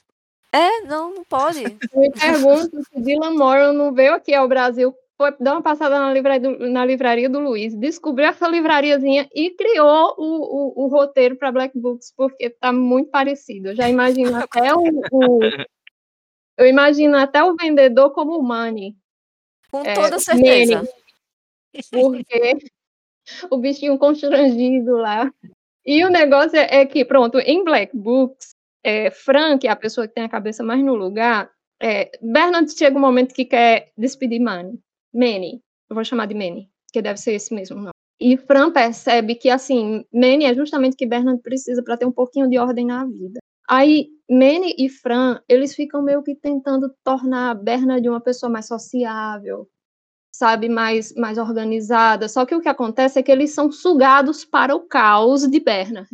É, 0.52 0.82
não, 0.82 1.14
não 1.14 1.24
pode. 1.24 1.64
Eu 1.64 2.00
me 2.00 2.10
pergunto 2.10 2.82
se 2.82 3.00
Dylan 3.00 3.30
Moran 3.30 3.72
não 3.72 3.94
veio 3.94 4.12
aqui 4.12 4.34
ao 4.34 4.46
Brasil 4.46 4.94
foi 5.23 5.37
dar 5.39 5.53
uma 5.53 5.62
passada 5.62 6.01
na 6.01 6.12
livraria 6.12 6.41
do, 6.41 6.68
na 6.68 6.85
livraria 6.85 7.29
do 7.29 7.39
Luiz, 7.39 7.77
descobriu 7.77 8.27
essa 8.27 8.49
livrariazinha 8.49 9.29
e 9.33 9.51
criou 9.51 10.16
o, 10.18 10.25
o, 10.25 10.85
o 10.85 10.89
roteiro 10.89 11.37
para 11.37 11.53
Black 11.53 11.79
Books, 11.79 12.12
porque 12.16 12.47
está 12.47 12.73
muito 12.73 13.09
parecido. 13.09 13.68
Eu 13.68 13.77
já 13.77 13.89
imagino 13.89 14.35
até 14.43 14.75
o, 14.75 14.83
o, 15.12 15.41
eu 16.59 16.66
imagino 16.66 17.16
até 17.16 17.43
o 17.45 17.55
vendedor 17.55 18.11
como 18.11 18.37
o 18.37 18.43
Money. 18.43 18.97
Com 19.70 19.83
é, 19.85 19.95
toda 19.95 20.18
certeza. 20.18 20.79
Manny, 20.79 20.89
porque 21.91 22.59
o 23.49 23.57
bichinho 23.59 23.97
constrangido 23.99 24.97
lá. 24.97 25.33
E 25.87 26.05
o 26.05 26.11
negócio 26.11 26.59
é, 26.59 26.81
é 26.81 26.87
que, 26.87 27.05
pronto, 27.05 27.39
em 27.39 27.62
Black 27.62 27.97
Books, 27.97 28.57
é, 28.83 29.11
Frank, 29.11 29.66
a 29.68 29.77
pessoa 29.77 30.09
que 30.09 30.14
tem 30.14 30.25
a 30.25 30.29
cabeça 30.29 30.64
mais 30.64 30.83
no 30.85 30.97
lugar, 30.97 31.49
é, 31.81 32.11
Bernard 32.20 32.70
chega 32.77 32.97
um 32.97 33.01
momento 33.01 33.35
que 33.35 33.45
quer 33.45 33.93
despedir 33.97 34.41
Manny. 34.41 34.81
Manny, 35.12 35.62
eu 35.90 35.94
vou 35.94 36.04
chamar 36.04 36.26
de 36.26 36.34
Manny, 36.34 36.70
que 36.92 37.02
deve 37.02 37.18
ser 37.18 37.32
esse 37.32 37.54
mesmo 37.54 37.76
nome. 37.76 37.90
E 38.20 38.36
Fran 38.36 38.70
percebe 38.70 39.34
que, 39.34 39.50
assim, 39.50 40.04
Manny 40.12 40.44
é 40.44 40.54
justamente 40.54 40.94
o 40.94 40.96
que 40.96 41.06
Bernard 41.06 41.42
precisa 41.42 41.82
para 41.82 41.96
ter 41.96 42.06
um 42.06 42.12
pouquinho 42.12 42.48
de 42.48 42.56
ordem 42.56 42.86
na 42.86 43.04
vida. 43.04 43.40
Aí, 43.68 44.10
Manny 44.30 44.74
e 44.78 44.88
Fran, 44.88 45.40
eles 45.48 45.74
ficam 45.74 46.02
meio 46.02 46.22
que 46.22 46.34
tentando 46.34 46.94
tornar 47.04 47.54
Bernard 47.54 48.08
uma 48.08 48.20
pessoa 48.20 48.50
mais 48.50 48.66
sociável, 48.66 49.68
sabe, 50.34 50.68
mais, 50.68 51.12
mais 51.14 51.38
organizada. 51.38 52.28
Só 52.28 52.46
que 52.46 52.54
o 52.54 52.60
que 52.60 52.68
acontece 52.68 53.18
é 53.18 53.22
que 53.22 53.32
eles 53.32 53.52
são 53.52 53.70
sugados 53.70 54.44
para 54.44 54.74
o 54.74 54.80
caos 54.80 55.46
de 55.48 55.60
Bernard. 55.60 56.08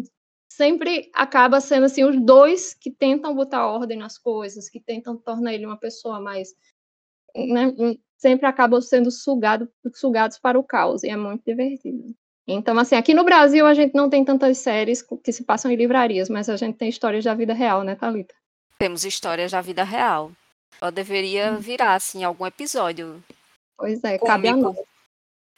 Sempre 0.51 1.11
acaba 1.15 1.61
sendo 1.61 1.87
assim 1.87 2.05
os 2.05 2.21
dois 2.21 2.75
que 2.75 2.91
tentam 2.91 3.35
botar 3.35 3.67
ordem 3.67 3.99
nas 3.99 4.19
coisas, 4.19 4.69
que 4.69 4.81
tentam 4.81 5.17
tornar 5.17 5.55
ele 5.55 5.67
uma 5.67 5.79
pessoa 5.79 6.21
mais 6.21 6.55
né, 7.47 7.73
sempre 8.17 8.47
acabam 8.47 8.81
sendo 8.81 9.11
sugado, 9.11 9.69
sugados 9.95 10.39
para 10.39 10.59
o 10.59 10.65
caos, 10.65 11.03
e 11.03 11.09
é 11.09 11.17
muito 11.17 11.45
divertido. 11.45 12.15
Então, 12.47 12.79
assim, 12.79 12.97
aqui 12.97 13.13
no 13.13 13.25
Brasil 13.25 13.67
a 13.67 13.75
gente 13.75 13.95
não 13.95 14.09
tem 14.09 14.25
tantas 14.25 14.59
séries 14.59 15.05
que 15.23 15.33
se 15.33 15.45
passam 15.45 15.71
em 15.71 15.77
livrarias, 15.77 16.31
mas 16.31 16.49
a 16.49 16.57
gente 16.57 16.77
tem 16.77 16.89
histórias 16.89 17.25
da 17.25 17.35
vida 17.35 17.53
real, 17.53 17.83
né, 17.83 17.95
Thalita? 17.95 18.35
Temos 18.79 19.05
histórias 19.05 19.53
da 19.53 19.61
vida 19.61 19.85
real. 19.85 20.33
Ela 20.81 20.91
deveria 20.91 21.53
hum. 21.53 21.59
virar, 21.59 21.95
assim, 21.95 22.25
algum 22.25 22.47
episódio. 22.47 23.23
Pois 23.77 24.03
é, 24.03 24.19
cômico. 24.19 24.27
cabe 24.27 24.49
a 24.49 24.57
nós. 24.57 24.77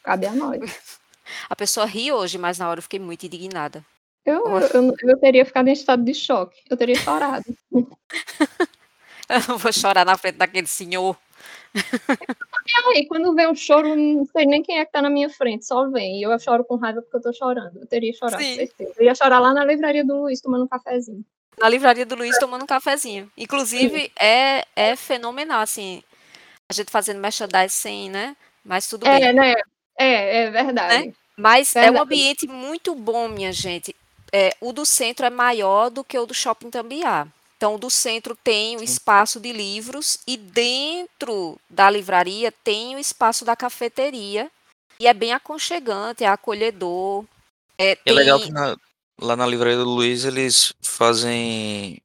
Cabe 0.03 0.27
a 0.27 0.33
nós. 0.33 0.61
A 1.49 1.55
pessoa 1.55 1.87
ri 1.87 2.11
hoje, 2.11 2.37
mas 2.39 2.59
na 2.59 2.69
hora 2.69 2.79
eu 2.79 2.83
fiquei 2.83 2.99
muito 2.99 3.25
indignada. 3.25 3.85
Eu, 4.27 4.47
eu, 4.49 4.95
eu 5.01 5.19
teria 5.19 5.45
ficado 5.45 5.69
em 5.69 5.73
estado 5.73 6.03
de 6.03 6.13
choque. 6.13 6.61
Eu 6.69 6.77
teria 6.77 6.97
chorado. 6.97 7.45
eu 7.73 9.41
não 9.49 9.57
vou 9.57 9.73
chorar 9.73 10.05
na 10.05 10.17
frente 10.17 10.37
daquele 10.37 10.67
senhor. 10.67 11.17
Aí, 12.95 13.07
quando 13.07 13.35
vem 13.35 13.49
um 13.49 13.55
choro, 13.55 13.95
não 13.97 14.25
sei 14.27 14.47
nem 14.47 14.63
quem 14.63 14.79
é 14.79 14.85
que 14.85 14.93
tá 14.93 15.01
na 15.01 15.11
minha 15.11 15.31
frente, 15.31 15.65
só 15.65 15.89
vem. 15.89 16.19
E 16.19 16.23
eu 16.23 16.39
choro 16.39 16.65
com 16.65 16.77
raiva 16.77 17.03
porque 17.03 17.17
eu 17.17 17.23
tô 17.23 17.33
chorando. 17.33 17.79
Eu 17.79 17.87
teria 17.87 18.13
chorado, 18.13 18.43
Sim. 18.43 18.57
certeza. 18.57 18.93
Eu 18.97 19.05
ia 19.05 19.15
chorar 19.15 19.39
lá 19.39 19.53
na 19.53 19.65
livraria 19.65 20.05
do 20.05 20.23
Luiz 20.23 20.41
tomando 20.41 20.65
um 20.65 20.69
cafezinho. 20.69 21.25
Na 21.59 21.69
livraria 21.69 22.07
do 22.07 22.15
Luiz 22.15 22.39
tomando 22.39 22.63
um 22.63 22.67
cafezinho. 22.67 23.31
Inclusive, 23.37 24.11
é, 24.19 24.65
é 24.75 24.97
fenomenal, 24.97 25.61
assim, 25.61 26.03
a 26.69 26.73
gente 26.73 26.91
fazendo 26.91 27.21
merchandising, 27.21 28.11
né? 28.11 28.37
Mas 28.65 28.89
tudo 28.89 29.07
é, 29.07 29.21
bem. 29.21 29.33
Né? 29.33 29.55
É, 29.99 30.45
é 30.45 30.51
verdade. 30.51 31.07
Né? 31.07 31.13
Mas 31.37 31.73
verdade. 31.73 31.97
é 31.97 31.99
um 31.99 32.03
ambiente 32.03 32.47
muito 32.47 32.95
bom, 32.95 33.29
minha 33.29 33.53
gente. 33.53 33.95
É, 34.33 34.55
o 34.61 34.73
do 34.73 34.87
centro 34.87 35.27
é 35.27 35.31
maior 35.31 35.91
do 35.91 36.05
que 36.05 36.19
o 36.19 36.27
do 36.27 36.35
shopping 36.35 36.71
Tambiá. 36.71 37.27
Então, 37.61 37.79
do 37.79 37.91
centro 37.91 38.35
tem 38.35 38.79
o 38.79 38.83
espaço 38.83 39.39
de 39.39 39.53
livros 39.53 40.19
e 40.27 40.39
dentro 40.39 41.61
da 41.69 41.91
livraria 41.91 42.51
tem 42.51 42.97
o 42.97 42.99
espaço 42.99 43.45
da 43.45 43.55
cafeteria. 43.55 44.51
E 44.99 45.07
é 45.07 45.13
bem 45.13 45.35
aconchegante, 45.35 46.25
é 46.25 46.27
acolhedor. 46.27 47.23
É, 47.77 47.97
tem... 47.97 48.15
é 48.15 48.17
legal 48.17 48.41
que 48.41 48.51
na, 48.51 48.79
lá 49.21 49.37
na 49.37 49.47
livraria 49.47 49.77
do 49.77 49.85
Luiz 49.85 50.25
eles 50.25 50.73
fazem. 50.81 52.01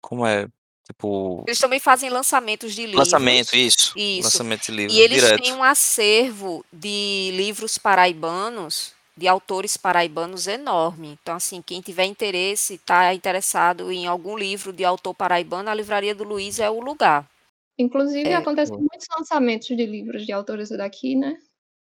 Como 0.00 0.26
é? 0.26 0.48
Tipo. 0.84 1.44
Eles 1.46 1.60
também 1.60 1.78
fazem 1.78 2.10
lançamentos 2.10 2.74
de 2.74 2.86
livros. 2.86 3.06
Lançamento, 3.06 3.54
isso. 3.54 3.96
Isso. 3.96 4.24
Lançamento 4.24 4.64
de 4.64 4.72
livros. 4.72 4.96
E 4.96 5.00
eles 5.00 5.22
direto. 5.22 5.42
têm 5.44 5.52
um 5.52 5.62
acervo 5.62 6.66
de 6.72 7.30
livros 7.34 7.78
paraibanos 7.78 8.95
de 9.16 9.26
autores 9.26 9.76
paraibanos 9.76 10.46
enorme. 10.46 11.18
Então, 11.20 11.36
assim, 11.36 11.62
quem 11.62 11.80
tiver 11.80 12.04
interesse, 12.04 12.74
está 12.74 13.14
interessado 13.14 13.90
em 13.90 14.06
algum 14.06 14.36
livro 14.36 14.72
de 14.72 14.84
autor 14.84 15.14
paraibano, 15.14 15.70
a 15.70 15.74
Livraria 15.74 16.14
do 16.14 16.24
Luiz 16.24 16.58
é 16.58 16.68
o 16.68 16.80
lugar. 16.80 17.26
Inclusive, 17.78 18.28
é. 18.28 18.34
acontecem 18.34 18.76
muitos 18.76 19.06
lançamentos 19.16 19.68
de 19.68 19.86
livros 19.86 20.24
de 20.24 20.32
autores 20.32 20.68
daqui, 20.70 21.14
né? 21.14 21.38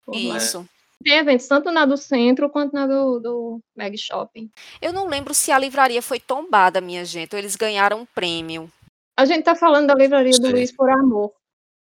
Por 0.05 0.15
Isso. 0.15 0.59
Lá. 0.59 0.65
Tem 1.05 1.17
eventos 1.19 1.47
tanto 1.47 1.71
na 1.71 1.87
do 1.87 1.97
centro 1.97 2.51
quanto 2.51 2.73
na 2.73 2.87
do, 2.87 3.21
do 3.21 3.61
Mag 3.77 3.97
Shopping. 3.97 4.51
Eu 4.83 4.93
não 4.93 5.07
lembro 5.07 5.33
se 5.33 5.53
a 5.53 5.59
livraria 5.59 6.03
foi 6.03 6.19
tombada, 6.19 6.81
minha 6.81 7.05
gente, 7.05 7.35
ou 7.35 7.39
eles 7.39 7.55
ganharam 7.55 8.01
um 8.01 8.07
prêmio. 8.07 8.71
A 9.17 9.25
gente 9.25 9.45
tá 9.45 9.55
falando 9.55 9.87
da 9.87 9.95
livraria 9.95 10.33
Sei. 10.33 10.43
do 10.43 10.51
Luiz 10.51 10.73
por 10.73 10.91
amor. 10.91 11.33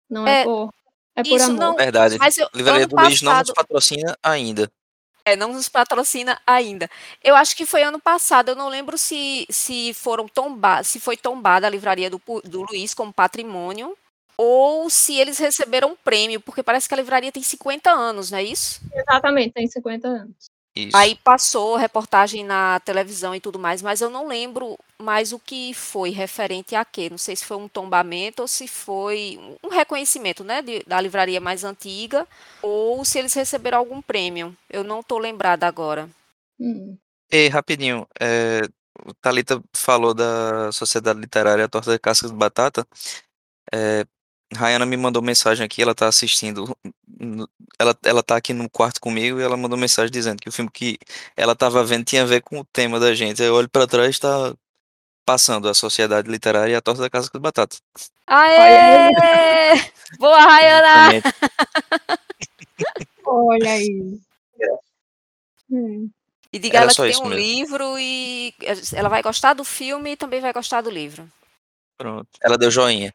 Não 0.10 0.26
é, 0.26 0.42
é 0.42 0.44
por. 0.46 0.74
É 1.16 1.24
por 1.24 1.36
isso 1.36 1.46
amor. 1.46 1.60
Não, 1.60 1.76
Verdade. 1.76 2.18
Mas 2.18 2.38
eu, 2.38 2.48
livraria 2.54 2.88
do 2.88 2.96
passado... 2.96 3.10
Luiz 3.10 3.22
não 3.22 3.40
nos 3.40 3.52
patrocina 3.52 4.18
ainda. 4.24 4.72
É, 5.26 5.36
não 5.38 5.54
nos 5.54 5.70
patrocina 5.70 6.40
ainda. 6.46 6.90
Eu 7.24 7.36
acho 7.36 7.56
que 7.56 7.66
foi 7.66 7.82
ano 7.82 8.00
passado, 8.00 8.50
eu 8.50 8.56
não 8.56 8.68
lembro 8.68 8.98
se, 8.98 9.48
se 9.50 9.94
foram 9.94 10.28
tombados, 10.28 10.90
se 10.90 11.00
foi 11.00 11.16
tombada 11.16 11.66
a 11.66 11.70
livraria 11.70 12.10
do, 12.10 12.22
do 12.44 12.64
Luiz 12.64 12.94
como 12.94 13.14
patrimônio, 13.14 13.98
ou 14.38 14.90
se 14.90 15.18
eles 15.18 15.38
receberam 15.38 15.92
um 15.92 15.96
prêmio, 15.96 16.42
porque 16.42 16.62
parece 16.62 16.88
que 16.88 16.94
a 16.94 16.98
livraria 16.98 17.32
tem 17.32 17.42
50 17.44 17.90
anos, 17.90 18.32
não 18.32 18.38
é 18.38 18.44
isso? 18.44 18.82
Exatamente, 18.94 19.54
tem 19.54 19.68
50 19.68 20.08
anos. 20.08 20.53
Isso. 20.76 20.98
Aí 20.98 21.16
passou 21.24 21.76
reportagem 21.76 22.44
na 22.44 22.80
televisão 22.80 23.36
e 23.36 23.40
tudo 23.40 23.60
mais, 23.60 23.82
mas 23.82 24.02
eu 24.02 24.10
não 24.10 24.28
lembro 24.28 24.78
mais 24.98 25.32
o 25.32 25.38
que 25.38 25.72
foi 25.74 26.10
referente 26.10 26.76
a 26.76 26.84
quê. 26.84 27.10
Não 27.12 27.18
sei 27.18 27.36
se 27.36 27.46
foi 27.46 27.58
um 27.58 27.68
tombamento 27.68 28.42
ou 28.42 28.48
se 28.48 28.68
foi 28.68 29.40
um 29.64 29.70
reconhecimento 29.70 30.44
né, 30.44 30.64
de, 30.64 30.84
da 30.88 31.00
livraria 31.00 31.40
mais 31.40 31.64
antiga, 31.64 32.28
ou 32.62 33.06
se 33.06 33.20
eles 33.20 33.34
receberam 33.36 33.78
algum 33.78 34.02
prêmio. 34.02 34.56
Eu 34.68 34.84
não 34.84 35.02
estou 35.02 35.20
lembrada 35.20 35.68
agora. 35.68 36.10
Hum. 36.60 36.98
E 37.32 37.48
rapidinho, 37.50 38.08
é, 38.20 38.62
o 39.06 39.14
Thalita 39.14 39.62
falou 39.76 40.14
da 40.14 40.72
Sociedade 40.72 41.20
Literária 41.20 41.70
Torta 41.70 41.92
de 41.92 42.00
Cascas 42.00 42.32
de 42.32 42.38
Batata. 42.38 42.88
É, 43.72 44.06
Rayana 44.56 44.86
me 44.86 44.98
mandou 44.98 45.22
mensagem 45.22 45.66
aqui, 45.66 45.82
ela 45.82 45.96
tá 45.96 46.08
assistindo. 46.08 46.76
Ela, 47.80 47.98
ela 48.04 48.24
tá 48.24 48.36
aqui 48.36 48.54
no 48.54 48.70
quarto 48.70 49.00
comigo 49.00 49.40
e 49.40 49.44
ela 49.44 49.58
mandou 49.58 49.78
mensagem 49.78 50.12
dizendo 50.12 50.42
que 50.42 50.50
o 50.50 50.52
filme 50.52 50.70
que 50.72 50.98
ela 51.36 51.56
tava 51.56 51.84
vendo 51.84 52.06
tinha 52.06 52.24
a 52.24 52.26
ver 52.26 52.42
com 52.42 52.60
o 52.60 52.66
tema 52.66 53.00
da 53.00 53.14
gente. 53.14 53.42
Aí 53.42 53.48
eu 53.48 53.56
olho 53.56 53.70
pra 53.70 53.88
trás 53.88 54.16
e 54.16 54.20
tá 54.20 54.54
passando 55.26 55.70
a 55.70 55.74
Sociedade 55.74 56.30
Literária 56.30 56.74
e 56.74 56.76
a 56.76 56.82
Torta 56.82 57.02
da 57.02 57.10
Casa 57.10 57.30
com 57.30 57.40
Batatas. 57.40 57.82
Aê! 58.28 59.12
Boa, 60.18 60.42
Rayana! 60.42 61.22
Olha 63.26 63.72
aí. 63.72 64.20
Hum. 65.72 66.10
E 66.52 66.60
diga 66.60 66.78
Era 66.78 66.86
ela 66.86 66.94
que 66.94 67.02
tem 67.02 67.26
um 67.26 67.30
mesmo. 67.30 67.34
livro 67.34 67.98
e 67.98 68.54
ela 68.94 69.10
vai 69.10 69.24
gostar 69.24 69.54
do 69.54 69.64
filme 69.64 70.12
e 70.12 70.18
também 70.18 70.40
vai 70.40 70.54
gostar 70.54 70.82
do 70.82 70.90
livro. 70.90 71.28
Pronto. 71.98 72.28
Ela 72.42 72.58
deu 72.58 72.70
joinha. 72.70 73.14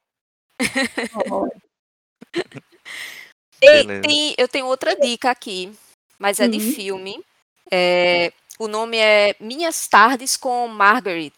e, 3.61 4.01
tem, 4.01 4.35
eu 4.37 4.49
tenho 4.49 4.67
outra 4.67 4.95
dica 4.97 5.31
aqui, 5.31 5.73
mas 6.19 6.41
é 6.41 6.45
uhum. 6.45 6.51
de 6.51 6.61
filme. 6.61 7.25
É, 7.71 8.33
o 8.59 8.69
nome 8.69 8.97
é 8.97 9.35
Minhas 9.41 9.87
Tardes 9.87 10.37
com 10.37 10.67
Margaret. 10.69 11.33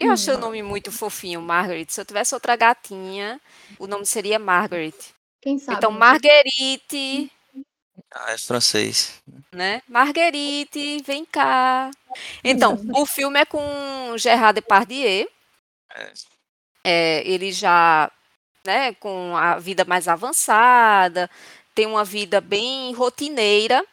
Eu 0.00 0.08
uhum. 0.08 0.12
achei 0.12 0.34
o 0.34 0.38
nome 0.38 0.62
muito 0.62 0.90
fofinho, 0.90 1.40
Margaret. 1.40 1.86
Se 1.88 2.00
eu 2.00 2.04
tivesse 2.04 2.34
outra 2.34 2.56
gatinha, 2.56 3.40
o 3.78 3.86
nome 3.86 4.04
seria 4.04 4.38
Margaret. 4.38 4.94
Quem 5.40 5.58
sabe? 5.58 5.78
Então, 5.78 5.90
Marguerite. 5.90 7.30
Ah, 8.10 8.32
é 8.32 8.38
francês. 8.38 9.22
Né? 9.52 9.82
Marguerite, 9.88 11.02
vem 11.02 11.24
cá. 11.24 11.90
Então, 12.42 12.80
o 12.94 13.06
filme 13.06 13.40
é 13.40 13.44
com 13.44 13.60
Gerard 14.16 14.54
Depardieu. 14.54 15.28
É. 15.94 16.12
É, 16.86 17.28
ele 17.28 17.52
já 17.52 18.10
né, 18.64 18.94
com 18.94 19.36
a 19.36 19.58
vida 19.58 19.84
mais 19.84 20.08
avançada, 20.08 21.30
tem 21.74 21.86
uma 21.86 22.04
vida 22.04 22.40
bem 22.40 22.92
rotineira. 22.92 23.84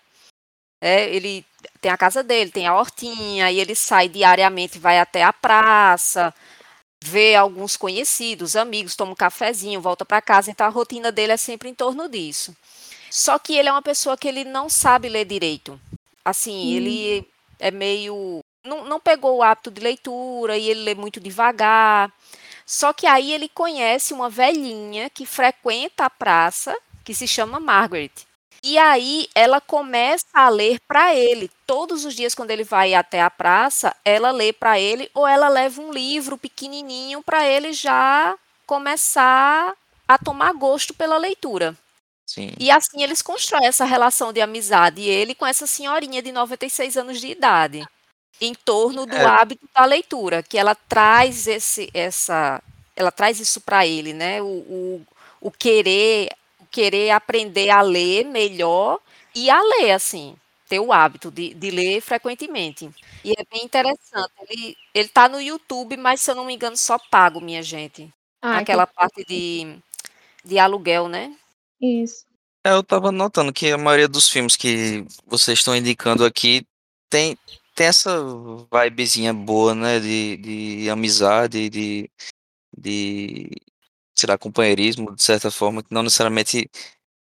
É, 0.81 1.13
ele 1.13 1.45
tem 1.79 1.91
a 1.91 1.97
casa 1.97 2.23
dele, 2.23 2.51
tem 2.51 2.67
a 2.67 2.75
hortinha, 2.75 3.51
e 3.51 3.59
ele 3.59 3.75
sai 3.75 4.09
diariamente, 4.09 4.79
vai 4.79 4.99
até 4.99 5.23
a 5.23 5.31
praça, 5.31 6.33
vê 7.03 7.35
alguns 7.35 7.75
conhecidos, 7.77 8.55
amigos, 8.55 8.95
toma 8.95 9.11
um 9.11 9.15
cafezinho, 9.15 9.81
volta 9.81 10.05
para 10.05 10.21
casa. 10.21 10.51
Então 10.51 10.65
a 10.65 10.69
rotina 10.69 11.11
dele 11.11 11.33
é 11.33 11.37
sempre 11.37 11.69
em 11.69 11.73
torno 11.73 12.07
disso. 12.07 12.55
Só 13.09 13.37
que 13.37 13.55
ele 13.55 13.67
é 13.67 13.71
uma 13.71 13.81
pessoa 13.81 14.17
que 14.17 14.27
ele 14.27 14.43
não 14.43 14.69
sabe 14.69 15.09
ler 15.09 15.25
direito. 15.25 15.79
Assim, 16.23 16.73
hum. 16.73 16.77
ele 16.77 17.27
é 17.59 17.71
meio. 17.71 18.39
Não, 18.63 18.85
não 18.85 18.99
pegou 18.99 19.37
o 19.37 19.43
hábito 19.43 19.71
de 19.71 19.81
leitura 19.81 20.57
e 20.57 20.69
ele 20.69 20.81
lê 20.81 20.95
muito 20.95 21.19
devagar. 21.19 22.11
Só 22.65 22.93
que 22.93 23.05
aí 23.05 23.33
ele 23.33 23.49
conhece 23.49 24.13
uma 24.13 24.29
velhinha 24.29 25.09
que 25.09 25.25
frequenta 25.25 26.05
a 26.05 26.09
praça, 26.09 26.77
que 27.11 27.15
se 27.15 27.27
chama 27.27 27.59
Margaret. 27.59 28.11
E 28.63 28.77
aí 28.77 29.27
ela 29.35 29.59
começa 29.59 30.25
a 30.33 30.47
ler 30.47 30.79
para 30.87 31.13
ele. 31.13 31.51
Todos 31.67 32.05
os 32.05 32.15
dias, 32.15 32.33
quando 32.33 32.51
ele 32.51 32.63
vai 32.63 32.93
até 32.93 33.21
a 33.21 33.29
praça, 33.29 33.93
ela 34.05 34.31
lê 34.31 34.53
para 34.53 34.79
ele 34.79 35.09
ou 35.13 35.27
ela 35.27 35.49
leva 35.49 35.81
um 35.81 35.91
livro 35.91 36.37
pequenininho 36.37 37.21
para 37.21 37.45
ele 37.45 37.73
já 37.73 38.33
começar 38.65 39.73
a 40.07 40.17
tomar 40.17 40.53
gosto 40.53 40.93
pela 40.93 41.17
leitura. 41.17 41.75
Sim. 42.25 42.51
E 42.57 42.71
assim 42.71 43.03
eles 43.03 43.21
constroem 43.21 43.67
essa 43.67 43.83
relação 43.83 44.31
de 44.31 44.39
amizade, 44.39 45.01
ele 45.01 45.35
com 45.35 45.45
essa 45.45 45.67
senhorinha 45.67 46.21
de 46.21 46.31
96 46.31 46.95
anos 46.95 47.19
de 47.19 47.27
idade 47.27 47.85
em 48.39 48.53
torno 48.53 49.05
do 49.05 49.15
é. 49.15 49.25
hábito 49.25 49.67
da 49.75 49.83
leitura, 49.83 50.41
que 50.41 50.57
ela 50.57 50.75
traz 50.75 51.45
esse, 51.45 51.89
essa, 51.93 52.63
ela 52.95 53.11
traz 53.11 53.39
isso 53.41 53.59
para 53.59 53.85
ele, 53.85 54.13
né? 54.13 54.41
O, 54.41 54.45
o, 54.45 55.01
o, 55.41 55.51
querer, 55.51 56.29
querer 56.71 57.11
aprender 57.11 57.69
a 57.69 57.81
ler 57.81 58.25
melhor 58.25 58.99
e 59.35 59.49
a 59.49 59.61
ler, 59.61 59.91
assim, 59.91 60.35
ter 60.67 60.79
o 60.79 60.93
hábito 60.93 61.29
de, 61.29 61.53
de 61.53 61.69
ler 61.69 62.01
frequentemente. 62.01 62.89
E 63.23 63.31
é 63.31 63.43
bem 63.51 63.63
interessante. 63.63 64.31
Ele, 64.49 64.77
ele 64.93 65.09
tá 65.09 65.27
no 65.27 65.41
YouTube, 65.41 65.97
mas 65.97 66.21
se 66.21 66.31
eu 66.31 66.35
não 66.35 66.45
me 66.45 66.53
engano, 66.53 66.77
só 66.77 66.97
pago, 66.97 67.41
minha 67.41 67.61
gente. 67.61 68.11
Ah, 68.41 68.57
Aquela 68.59 68.87
que... 68.87 68.93
parte 68.93 69.25
de, 69.25 69.77
de 70.43 70.57
aluguel, 70.57 71.07
né? 71.07 71.35
Isso. 71.81 72.25
É, 72.65 72.71
eu 72.71 72.83
tava 72.83 73.11
notando 73.11 73.51
que 73.51 73.71
a 73.71 73.77
maioria 73.77 74.07
dos 74.07 74.29
filmes 74.29 74.55
que 74.55 75.05
vocês 75.25 75.59
estão 75.59 75.75
indicando 75.75 76.23
aqui 76.23 76.65
tem, 77.09 77.37
tem 77.75 77.87
essa 77.87 78.17
vibezinha 78.71 79.33
boa, 79.33 79.75
né? 79.75 79.99
De, 79.99 80.37
de 80.37 80.89
amizade, 80.89 81.69
de, 81.69 82.09
de, 82.77 83.49
sei 84.21 84.27
lá, 84.29 84.37
companheirismo, 84.37 85.15
de 85.15 85.23
certa 85.23 85.51
forma, 85.51 85.83
que 85.83 85.93
não 85.93 86.03
necessariamente 86.03 86.69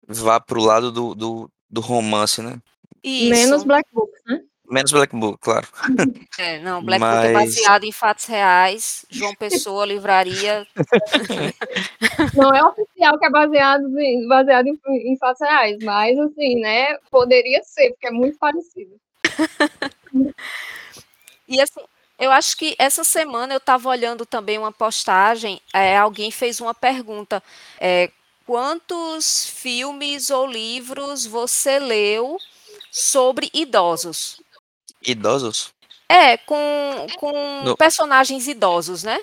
vá 0.08 0.40
pro 0.40 0.62
lado 0.62 0.92
do, 0.92 1.16
do, 1.16 1.52
do 1.70 1.82
romance, 1.82 2.42
né? 2.42 2.60
Isso. 3.04 3.30
Menos 3.30 3.64
Black 3.64 3.90
Book, 3.92 4.12
né? 4.26 4.42
Menos 4.70 4.92
Black 4.92 5.16
Book, 5.16 5.40
claro. 5.42 5.68
É, 6.40 6.60
não, 6.60 6.84
Black 6.84 7.00
Mas... 7.00 7.16
Book 7.16 7.28
é 7.28 7.34
baseado 7.34 7.84
em 7.84 7.92
fatos 7.92 8.26
reais. 8.26 9.06
João 9.10 9.36
Pessoa, 9.36 9.86
livraria. 9.86 10.66
Não 12.34 12.52
é 12.54 12.64
oficial 12.64 13.20
que 13.20 13.26
é 13.26 13.30
baseado 13.30 14.00
em, 14.00 14.28
baseado 14.28 14.68
em, 14.68 14.80
em 14.88 15.18
fatos 15.18 15.42
reais, 15.42 15.78
mas 15.84 16.18
assim, 16.18 16.60
né? 16.60 16.98
Poderia 17.12 17.62
ser, 17.64 17.92
porque 17.92 18.08
é 18.08 18.12
muito 18.12 18.38
parecido. 18.40 18.96
e 21.48 21.62
assim, 21.62 21.82
eu 22.24 22.32
acho 22.32 22.58
que 22.58 22.76
essa 22.78 23.04
semana 23.04 23.54
eu 23.54 23.58
estava 23.58 23.90
olhando 23.90 24.26
também 24.26 24.58
uma 24.58 24.72
postagem, 24.72 25.62
é, 25.74 25.98
alguém 25.98 26.32
fez 26.32 26.60
uma 26.60 26.74
pergunta. 26.74 27.44
É, 27.80 28.10
quantos 28.46 29.46
filmes 29.46 30.30
ou 30.30 30.48
livros 30.48 31.26
você 31.26 31.80
leu 31.80 32.38
sobre 32.92 33.50
idosos? 33.54 34.42
Idosos? 35.02 35.74
É, 36.08 36.38
com, 36.38 37.08
com 37.18 37.62
no... 37.64 37.78
personagens 37.78 38.48
idosos, 38.48 39.04
né? 39.04 39.20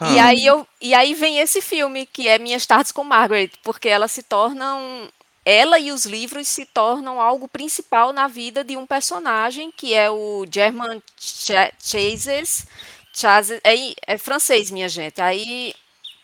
Hum. 0.00 0.14
E, 0.14 0.18
aí 0.18 0.44
eu, 0.44 0.66
e 0.80 0.94
aí 0.94 1.14
vem 1.14 1.38
esse 1.38 1.62
filme, 1.62 2.06
que 2.06 2.28
é 2.28 2.38
Minhas 2.38 2.66
Tardes 2.66 2.92
com 2.92 3.02
Margaret, 3.02 3.50
porque 3.62 3.88
ela 3.88 4.08
se 4.08 4.22
torna 4.22 4.74
um, 4.76 5.08
ela 5.48 5.78
e 5.78 5.92
os 5.92 6.04
livros 6.04 6.48
se 6.48 6.66
tornam 6.66 7.20
algo 7.20 7.46
principal 7.46 8.12
na 8.12 8.26
vida 8.26 8.64
de 8.64 8.76
um 8.76 8.84
personagem, 8.84 9.70
que 9.70 9.94
é 9.94 10.10
o 10.10 10.44
German 10.52 11.00
Chazes. 11.16 12.66
Chazes 13.14 13.60
é, 13.62 13.94
é, 14.08 14.18
francês, 14.18 14.72
minha 14.72 14.88
gente. 14.88 15.22
Aí 15.22 15.72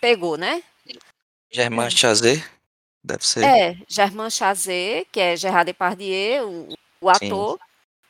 pegou, 0.00 0.36
né? 0.36 0.60
Germain 1.52 1.88
Chazet, 1.88 2.44
deve 3.04 3.24
ser. 3.24 3.44
É, 3.44 3.76
Germain 3.88 4.28
Chazet, 4.28 5.06
que 5.12 5.20
é 5.20 5.36
Gerard 5.36 5.66
Depardieu, 5.66 6.48
o, 6.48 6.74
o 7.02 7.08
ator. 7.08 7.58
Sim. 7.58 7.64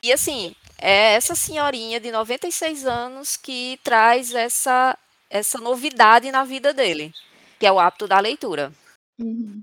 E 0.05 0.13
assim, 0.13 0.57
é 0.79 1.13
essa 1.13 1.35
senhorinha 1.35 2.01
de 2.01 2.11
96 2.11 2.87
anos 2.87 3.37
que 3.37 3.79
traz 3.85 4.35
essa, 4.35 4.97
essa 5.29 5.59
novidade 5.59 6.33
na 6.33 6.43
vida 6.43 6.73
dele, 6.73 7.13
que 7.59 7.67
é 7.67 7.71
o 7.71 7.79
hábito 7.79 8.09
da 8.09 8.19
leitura. 8.19 8.73
Uhum. 9.21 9.63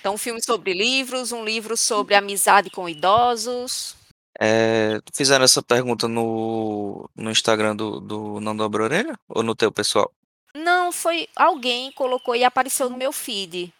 Então, 0.00 0.14
um 0.14 0.18
filme 0.18 0.42
sobre 0.42 0.72
livros, 0.72 1.30
um 1.30 1.44
livro 1.44 1.76
sobre 1.76 2.14
amizade 2.14 2.70
com 2.70 2.88
idosos. 2.88 3.94
É, 4.40 4.98
fizeram 5.14 5.44
essa 5.44 5.62
pergunta 5.62 6.08
no, 6.08 7.08
no 7.14 7.30
Instagram 7.30 7.76
do, 7.76 8.00
do 8.00 8.40
Não 8.40 8.56
Dobra 8.56 8.84
Orelha? 8.84 9.18
Ou 9.28 9.42
no 9.42 9.54
teu 9.54 9.70
pessoal? 9.70 10.10
Não, 10.54 10.90
foi 10.90 11.28
alguém 11.36 11.92
colocou 11.92 12.34
e 12.34 12.42
apareceu 12.42 12.88
no 12.88 12.96
meu 12.96 13.12
feed. 13.12 13.72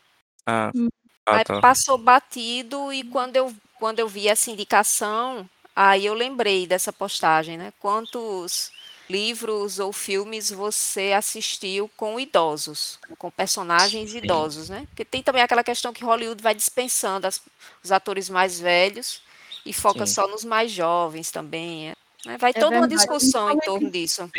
Ah, 0.46 0.70
hum. 0.74 0.88
ah 1.24 1.36
aí 1.36 1.44
tá. 1.44 1.58
passou 1.58 1.96
batido 1.96 2.92
e 2.92 3.02
quando 3.02 3.36
eu, 3.36 3.54
quando 3.78 3.98
eu 3.98 4.06
vi 4.06 4.28
essa 4.28 4.50
indicação, 4.50 5.48
aí 5.74 6.04
eu 6.04 6.12
lembrei 6.12 6.66
dessa 6.66 6.92
postagem, 6.92 7.56
né? 7.56 7.72
Quantos 7.80 8.70
livros 9.10 9.78
ou 9.78 9.92
filmes 9.92 10.50
você 10.50 11.12
assistiu 11.12 11.90
com 11.96 12.18
idosos, 12.18 12.98
com 13.18 13.30
personagens 13.30 14.12
Sim. 14.12 14.18
idosos, 14.18 14.68
né? 14.68 14.86
Porque 14.88 15.04
tem 15.04 15.22
também 15.22 15.42
aquela 15.42 15.64
questão 15.64 15.92
que 15.92 16.04
Hollywood 16.04 16.42
vai 16.42 16.54
dispensando 16.54 17.26
as, 17.26 17.42
os 17.82 17.90
atores 17.90 18.30
mais 18.30 18.60
velhos 18.60 19.22
e 19.66 19.72
foca 19.72 20.06
Sim. 20.06 20.14
só 20.14 20.28
nos 20.28 20.44
mais 20.44 20.70
jovens 20.70 21.30
também. 21.30 21.92
Né? 22.24 22.38
Vai 22.38 22.50
é 22.50 22.54
toda 22.54 22.70
verdade. 22.70 22.94
uma 22.94 22.98
discussão 22.98 23.50
em 23.50 23.58
torno 23.58 23.90
disso. 23.90 24.30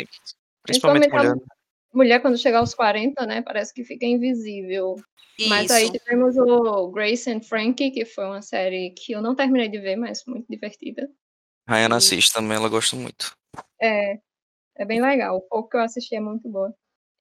Principalmente, 0.62 1.10
mulher. 1.10 1.34
mulher, 1.92 2.20
quando 2.20 2.38
chegar 2.38 2.58
aos 2.58 2.74
40, 2.74 3.26
né? 3.26 3.42
Parece 3.42 3.74
que 3.74 3.84
fica 3.84 4.06
invisível. 4.06 4.96
Isso. 5.38 5.48
Mas 5.48 5.70
aí 5.70 5.90
tivemos 5.90 6.36
o 6.36 6.90
Grace 6.90 7.30
and 7.30 7.42
Frankie, 7.42 7.90
que 7.90 8.04
foi 8.04 8.24
uma 8.24 8.42
série 8.42 8.90
que 8.90 9.12
eu 9.12 9.20
não 9.20 9.34
terminei 9.34 9.68
de 9.68 9.78
ver, 9.78 9.96
mas 9.96 10.24
muito 10.26 10.46
divertida. 10.48 11.10
Rayana 11.68 11.96
assiste 11.96 12.32
também, 12.32 12.56
ela 12.56 12.68
gosta 12.68 12.96
muito. 12.96 13.36
É, 13.80 14.18
é 14.76 14.84
bem 14.84 15.00
legal. 15.00 15.36
O 15.38 15.42
pouco 15.42 15.70
que 15.70 15.76
eu 15.76 15.80
assisti 15.80 16.14
é 16.14 16.20
muito 16.20 16.48
boa. 16.48 16.74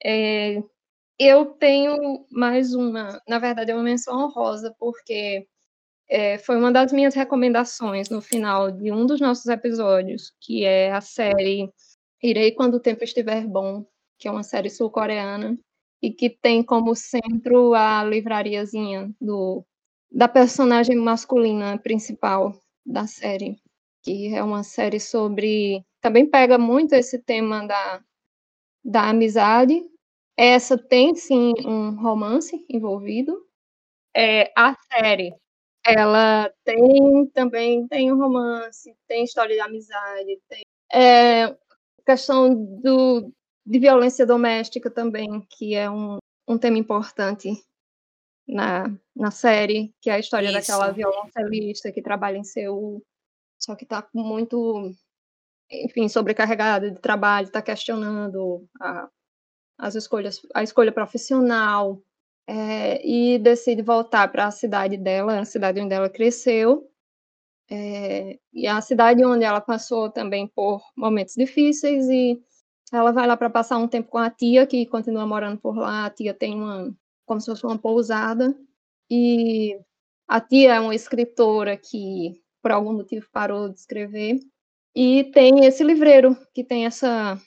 É, 0.03 0.61
eu 1.19 1.45
tenho 1.45 2.25
mais 2.31 2.73
uma, 2.73 3.21
na 3.27 3.39
verdade, 3.39 3.71
é 3.71 3.75
uma 3.75 3.83
menção 3.83 4.17
honrosa, 4.25 4.75
porque 4.79 5.47
é, 6.09 6.37
foi 6.39 6.57
uma 6.57 6.71
das 6.71 6.91
minhas 6.91 7.15
recomendações 7.15 8.09
no 8.09 8.21
final 8.21 8.71
de 8.71 8.91
um 8.91 9.05
dos 9.05 9.21
nossos 9.21 9.45
episódios, 9.47 10.33
que 10.41 10.65
é 10.65 10.91
a 10.91 11.01
série 11.01 11.71
Irei 12.21 12.51
Quando 12.51 12.75
o 12.75 12.79
Tempo 12.79 13.03
Estiver 13.03 13.47
Bom, 13.47 13.85
que 14.17 14.27
é 14.27 14.31
uma 14.31 14.43
série 14.43 14.69
sul-coreana, 14.69 15.57
e 16.01 16.11
que 16.11 16.29
tem 16.29 16.63
como 16.63 16.95
centro 16.95 17.73
a 17.73 18.03
livrariazinha 18.03 19.11
do, 19.21 19.63
da 20.11 20.27
personagem 20.27 20.95
masculina 20.95 21.77
principal 21.77 22.59
da 22.85 23.07
série, 23.07 23.57
que 24.03 24.33
é 24.33 24.43
uma 24.43 24.63
série 24.63 24.99
sobre. 24.99 25.85
Também 26.01 26.29
pega 26.29 26.57
muito 26.57 26.93
esse 26.93 27.19
tema 27.19 27.65
da, 27.65 28.03
da 28.83 29.09
amizade. 29.09 29.81
Essa 30.35 30.77
tem 30.77 31.15
sim 31.15 31.53
um 31.65 32.01
romance 32.01 32.65
envolvido. 32.69 33.45
É, 34.15 34.51
a 34.57 34.75
série 34.91 35.33
ela 35.85 36.51
tem 36.63 37.27
também 37.33 37.87
tem 37.87 38.11
um 38.11 38.17
romance, 38.17 38.95
tem 39.07 39.23
história 39.23 39.55
de 39.55 39.61
amizade, 39.61 40.39
tem 40.47 40.61
é, 40.91 41.55
questão 42.05 42.53
do, 42.53 43.31
de 43.65 43.79
violência 43.79 44.25
doméstica 44.25 44.91
também, 44.91 45.41
que 45.49 45.73
é 45.73 45.89
um, 45.89 46.17
um 46.47 46.57
tema 46.57 46.77
importante 46.77 47.49
na, 48.47 48.85
na 49.15 49.31
série, 49.31 49.93
que 50.01 50.09
é 50.09 50.13
a 50.13 50.19
história 50.19 50.47
Isso. 50.47 50.55
daquela 50.55 50.91
violoncelista 50.91 51.91
que 51.91 52.01
trabalha 52.01 52.37
em 52.37 52.43
Seul, 52.43 53.01
só 53.57 53.75
que 53.75 53.85
está 53.85 54.07
muito, 54.13 54.91
enfim, 55.71 56.07
sobrecarregada 56.09 56.91
de 56.91 56.99
trabalho, 56.99 57.45
está 57.47 57.61
questionando 57.61 58.67
a, 58.79 59.09
as 59.77 59.95
escolhas, 59.95 60.41
a 60.53 60.63
escolha 60.63 60.91
profissional, 60.91 62.01
é, 62.47 63.05
e 63.07 63.39
decide 63.39 63.81
voltar 63.81 64.27
para 64.31 64.47
a 64.47 64.51
cidade 64.51 64.97
dela, 64.97 65.39
a 65.39 65.45
cidade 65.45 65.79
onde 65.79 65.93
ela 65.93 66.09
cresceu, 66.09 66.89
é, 67.69 68.37
e 68.53 68.67
a 68.67 68.81
cidade 68.81 69.23
onde 69.23 69.45
ela 69.45 69.61
passou 69.61 70.09
também 70.09 70.47
por 70.47 70.81
momentos 70.95 71.35
difíceis, 71.35 72.09
e 72.09 72.41
ela 72.91 73.13
vai 73.13 73.25
lá 73.25 73.37
para 73.37 73.49
passar 73.49 73.77
um 73.77 73.87
tempo 73.87 74.09
com 74.09 74.17
a 74.17 74.29
tia, 74.29 74.67
que 74.67 74.85
continua 74.85 75.25
morando 75.25 75.57
por 75.59 75.77
lá. 75.77 76.05
A 76.05 76.09
tia 76.09 76.33
tem 76.33 76.55
uma, 76.55 76.93
como 77.25 77.39
se 77.39 77.47
fosse 77.49 77.65
uma 77.65 77.77
pousada. 77.77 78.53
E 79.09 79.79
a 80.27 80.41
tia 80.41 80.75
é 80.75 80.79
uma 80.79 80.93
escritora 80.93 81.77
que, 81.77 82.41
por 82.61 82.71
algum 82.71 82.93
motivo, 82.93 83.25
parou 83.31 83.69
de 83.69 83.79
escrever. 83.79 84.39
E 84.95 85.25
tem 85.31 85.65
esse 85.65 85.83
livreiro, 85.83 86.35
que 86.53 86.63
tem 86.63 86.85
essa, 86.85 87.39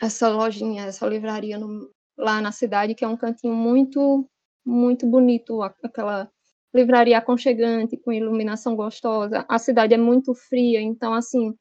essa 0.00 0.28
lojinha, 0.28 0.84
essa 0.86 1.06
livraria 1.06 1.58
no, 1.58 1.90
lá 2.16 2.40
na 2.40 2.52
cidade, 2.52 2.94
que 2.94 3.04
é 3.04 3.08
um 3.08 3.16
cantinho 3.16 3.54
muito, 3.54 4.28
muito 4.64 5.06
bonito. 5.06 5.62
Aquela 5.62 6.30
livraria 6.74 7.18
aconchegante, 7.18 7.96
com 7.96 8.12
iluminação 8.12 8.76
gostosa. 8.76 9.44
A 9.48 9.58
cidade 9.58 9.94
é 9.94 9.98
muito 9.98 10.34
fria, 10.34 10.80
então, 10.80 11.12
assim, 11.14 11.54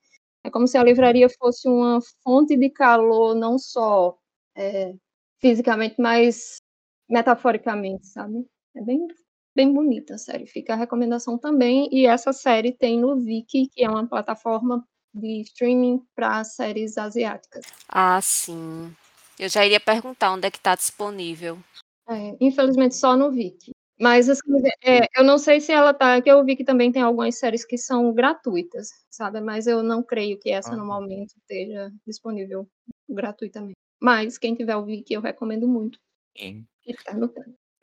é 0.43 0.49
como 0.49 0.68
se 0.68 0.78
a 0.78 0.84
livraria 0.84 1.28
fosse 1.39 1.68
uma 1.68 1.99
fonte 2.24 2.55
de 2.55 2.70
calor, 2.70 3.36
não 3.36 3.57
só 3.57 4.18
é, 4.55 4.93
fisicamente, 5.39 5.95
mas 5.99 6.62
metaforicamente, 7.10 8.07
sabe? 8.07 8.45
É 8.76 8.82
bem, 8.82 9.07
bem 9.55 9.74
bonita 9.74 10.16
a 10.16 10.18
série. 10.18 10.45
Fica 10.47 10.74
a 10.74 10.78
recomendação 10.78 11.38
também. 11.38 11.89
E 11.91 12.05
essa 12.05 12.32
série 12.34 12.72
tem 12.72 12.99
no 12.99 13.18
Viki, 13.20 13.68
que 13.70 13.84
é 13.84 13.89
uma 13.89 14.07
plataforma 14.07 14.86
de 15.14 15.41
streaming 15.41 16.01
para 16.16 16.43
séries 16.43 16.97
asiáticas. 16.97 17.66
Ah, 17.88 18.22
sim. 18.22 18.95
Eu 19.38 19.49
já 19.49 19.66
iria 19.66 19.80
perguntar 19.80 20.32
onde 20.32 20.47
é 20.47 20.51
que 20.51 20.57
está 20.57 20.76
disponível. 20.76 21.57
É, 22.07 22.36
infelizmente 22.41 22.95
só 22.95 23.16
no 23.16 23.32
Viki. 23.32 23.72
Mas 23.99 24.30
assim, 24.30 24.41
é, 24.82 25.07
eu 25.16 25.26
não 25.26 25.38
sei 25.38 25.60
se 25.60 25.74
ela 25.74 25.93
tá. 25.93 26.22
Que 26.22 26.32
eu 26.32 26.43
vi 26.45 26.55
que 26.55 26.64
também 26.64 26.89
tem 26.91 27.01
algumas 27.01 27.38
séries 27.38 27.66
que 27.66 27.78
são 27.78 28.14
gratuitas, 28.14 28.89
sabe? 29.10 29.41
Mas 29.41 29.68
eu 29.68 29.84
não 29.84 30.01
creio 30.01 30.39
que 30.39 30.49
essa 30.49 30.76
no 30.76 30.86
momento 30.86 31.34
esteja 31.38 31.91
disponível 32.07 32.66
gratuitamente. 33.10 33.76
Mas 34.01 34.38
quem 34.38 34.55
tiver 34.55 34.78
o 34.78 34.86
Viki, 34.86 35.14
eu 35.14 35.22
recomendo 35.22 35.68
muito. 35.68 35.99
Sim. 36.38 36.66
E 36.88 36.93
tá. 36.93 37.14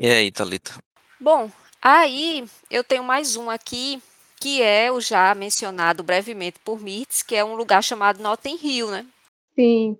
E 0.00 0.08
aí, 0.08 0.32
Thalita? 0.32 0.74
Bom, 1.20 1.50
aí 1.82 2.44
eu 2.70 2.82
tenho 2.82 3.04
mais 3.04 3.36
um 3.36 3.50
aqui, 3.50 4.02
que 4.40 4.62
é 4.62 4.90
o 4.92 5.00
já 5.00 5.34
mencionado 5.34 6.02
brevemente 6.02 6.58
por 6.64 6.80
Mirtz, 6.80 7.22
que 7.22 7.34
é 7.34 7.44
um 7.44 7.54
lugar 7.54 7.82
chamado 7.82 8.22
Notting 8.22 8.58
Hill, 8.62 8.90
né? 8.90 9.06
Sim. 9.54 9.98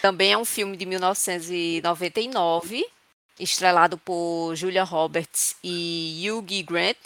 Também 0.00 0.32
é 0.32 0.38
um 0.38 0.44
filme 0.44 0.76
de 0.76 0.86
1999 0.86 2.84
estrelado 3.38 3.98
por 3.98 4.54
Julia 4.54 4.84
Roberts 4.84 5.56
e 5.62 6.26
Hugh 6.30 6.62
Grant, 6.64 6.96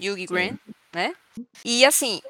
Hugh 0.00 0.26
Grant, 0.26 0.58
né? 0.92 1.14
E 1.64 1.84
assim, 1.84 2.20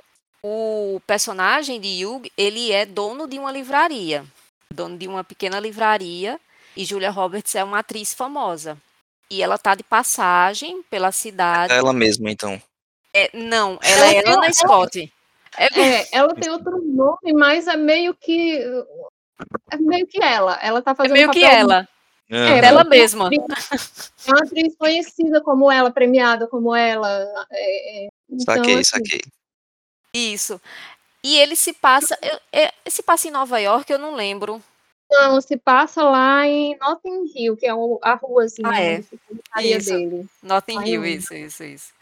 o 0.43 1.01
personagem 1.07 1.81
de 1.81 2.05
Hugh, 2.05 2.31
ele 2.37 2.71
é 2.71 2.85
dono 2.85 3.27
de 3.27 3.39
uma 3.39 3.51
livraria, 3.51 4.25
dono 4.71 4.99
de 4.99 5.09
uma 5.09 5.25
pequena 5.25 5.59
livraria, 5.59 6.39
e 6.77 6.85
Julia 6.85 7.11
Roberts 7.11 7.55
é 7.55 7.65
uma 7.65 7.79
atriz 7.79 8.13
famosa. 8.13 8.77
E 9.31 9.43
ela 9.43 9.57
tá 9.57 9.75
de 9.75 9.83
passagem 9.83 10.83
pela 10.85 11.11
cidade. 11.11 11.73
É 11.73 11.77
ela 11.79 11.93
mesma, 11.93 12.31
então. 12.31 12.61
É, 13.15 13.31
não, 13.33 13.79
ela, 13.81 14.13
ela 14.13 14.31
é 14.31 14.33
Anna 14.33 14.53
Scott. 14.53 15.13
É, 15.57 15.81
é, 15.81 16.09
ela 16.11 16.35
tem 16.35 16.51
outro 16.51 16.83
nome, 16.83 17.33
mas 17.33 17.69
é 17.69 17.77
meio 17.77 18.13
que 18.13 18.59
é 19.71 19.77
meio 19.77 20.07
que 20.07 20.23
ela. 20.23 20.59
Ela 20.61 20.83
tá 20.83 20.95
fazendo 20.95 21.17
é 21.17 21.19
meio 21.21 21.31
que 21.31 21.45
ela. 21.45 21.89
É, 22.29 22.61
dela 22.61 22.85
mesma. 22.85 23.31
É 24.27 24.31
uma 24.31 24.41
atriz 24.41 24.75
conhecida 24.77 25.41
como 25.43 25.71
ela, 25.71 25.91
premiada 25.91 26.47
como 26.49 26.75
ela. 26.75 27.09
É, 27.51 28.05
é 28.05 28.09
então, 28.31 28.57
saquei, 28.57 28.75
assim, 28.75 28.85
saquei. 28.85 29.21
Isso. 30.13 30.61
E 31.23 31.39
ele 31.39 31.55
se 31.55 31.73
passa. 31.73 32.19
É, 32.53 32.73
se 32.89 33.03
passa 33.03 33.29
em 33.29 33.31
Nova 33.31 33.59
York, 33.59 33.91
eu 33.93 33.99
não 33.99 34.15
lembro. 34.15 34.63
Não, 35.11 35.41
se 35.41 35.57
passa 35.57 36.03
lá 36.03 36.47
em 36.47 36.77
Notting 36.79 37.31
Hill, 37.35 37.57
que 37.57 37.67
é 37.67 37.71
a 37.71 38.15
ruazinha 38.15 38.69
ah, 38.69 38.81
é. 38.81 39.05
isso. 39.63 39.93
dele. 39.93 40.27
Notting 40.43 40.81
Hill, 40.83 41.05
isso, 41.05 41.35
isso, 41.35 41.63
isso. 41.63 41.93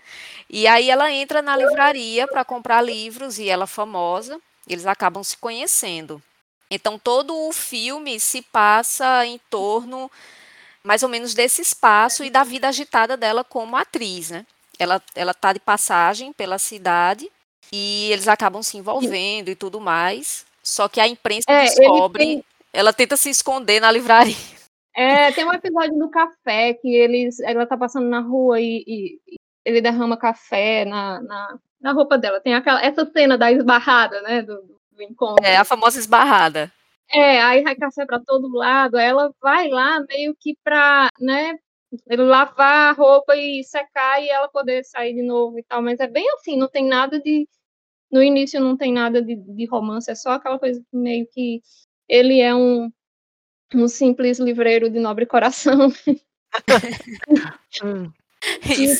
E 0.53 0.66
aí 0.66 0.90
ela 0.90 1.11
entra 1.11 1.40
na 1.40 1.57
livraria 1.57 2.28
para 2.28 2.44
comprar 2.44 2.82
livros 2.82 3.38
e 3.38 3.48
ela 3.48 3.64
é 3.64 3.66
famosa. 3.66 4.38
Eles 4.68 4.84
acabam 4.84 5.24
se 5.24 5.38
conhecendo. 5.38 6.22
Então, 6.70 6.98
todo 6.98 7.34
o 7.48 7.53
filme 7.53 8.20
se 8.20 8.42
passa 8.42 9.24
em 9.24 9.40
torno 9.50 10.11
mais 10.84 11.03
ou 11.03 11.09
menos 11.09 11.32
desse 11.32 11.62
espaço 11.62 12.22
e 12.22 12.28
da 12.28 12.44
vida 12.44 12.68
agitada 12.68 13.16
dela 13.16 13.42
como 13.42 13.76
atriz, 13.76 14.30
né? 14.30 14.44
Ela 14.78 15.00
ela 15.14 15.32
tá 15.32 15.53
de 15.53 15.61
passagem 15.61 16.32
pela 16.32 16.59
cidade 16.59 17.30
e 17.72 18.11
eles 18.11 18.28
acabam 18.28 18.62
se 18.62 18.76
envolvendo 18.76 19.48
e 19.48 19.55
tudo 19.55 19.80
mais. 19.80 20.44
Só 20.62 20.88
que 20.88 21.00
a 21.00 21.09
imprensa 21.09 21.46
é, 21.48 21.64
descobre, 21.64 22.24
tem... 22.24 22.44
ela 22.72 22.92
tenta 22.92 23.16
se 23.16 23.30
esconder 23.30 23.80
na 23.80 23.90
livraria. 23.90 24.36
É, 24.94 25.32
tem 25.32 25.44
um 25.44 25.53
episódio 25.53 25.98
do 25.98 26.11
café 26.11 26.74
que 26.74 26.94
eles, 26.94 27.40
ela 27.40 27.66
tá 27.66 27.76
passando 27.76 28.09
na 28.09 28.20
rua 28.20 28.61
e, 28.61 28.84
e 28.86 29.20
ele 29.65 29.81
derrama 29.81 30.17
café 30.17 30.85
na, 30.85 31.21
na, 31.23 31.59
na, 31.81 31.93
roupa 31.93 32.19
dela. 32.19 32.41
Tem 32.41 32.55
aquela 32.55 32.83
essa 32.85 33.05
cena 33.07 33.37
da 33.39 33.51
esbarrada, 33.51 34.21
né, 34.23 34.43
do, 34.43 34.57
do 34.91 35.03
encontro. 35.03 35.45
É, 35.45 35.57
a 35.57 35.65
famosa 35.65 35.99
esbarrada. 35.99 36.73
É, 37.11 37.43
aí 37.43 37.63
vai 37.63 37.77
café 37.77 38.07
para 38.07 38.21
todo 38.21 38.49
lado, 38.49 38.97
ela 38.97 39.33
vai 39.41 39.69
lá 39.69 40.01
meio 40.09 40.35
que 40.41 40.57
para, 40.65 41.09
né, 41.21 41.59
lavar 42.09 42.91
a 42.91 42.93
roupa 42.93 43.37
e 43.37 43.63
secar 43.65 44.23
e 44.23 44.31
ela 44.31 44.49
poder 44.49 44.83
sair 44.85 45.15
de 45.15 45.23
novo 45.23 45.59
e 45.59 45.63
tal, 45.63 45.83
mas 45.83 46.01
é 46.01 46.07
bem 46.07 46.27
assim, 46.35 46.57
não 46.57 46.69
tem 46.69 46.87
nada 46.87 47.21
de 47.21 47.47
no 48.11 48.23
início 48.23 48.61
não 48.61 48.77
tem 48.77 48.93
nada 48.93 49.23
de, 49.23 49.37
de 49.37 49.67
romance, 49.67 50.11
é 50.11 50.15
só 50.15 50.33
aquela 50.33 50.59
coisa 50.59 50.83
meio 50.93 51.27
que 51.31 51.61
ele 52.09 52.41
é 52.41 52.55
um 52.55 52.91
um 53.75 53.89
simples 53.89 54.39
livreiro 54.39 54.91
de 54.91 55.01
nobre 55.01 55.27
coração. 55.27 55.89
hum. 57.83 58.13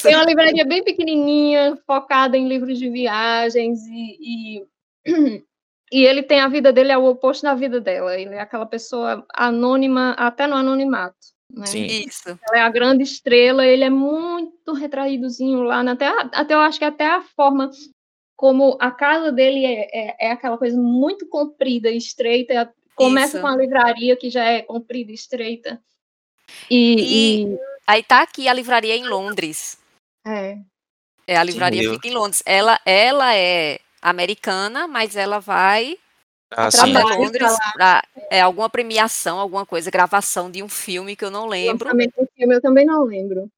Tem 0.03 0.15
uma 0.15 0.25
livraria 0.25 0.65
bem 0.65 0.85
pequenininha, 0.85 1.77
focada 1.87 2.37
em 2.37 2.49
livros 2.49 2.79
de 2.79 2.89
viagens 2.89 3.81
e, 3.87 4.61
e 5.05 5.43
e 5.93 6.07
ele 6.07 6.23
tem 6.23 6.41
a 6.41 6.49
vida 6.49 6.73
dele 6.73 6.91
é 6.91 6.97
o 6.97 7.05
oposto 7.05 7.43
da 7.43 7.55
vida 7.55 7.81
dela. 7.81 8.19
Ele 8.19 8.35
é 8.35 8.41
aquela 8.41 8.65
pessoa 8.65 9.27
anônima, 9.35 10.13
até 10.13 10.47
no 10.47 10.57
anonimato. 10.57 11.33
Né? 11.51 11.67
Sim. 11.67 11.85
Isso. 11.85 12.31
Ela 12.49 12.59
é 12.59 12.61
a 12.63 12.71
grande 12.71 13.03
estrela, 13.03 13.67
ele 13.67 13.85
é 13.85 13.91
muito 13.91 14.73
retraídozinho 14.73 15.63
lá, 15.63 15.81
até, 15.83 16.09
até 16.33 16.55
eu 16.55 16.61
acho 16.61 16.79
que 16.79 16.85
até 16.85 17.07
a 17.07 17.21
forma 17.21 17.71
como 18.35 18.77
a 18.81 18.91
casa 18.91 19.31
dele 19.31 19.65
é, 19.65 19.89
é, 19.93 20.17
é 20.29 20.33
aquela 20.33 20.57
coisa 20.57 20.81
muito 20.81 21.29
comprida 21.29 21.91
e 21.91 21.97
estreita, 21.97 22.73
começa 22.97 23.37
Isso. 23.37 23.41
com 23.41 23.47
a 23.47 23.57
livraria 23.57 24.17
que 24.17 24.31
já 24.31 24.45
é 24.45 24.63
comprida 24.63 25.13
e 25.13 25.15
estreita. 25.15 25.81
E, 26.69 26.95
e, 26.95 27.45
e, 27.45 27.59
aí 27.93 28.03
tá 28.03 28.23
aqui 28.23 28.49
a 28.49 28.53
livraria 28.53 28.97
em 28.97 29.07
Londres. 29.07 29.79
É. 30.27 30.59
É, 31.27 31.37
a 31.37 31.45
livraria 31.45 31.91
fica 31.93 32.09
em 32.09 32.15
Londres. 32.15 32.43
Ela, 32.47 32.81
ela 32.85 33.35
é 33.37 33.79
americana, 34.01 34.89
mas 34.89 35.15
ela 35.15 35.39
vai 35.39 35.97
ah, 36.51 36.69
para 36.71 37.17
Londres 37.17 37.53
para 37.75 38.03
é, 38.31 38.41
alguma 38.41 38.69
premiação, 38.69 39.39
alguma 39.39 39.65
coisa, 39.65 39.91
gravação 39.91 40.51
de 40.51 40.63
um 40.63 40.69
filme 40.69 41.15
que 41.15 41.25
eu 41.25 41.31
não 41.31 41.47
lembro. 41.47 41.89
Um 41.89 42.27
filme 42.37 42.55
eu 42.57 42.61
também 42.61 42.87
não 42.87 43.05
lembro. 43.05 43.49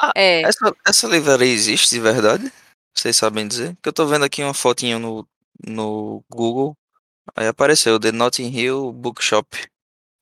Ah, 0.00 0.12
é. 0.16 0.42
essa, 0.42 0.74
essa 0.86 1.06
livraria 1.06 1.52
existe 1.52 1.90
de 1.90 2.00
verdade? 2.00 2.52
Vocês 2.94 3.16
sabem 3.16 3.46
dizer? 3.46 3.74
Porque 3.74 3.88
eu 3.88 3.92
tô 3.92 4.06
vendo 4.06 4.24
aqui 4.24 4.42
uma 4.42 4.54
fotinha 4.54 4.98
no, 4.98 5.26
no 5.64 6.24
Google. 6.30 6.74
Aí 7.36 7.46
apareceu 7.46 8.00
The 8.00 8.10
Notting 8.10 8.48
Hill 8.48 8.92
Bookshop. 8.92 9.66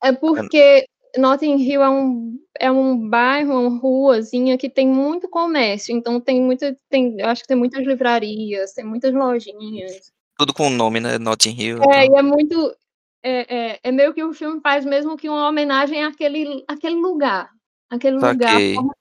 É 0.03 0.13
porque 0.13 0.87
Notting 1.17 1.57
Hill 1.57 1.83
é 1.83 1.91
um, 1.91 2.39
é 2.59 2.71
um 2.71 3.09
bairro, 3.09 3.69
uma 3.69 3.79
ruazinha 3.79 4.57
que 4.57 4.69
tem 4.69 4.87
muito 4.87 5.29
comércio, 5.29 5.95
então 5.95 6.21
tem 6.21 6.43
muita, 6.43 6.77
tem, 6.89 7.19
eu 7.19 7.29
acho 7.29 7.43
que 7.43 7.49
tem 7.49 7.57
muitas 7.57 7.85
livrarias, 7.85 8.73
tem 8.73 8.85
muitas 8.85 9.13
lojinhas. 9.13 10.13
Tudo 10.39 10.55
com 10.55 10.69
o 10.69 10.71
nome, 10.71 11.01
né? 11.01 11.19
Notting 11.19 11.59
Hill. 11.59 11.79
É, 11.91 12.05
então. 12.05 12.17
e 12.17 12.19
é 12.19 12.23
muito, 12.23 12.77
é, 13.23 13.57
é, 13.57 13.81
é, 13.83 13.93
meio 13.93 14.15
que 14.15 14.23
o 14.23 14.33
filme 14.33 14.61
faz 14.61 14.85
mesmo 14.85 15.17
que 15.17 15.29
uma 15.29 15.49
homenagem 15.49 16.03
àquele, 16.05 16.65
àquele 16.67 16.97
lugar, 16.97 17.51
aquele 17.91 18.17
lugar, 18.17 18.59
como 18.75 18.93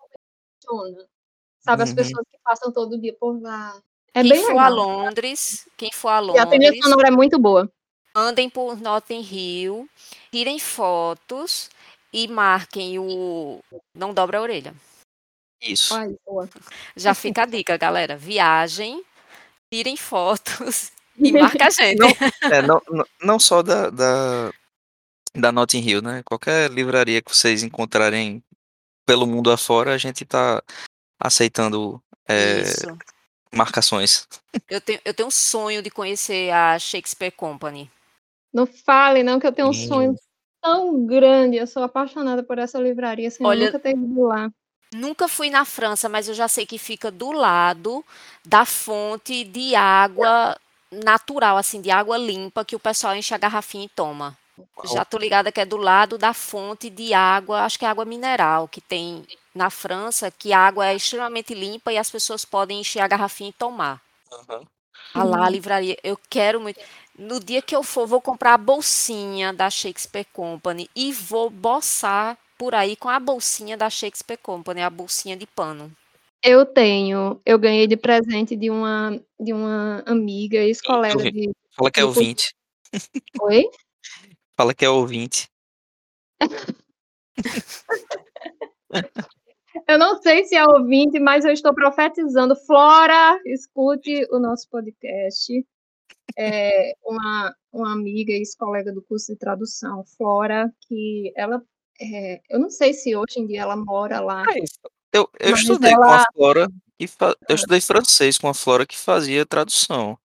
funciona. 0.62 1.06
Sabe, 1.60 1.84
as 1.84 1.90
uhum. 1.90 1.96
pessoas 1.96 2.26
que 2.32 2.38
passam 2.44 2.72
todo 2.72 3.00
dia 3.00 3.16
por 3.20 3.42
lá. 3.42 3.80
É 4.14 4.22
quem 4.22 4.32
bem 4.32 4.42
for 4.42 4.50
legal. 4.50 4.66
a 4.66 4.70
Londres, 4.70 5.68
quem 5.78 5.92
for 5.94 6.10
a 6.10 6.20
Londres. 6.20 6.42
E 6.42 6.46
a 6.46 6.48
trilha 6.48 6.82
sonora 6.82 7.08
é 7.10 7.12
muito 7.12 7.38
boa. 7.38 7.72
Andem 8.16 8.50
por 8.50 8.80
Notting 8.80 9.22
Hill, 9.22 9.88
tirem 10.32 10.58
fotos 10.58 11.70
e 12.14 12.28
marquem 12.28 13.00
o. 13.00 13.62
Não 13.94 14.14
dobra 14.14 14.38
a 14.38 14.42
orelha. 14.42 14.74
Isso. 15.62 15.94
Ai, 15.94 16.16
Já 16.96 17.14
fica 17.14 17.44
a 17.44 17.46
dica, 17.46 17.78
galera. 17.78 18.16
Viagem, 18.18 19.04
tirem 19.72 19.98
fotos 19.98 20.92
e 21.18 21.32
marca 21.32 21.68
a 21.68 21.70
gente. 21.70 22.00
Não, 22.00 22.08
é, 22.52 22.62
não, 22.62 22.82
não, 22.90 23.06
não 23.22 23.40
só 23.40 23.62
da, 23.62 23.90
da, 23.90 24.52
da 25.36 25.52
Notting 25.52 25.82
Hill, 25.82 26.02
né? 26.02 26.24
Qualquer 26.24 26.72
livraria 26.72 27.22
que 27.22 27.34
vocês 27.34 27.62
encontrarem 27.64 28.44
pelo 29.06 29.28
mundo 29.28 29.52
afora, 29.52 29.94
a 29.94 29.98
gente 29.98 30.24
tá 30.24 30.64
aceitando 31.20 32.02
é, 32.28 32.64
marcações. 33.54 34.28
Eu 34.70 34.80
tenho, 34.80 35.00
eu 35.04 35.14
tenho 35.14 35.28
um 35.28 35.32
sonho 35.32 35.82
de 35.82 35.90
conhecer 35.90 36.52
a 36.52 36.78
Shakespeare 36.78 37.32
Company. 37.32 37.92
Não 38.54 38.66
fale, 38.66 39.24
não, 39.24 39.40
que 39.40 39.48
eu 39.48 39.52
tenho 39.52 39.70
um 39.70 39.74
sonho 39.74 40.16
tão 40.62 41.06
grande. 41.06 41.58
Eu 41.58 41.68
sou 41.68 41.84
apaixonada 41.84 42.44
por 42.44 42.58
essa 42.58 42.80
livraria, 42.80 43.28
assim, 43.28 43.46
Olha, 43.46 43.66
nunca 43.66 43.80
ter 43.80 43.92
ido 43.92 44.24
lá. 44.24 44.50
Nunca 44.94 45.28
fui 45.28 45.50
na 45.50 45.66
França, 45.66 46.10
mas 46.10 46.28
eu 46.28 46.34
já 46.34 46.48
sei 46.48 46.66
que 46.66 46.80
fica 46.80 47.12
do 47.12 47.32
lado 47.32 48.04
da 48.44 48.66
fonte 48.66 49.44
de 49.44 49.76
água 49.76 50.58
natural, 50.92 51.58
assim, 51.58 51.80
de 51.80 51.92
água 51.92 52.18
limpa 52.18 52.66
que 52.66 52.76
o 52.76 52.80
pessoal 52.80 53.16
enche 53.16 53.34
a 53.34 53.38
garrafinha 53.38 53.86
e 53.86 53.90
toma. 53.90 54.36
Já 54.86 55.06
tô 55.06 55.18
ligada 55.18 55.52
que 55.52 55.62
é 55.62 55.66
do 55.66 55.78
lado 55.78 56.18
da 56.18 56.34
fonte 56.34 56.90
de 56.90 57.14
água, 57.14 57.62
acho 57.62 57.78
que 57.78 57.86
é 57.86 57.88
água 57.88 58.04
mineral, 58.04 58.68
que 58.68 58.82
tem 58.82 59.26
na 59.54 59.70
França, 59.70 60.32
que 60.32 60.52
a 60.52 60.60
água 60.60 60.88
é 60.88 60.96
extremamente 60.96 61.54
limpa 61.54 61.94
e 61.94 61.98
as 61.98 62.10
pessoas 62.10 62.44
podem 62.44 62.80
encher 62.80 63.00
a 63.00 63.08
garrafinha 63.08 63.50
e 63.50 63.54
tomar. 63.54 64.02
Uhum. 64.32 64.66
Ah 65.14 65.24
lá, 65.24 65.46
a 65.46 65.50
livraria, 65.50 65.98
eu 66.04 66.18
quero 66.30 66.60
muito. 66.60 66.80
No 67.20 67.38
dia 67.38 67.62
que 67.62 67.76
eu 67.76 67.84
for, 67.84 68.08
vou 68.08 68.22
comprar 68.22 68.54
a 68.54 68.58
bolsinha 68.58 69.52
da 69.52 69.70
Shakespeare 69.70 70.26
Company 70.32 70.90
e 70.96 71.12
vou 71.12 71.50
boçar 71.50 72.38
por 72.58 72.74
aí 72.74 72.96
com 72.96 73.10
a 73.10 73.20
bolsinha 73.20 73.76
da 73.76 73.90
Shakespeare 73.90 74.40
Company, 74.42 74.82
a 74.82 74.90
bolsinha 74.90 75.36
de 75.36 75.46
pano. 75.46 75.92
Eu 76.42 76.66
tenho, 76.66 77.38
eu 77.46 77.60
ganhei 77.60 77.88
de 77.88 77.98
presente 77.98 78.56
de 78.56 78.70
uma 78.70 79.20
de 79.38 79.52
uma 79.52 80.02
amiga, 80.06 80.60
ex-colega 80.60 81.30
de 81.30 81.52
Fala 81.76 81.92
que 81.92 82.00
é 82.00 82.06
ouvinte. 82.06 82.56
Oi? 83.42 83.70
Fala 84.56 84.74
que 84.74 84.86
é 84.86 84.90
ouvinte. 84.90 85.50
Eu 89.88 89.98
não 89.98 90.22
sei 90.22 90.46
se 90.46 90.56
é 90.56 90.64
ouvinte, 90.64 91.20
mas 91.20 91.44
eu 91.44 91.52
estou 91.52 91.74
profetizando. 91.74 92.56
Flora, 92.56 93.38
escute 93.46 94.26
o 94.32 94.40
nosso 94.40 94.70
podcast. 94.70 95.66
É 96.38 96.94
uma, 97.04 97.56
uma 97.72 97.94
amiga 97.94 98.32
e 98.32 98.38
ex-colega 98.38 98.92
do 98.92 99.02
curso 99.02 99.32
de 99.32 99.38
tradução, 99.38 100.04
Flora, 100.18 100.72
que 100.88 101.32
ela, 101.36 101.62
é, 102.00 102.42
eu 102.50 102.60
não 102.60 102.70
sei 102.70 102.94
se 102.94 103.16
hoje 103.16 103.40
em 103.40 103.48
dia 103.48 103.62
ela 103.62 103.76
mora 103.76 104.20
lá. 104.20 104.44
É 104.44 104.60
eu, 105.12 105.30
eu 105.40 105.56
estudei 105.56 105.94
ela... 105.94 106.06
com 106.06 106.14
a 106.14 106.26
Flora, 106.34 106.68
e 107.00 107.08
fa... 107.08 107.36
eu 107.48 107.56
estudei 107.56 107.82
francês 107.82 108.38
com 108.38 108.48
a 108.48 108.54
Flora 108.54 108.86
que 108.86 108.98
fazia 108.98 109.46
tradução. 109.46 110.18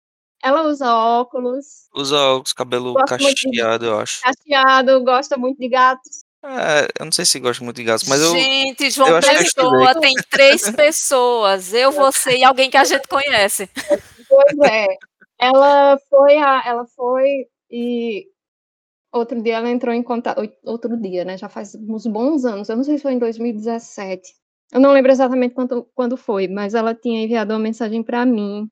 Ela 0.42 0.62
usa 0.64 0.94
óculos. 0.94 1.88
Usa 1.94 2.18
óculos, 2.18 2.52
cabelo 2.52 2.94
cacheado, 3.07 3.86
eu 3.86 3.98
acho. 3.98 4.20
Cacheado, 4.20 5.02
gosta 5.02 5.38
muito 5.38 5.59
de 5.59 5.68
gatos. 5.68 6.24
É, 6.44 6.86
eu 7.00 7.07
não 7.07 7.12
sei 7.12 7.24
se 7.24 7.40
gosta 7.40 7.64
muito 7.64 7.76
de 7.76 7.84
gatos, 7.84 8.07
mas 8.07 8.20
eu. 8.20 8.30
Gente, 8.32 8.90
João 8.90 9.09
eu 9.09 9.20
Pessoa 9.20 9.98
tem 9.98 10.12
três 10.28 10.70
pessoas. 10.72 11.72
Eu, 11.72 11.90
você 11.90 12.36
e 12.36 12.44
alguém 12.44 12.68
que 12.68 12.76
a 12.76 12.84
gente 12.84 13.09
conhece. 13.09 13.70
Pois 14.28 14.70
é. 14.70 14.86
Ela 15.45 15.99
foi 16.09 16.38
a, 16.38 16.62
ela 16.66 16.86
foi 16.86 17.47
e 17.70 18.26
outro 19.12 19.42
dia 19.42 19.57
ela 19.57 19.70
entrou 19.70 19.95
em 19.95 20.03
contato. 20.03 20.40
Outro 20.64 20.97
dia, 20.97 21.24
né? 21.24 21.36
Já 21.36 21.51
faz 21.51 21.74
uns 21.74 22.07
bons 22.07 22.47
anos. 22.47 22.68
Eu 22.68 22.76
não 22.76 22.84
sei 22.84 22.97
se 22.97 23.03
foi 23.03 23.12
em 23.12 23.18
2017. 23.18 24.32
Eu 24.72 24.80
não 24.80 24.92
lembro 24.92 25.12
exatamente 25.12 25.55
quando, 25.55 25.84
quando 25.95 26.16
foi, 26.16 26.49
mas 26.49 26.74
ela 26.74 26.95
tinha 26.95 27.22
enviado 27.22 27.53
uma 27.53 27.59
mensagem 27.59 28.03
para 28.03 28.24
mim 28.24 28.70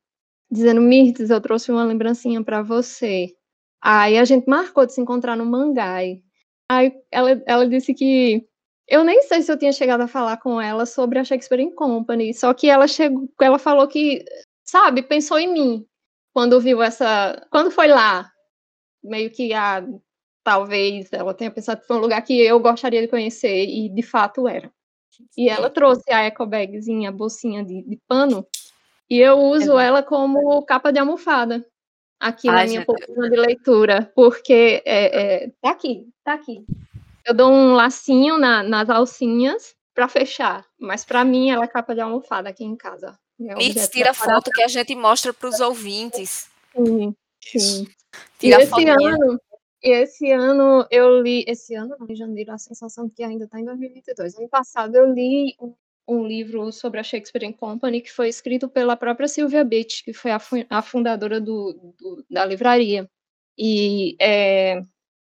dizendo: 0.50 0.80
Mirtes, 0.80 1.28
eu 1.28 1.40
trouxe 1.42 1.70
uma 1.70 1.84
lembrancinha 1.84 2.42
para 2.42 2.62
você. 2.62 3.34
Aí 3.82 4.16
a 4.16 4.24
gente 4.24 4.48
marcou 4.48 4.86
de 4.86 4.94
se 4.94 5.00
encontrar 5.00 5.36
no 5.36 5.44
Mangai. 5.44 6.22
Aí 6.70 6.92
ela, 7.10 7.42
ela 7.46 7.68
disse 7.68 7.92
que 7.92 8.46
eu 8.88 9.04
nem 9.04 9.22
sei 9.22 9.42
se 9.42 9.52
eu 9.52 9.58
tinha 9.58 9.72
chegado 9.72 10.02
a 10.02 10.08
falar 10.08 10.38
com 10.38 10.60
ela 10.60 10.86
sobre 10.86 11.18
a 11.18 11.24
Shakespeare 11.24 11.70
Company, 11.74 12.32
só 12.34 12.54
que 12.54 12.68
ela 12.70 12.88
chegou, 12.88 13.28
ela 13.40 13.58
falou 13.58 13.86
que, 13.88 14.24
sabe, 14.64 15.02
pensou 15.02 15.38
em 15.38 15.52
mim 15.52 15.86
quando 16.32 16.60
viu 16.60 16.82
essa, 16.82 17.46
quando 17.50 17.70
foi 17.70 17.88
lá, 17.88 18.30
meio 19.02 19.30
que 19.30 19.52
a 19.52 19.78
ah, 19.78 19.84
talvez 20.44 21.12
ela 21.12 21.34
tenha 21.34 21.50
pensado 21.50 21.80
que 21.80 21.86
foi 21.86 21.96
um 21.96 22.00
lugar 22.00 22.22
que 22.22 22.40
eu 22.40 22.58
gostaria 22.58 23.00
de 23.00 23.08
conhecer 23.08 23.64
e 23.64 23.88
de 23.88 24.02
fato 24.02 24.48
era. 24.48 24.72
E 25.36 25.48
ela 25.48 25.70
trouxe 25.70 26.10
a 26.12 26.22
eco 26.22 26.46
bagzinha, 26.46 27.10
a 27.10 27.12
bolsinha 27.12 27.64
de, 27.64 27.82
de 27.82 28.00
pano, 28.08 28.46
e 29.08 29.18
eu 29.18 29.38
uso 29.38 29.78
é. 29.78 29.86
ela 29.86 30.02
como 30.02 30.62
capa 30.64 30.90
de 30.90 30.98
almofada 30.98 31.64
aqui 32.18 32.48
Ai, 32.48 32.54
na 32.54 32.64
minha 32.64 32.84
poltrona 32.84 33.28
de 33.28 33.36
leitura, 33.36 34.10
porque 34.14 34.82
é, 34.86 35.44
é, 35.44 35.52
tá 35.60 35.70
aqui, 35.70 36.08
tá 36.24 36.32
aqui. 36.34 36.64
Eu 37.26 37.34
dou 37.34 37.52
um 37.52 37.74
lacinho 37.74 38.38
na, 38.38 38.62
nas 38.62 38.88
alcinhas 38.88 39.74
para 39.94 40.08
fechar, 40.08 40.64
mas 40.80 41.04
para 41.04 41.24
mim 41.24 41.50
ela 41.50 41.64
é 41.64 41.68
capa 41.68 41.94
de 41.94 42.00
almofada 42.00 42.48
aqui 42.48 42.64
em 42.64 42.76
casa. 42.76 43.18
É 43.49 43.86
tira 43.88 44.14
foto 44.14 44.51
que 44.51 44.62
a 44.62 44.68
gente 44.68 44.95
mostra 44.95 45.32
para 45.32 45.49
os 45.49 45.61
ouvintes. 45.61 46.49
Sim, 46.74 47.14
sim. 47.40 47.86
Tira 48.38 48.61
e 48.61 48.64
esse 48.64 48.88
ano, 48.88 49.40
esse 49.82 50.30
ano 50.30 50.86
eu 50.90 51.22
li, 51.22 51.45
esse 51.47 51.74
ano, 51.74 51.97
em 52.09 52.14
janeiro, 52.14 52.53
a 52.53 52.59
sensação 52.59 53.07
de 53.07 53.14
que 53.14 53.22
ainda 53.22 53.45
está 53.45 53.61
em 53.61 53.64
2022. 53.64 54.36
Ano 54.36 54.49
passado 54.49 54.97
eu 54.97 55.12
li 55.12 55.55
um 55.61 55.74
um 56.07 56.26
livro 56.26 56.70
sobre 56.72 57.01
a 57.01 57.03
Shakespeare 57.03 57.53
Company 57.55 58.01
que 58.01 58.12
foi 58.12 58.28
escrito 58.28 58.68
pela 58.68 58.97
própria 58.97 59.28
Sylvia 59.28 59.64
Beach, 59.64 60.03
que 60.05 60.12
foi 60.12 60.30
a, 60.30 60.40
a 60.70 60.82
fundadora 60.82 61.40
do, 61.40 61.95
do, 61.99 62.24
da 62.30 62.45
livraria. 62.45 63.09
E 63.57 64.16
é, 64.20 64.82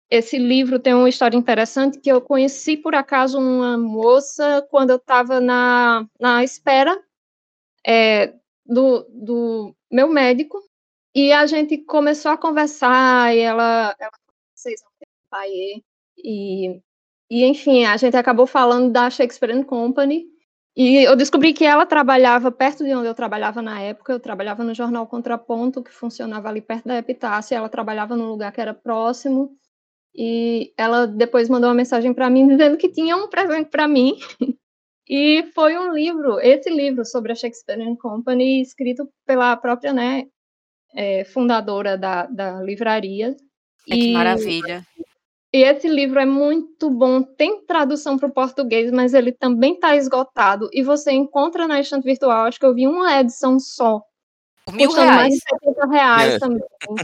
esse 0.10 0.38
livro 0.38 0.80
tem 0.80 0.94
uma 0.94 1.10
história 1.10 1.38
interessante 1.38 2.00
que 2.00 2.12
eu 2.12 2.22
conheci 2.22 2.76
por 2.78 2.96
acaso 2.96 3.40
uma 3.40 3.78
moça 3.78 4.66
quando 4.70 4.92
eu 4.92 4.98
estava 4.98 5.40
na, 5.40 6.08
na 6.20 6.44
espera 6.44 7.00
é, 7.86 8.34
do, 8.66 9.06
do 9.10 9.76
meu 9.92 10.10
médico 10.10 10.62
e 11.16 11.32
a 11.34 11.46
gente 11.48 11.78
começou 11.80 12.32
a 12.32 12.38
conversar 12.38 13.36
e 13.36 13.40
ela, 13.40 13.96
ela 14.00 14.12
vocês 14.56 14.82
pai 15.30 15.50
e, 16.18 16.82
e 17.30 17.46
enfim 17.46 17.86
a 17.86 17.98
gente 17.98 18.18
acabou 18.18 18.48
falando 18.48 18.92
da 18.92 19.10
Shakespeare 19.10 19.64
Company 19.66 20.28
E 20.76 21.06
eu 21.06 21.16
descobri 21.16 21.54
que 21.54 21.66
ela 21.66 21.86
trabalhava 21.86 22.52
perto 22.52 22.84
de 22.84 22.96
onde 22.96 23.08
eu 23.08 23.16
trabalhava 23.16 23.62
na 23.62 23.82
época, 23.82 24.14
eu 24.14 24.20
trabalhava 24.20 24.64
no 24.64 24.74
jornal 24.76 25.08
Contraponto, 25.08 25.84
que 25.84 25.92
funcionava 25.92 26.50
ali 26.50 26.62
perto 26.62 26.88
da 26.88 26.98
Epitácia, 26.98 27.56
ela 27.58 27.70
trabalhava 27.70 28.16
num 28.18 28.30
lugar 28.30 28.52
que 28.54 28.62
era 28.62 28.74
próximo, 28.74 29.58
e 30.16 30.74
ela 30.78 31.08
depois 31.08 31.50
mandou 31.50 31.70
uma 31.70 31.76
mensagem 31.76 32.14
para 32.14 32.30
mim 32.30 32.48
dizendo 32.48 32.78
que 32.78 32.90
tinha 32.90 33.18
um 33.18 33.30
presente 33.30 33.70
para 33.70 33.88
mim. 33.88 34.18
E 35.08 35.52
foi 35.54 35.78
um 35.78 35.94
livro, 35.94 36.40
esse 36.40 36.70
livro 36.70 37.06
sobre 37.06 37.32
a 37.32 37.36
Shakespeare 37.36 37.96
Company, 37.98 38.62
escrito 38.62 39.08
pela 39.26 39.56
própria 39.56 39.94
né, 39.94 40.26
é, 40.96 41.24
fundadora 41.26 41.98
da, 41.98 42.26
da 42.26 42.62
livraria. 42.62 43.36
É, 43.88 43.96
que 43.96 44.14
maravilha. 44.14 44.86
E 45.54 45.64
esse 45.64 45.88
livro 45.88 46.20
é 46.20 46.26
muito 46.26 46.90
bom, 46.90 47.22
tem 47.22 47.66
tradução 47.66 48.18
para 48.18 48.28
o 48.28 48.34
português, 48.34 48.92
mas 48.92 49.14
ele 49.14 49.32
também 49.32 49.76
está 49.76 49.96
esgotado. 49.96 50.70
E 50.74 50.84
você 50.84 51.12
encontra 51.12 51.68
na 51.68 51.80
estante 51.80 52.04
virtual, 52.04 52.46
acho 52.46 52.60
que 52.60 52.66
eu 52.66 52.74
vi 52.74 52.88
uma 52.88 53.20
edição 53.20 53.60
só. 53.60 54.02
Mil 54.74 54.92
reais. 54.92 55.16
Mais 55.16 55.34
de 55.34 55.40
70 55.40 55.88
reais 55.88 56.34
é. 56.34 56.40
também. 56.40 56.64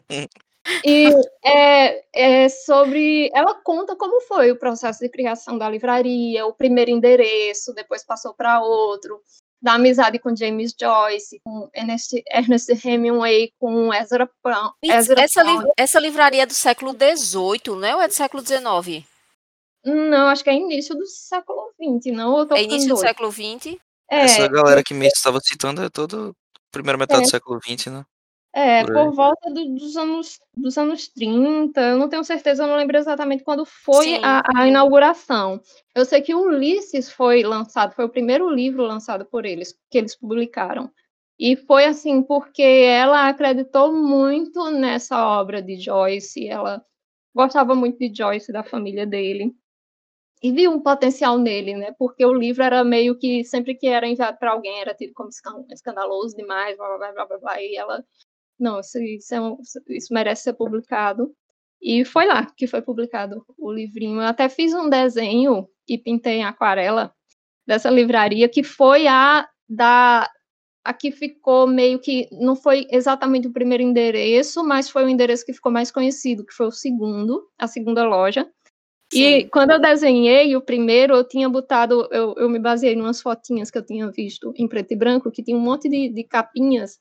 E 0.86 1.10
é, 1.44 2.04
é, 2.14 2.50
sobre. 2.50 3.32
Ela 3.34 3.56
conta 3.56 3.96
como 3.96 4.22
foi 4.22 4.52
o 4.52 4.60
processo 4.60 5.00
de 5.00 5.10
criação 5.10 5.58
da 5.58 5.70
livraria, 5.70 6.46
o 6.46 6.54
primeiro 6.54 6.92
endereço, 6.92 7.74
depois 7.74 8.06
passou 8.06 8.34
para 8.34 8.62
outro, 8.62 9.22
da 9.62 9.74
amizade 9.74 10.20
com 10.20 10.36
James 10.36 10.74
Joyce, 10.80 11.40
com 11.44 11.70
Ernest, 11.74 12.24
Ernest 12.32 12.88
Hemingway, 12.88 13.52
com 13.60 13.94
Ezra 13.94 14.30
Pound. 14.42 14.74
Ezra 14.84 15.22
essa, 15.22 15.44
li, 15.44 15.72
essa 15.78 16.00
livraria 16.00 16.44
é 16.44 16.46
do 16.46 16.54
século 16.54 16.94
XVIII, 16.94 17.76
né? 17.78 17.96
Ou 17.96 18.02
é 18.02 18.08
do 18.08 18.14
século 18.14 18.46
XIX? 18.46 19.06
Não, 19.84 20.28
acho 20.28 20.44
que 20.44 20.50
é 20.50 20.54
início 20.54 20.96
do 20.96 21.08
século 21.08 21.72
XX, 21.74 22.14
não? 22.14 22.48
é 22.54 22.64
início 22.64 22.90
do 22.90 22.98
século 22.98 23.32
XX? 23.32 23.78
É, 24.10 24.26
essa 24.26 24.48
galera 24.48 24.84
que 24.84 24.94
me 24.94 25.08
estava 25.08 25.40
citando 25.40 25.82
é 25.84 25.90
todo 25.90 26.36
primeira 26.72 26.98
metade 26.98 27.22
é. 27.22 27.24
do 27.24 27.30
século 27.30 27.60
XX, 27.60 27.88
né? 27.88 28.06
É, 28.54 28.84
por, 28.84 28.94
por 28.94 29.12
volta 29.14 29.50
do, 29.50 29.76
dos, 29.76 29.96
anos, 29.96 30.40
dos 30.56 30.78
anos 30.78 31.08
30, 31.08 31.82
eu 31.82 31.98
não 31.98 32.10
tenho 32.10 32.24
certeza, 32.24 32.64
eu 32.64 32.68
não 32.68 32.76
lembro 32.76 32.98
exatamente 32.98 33.44
quando 33.44 33.66
foi 33.66 34.16
a, 34.22 34.44
a, 34.56 34.68
inauguração. 34.68 35.62
Eu 35.96 36.04
sei 36.04 36.22
que 36.22 36.36
Ulisses 36.36 37.10
foi 37.10 37.44
lançado, 37.44 37.94
foi 37.94 38.04
o 38.04 38.10
primeiro 38.10 38.50
livro 38.50 38.84
lançado 38.84 39.26
por 39.26 39.46
eles, 39.46 39.74
que 39.90 39.98
eles 39.98 40.18
publicaram. 40.18 40.92
E 41.40 41.56
foi 41.56 41.86
assim, 41.86 42.22
porque 42.22 42.62
ela 42.62 43.30
acreditou 43.30 43.94
muito 43.94 44.70
nessa 44.70 45.26
obra 45.40 45.62
de 45.62 45.78
Joyce, 45.80 46.48
ela 46.48 46.86
gostava 47.34 47.74
muito 47.74 47.98
de 47.98 48.14
Joyce, 48.14 48.52
da 48.52 48.64
família 48.64 49.08
dele, 49.08 49.56
e 50.44 50.52
viu 50.52 50.72
um 50.72 50.82
potencial 50.82 51.38
nele, 51.38 51.76
né? 51.76 51.96
Porque 51.98 52.26
o 52.26 52.34
livro 52.34 52.64
era 52.64 52.84
meio 52.84 53.18
que, 53.18 53.44
sempre 53.46 53.76
que 53.76 53.88
era 53.88 54.08
enviado 54.08 54.38
para 54.38 54.52
alguém, 54.52 54.82
era 54.82 54.94
tido 54.94 55.14
como 55.14 55.30
escandaloso 55.72 56.36
demais, 56.36 56.76
blá, 56.76 56.98
blá, 56.98 57.12
blá, 57.12 57.26
blá, 57.26 57.38
blá, 57.38 57.62
e 57.62 57.76
ela 57.76 58.04
não, 58.62 58.80
isso, 58.80 59.00
isso, 59.00 59.34
é 59.34 59.42
um, 59.42 59.58
isso 59.90 60.14
merece 60.14 60.44
ser 60.44 60.54
publicado. 60.54 61.34
E 61.82 62.06
foi 62.06 62.28
lá 62.28 62.46
que 62.56 62.68
foi 62.68 62.82
publicado 62.82 63.44
o 63.58 63.72
livrinho. 63.72 64.22
Eu 64.22 64.28
até 64.28 64.48
fiz 64.48 64.74
um 64.74 64.88
desenho 64.88 65.68
e 65.90 65.98
pintei 65.98 66.36
em 66.36 66.44
aquarela 66.44 67.14
dessa 67.66 67.90
livraria, 67.90 68.48
que 68.48 68.64
foi 68.64 69.08
a 69.08 69.48
da 69.68 70.30
a 70.84 70.94
que 70.94 71.12
ficou 71.12 71.68
meio 71.68 72.00
que 72.00 72.28
não 72.32 72.56
foi 72.56 72.88
exatamente 72.90 73.48
o 73.48 73.54
primeiro 73.54 73.84
endereço, 73.84 74.64
mas 74.64 74.90
foi 74.90 75.06
o 75.06 75.10
endereço 75.10 75.46
que 75.46 75.54
ficou 75.54 75.72
mais 75.72 75.92
conhecido, 75.92 76.44
que 76.44 76.54
foi 76.54 76.66
o 76.66 76.72
segundo, 76.72 77.48
a 77.58 77.68
segunda 77.68 78.04
loja. 78.04 78.50
Sim. 79.14 79.20
E 79.20 79.50
quando 79.50 79.72
eu 79.72 79.80
desenhei 79.80 80.56
o 80.56 80.62
primeiro, 80.62 81.14
eu 81.14 81.24
tinha 81.24 81.48
botado, 81.48 82.08
eu, 82.12 82.34
eu 82.36 82.50
me 82.50 82.58
baseei 82.58 82.96
em 82.96 83.02
umas 83.02 83.22
fotinhas 83.22 83.70
que 83.70 83.78
eu 83.78 83.86
tinha 83.86 84.10
visto 84.10 84.54
em 84.56 84.68
preto 84.68 84.94
e 84.94 84.96
branco, 84.96 85.30
que 85.30 85.44
tinha 85.44 85.56
um 85.56 85.62
monte 85.62 85.88
de, 85.88 86.10
de 86.10 86.24
capinhas 86.24 87.00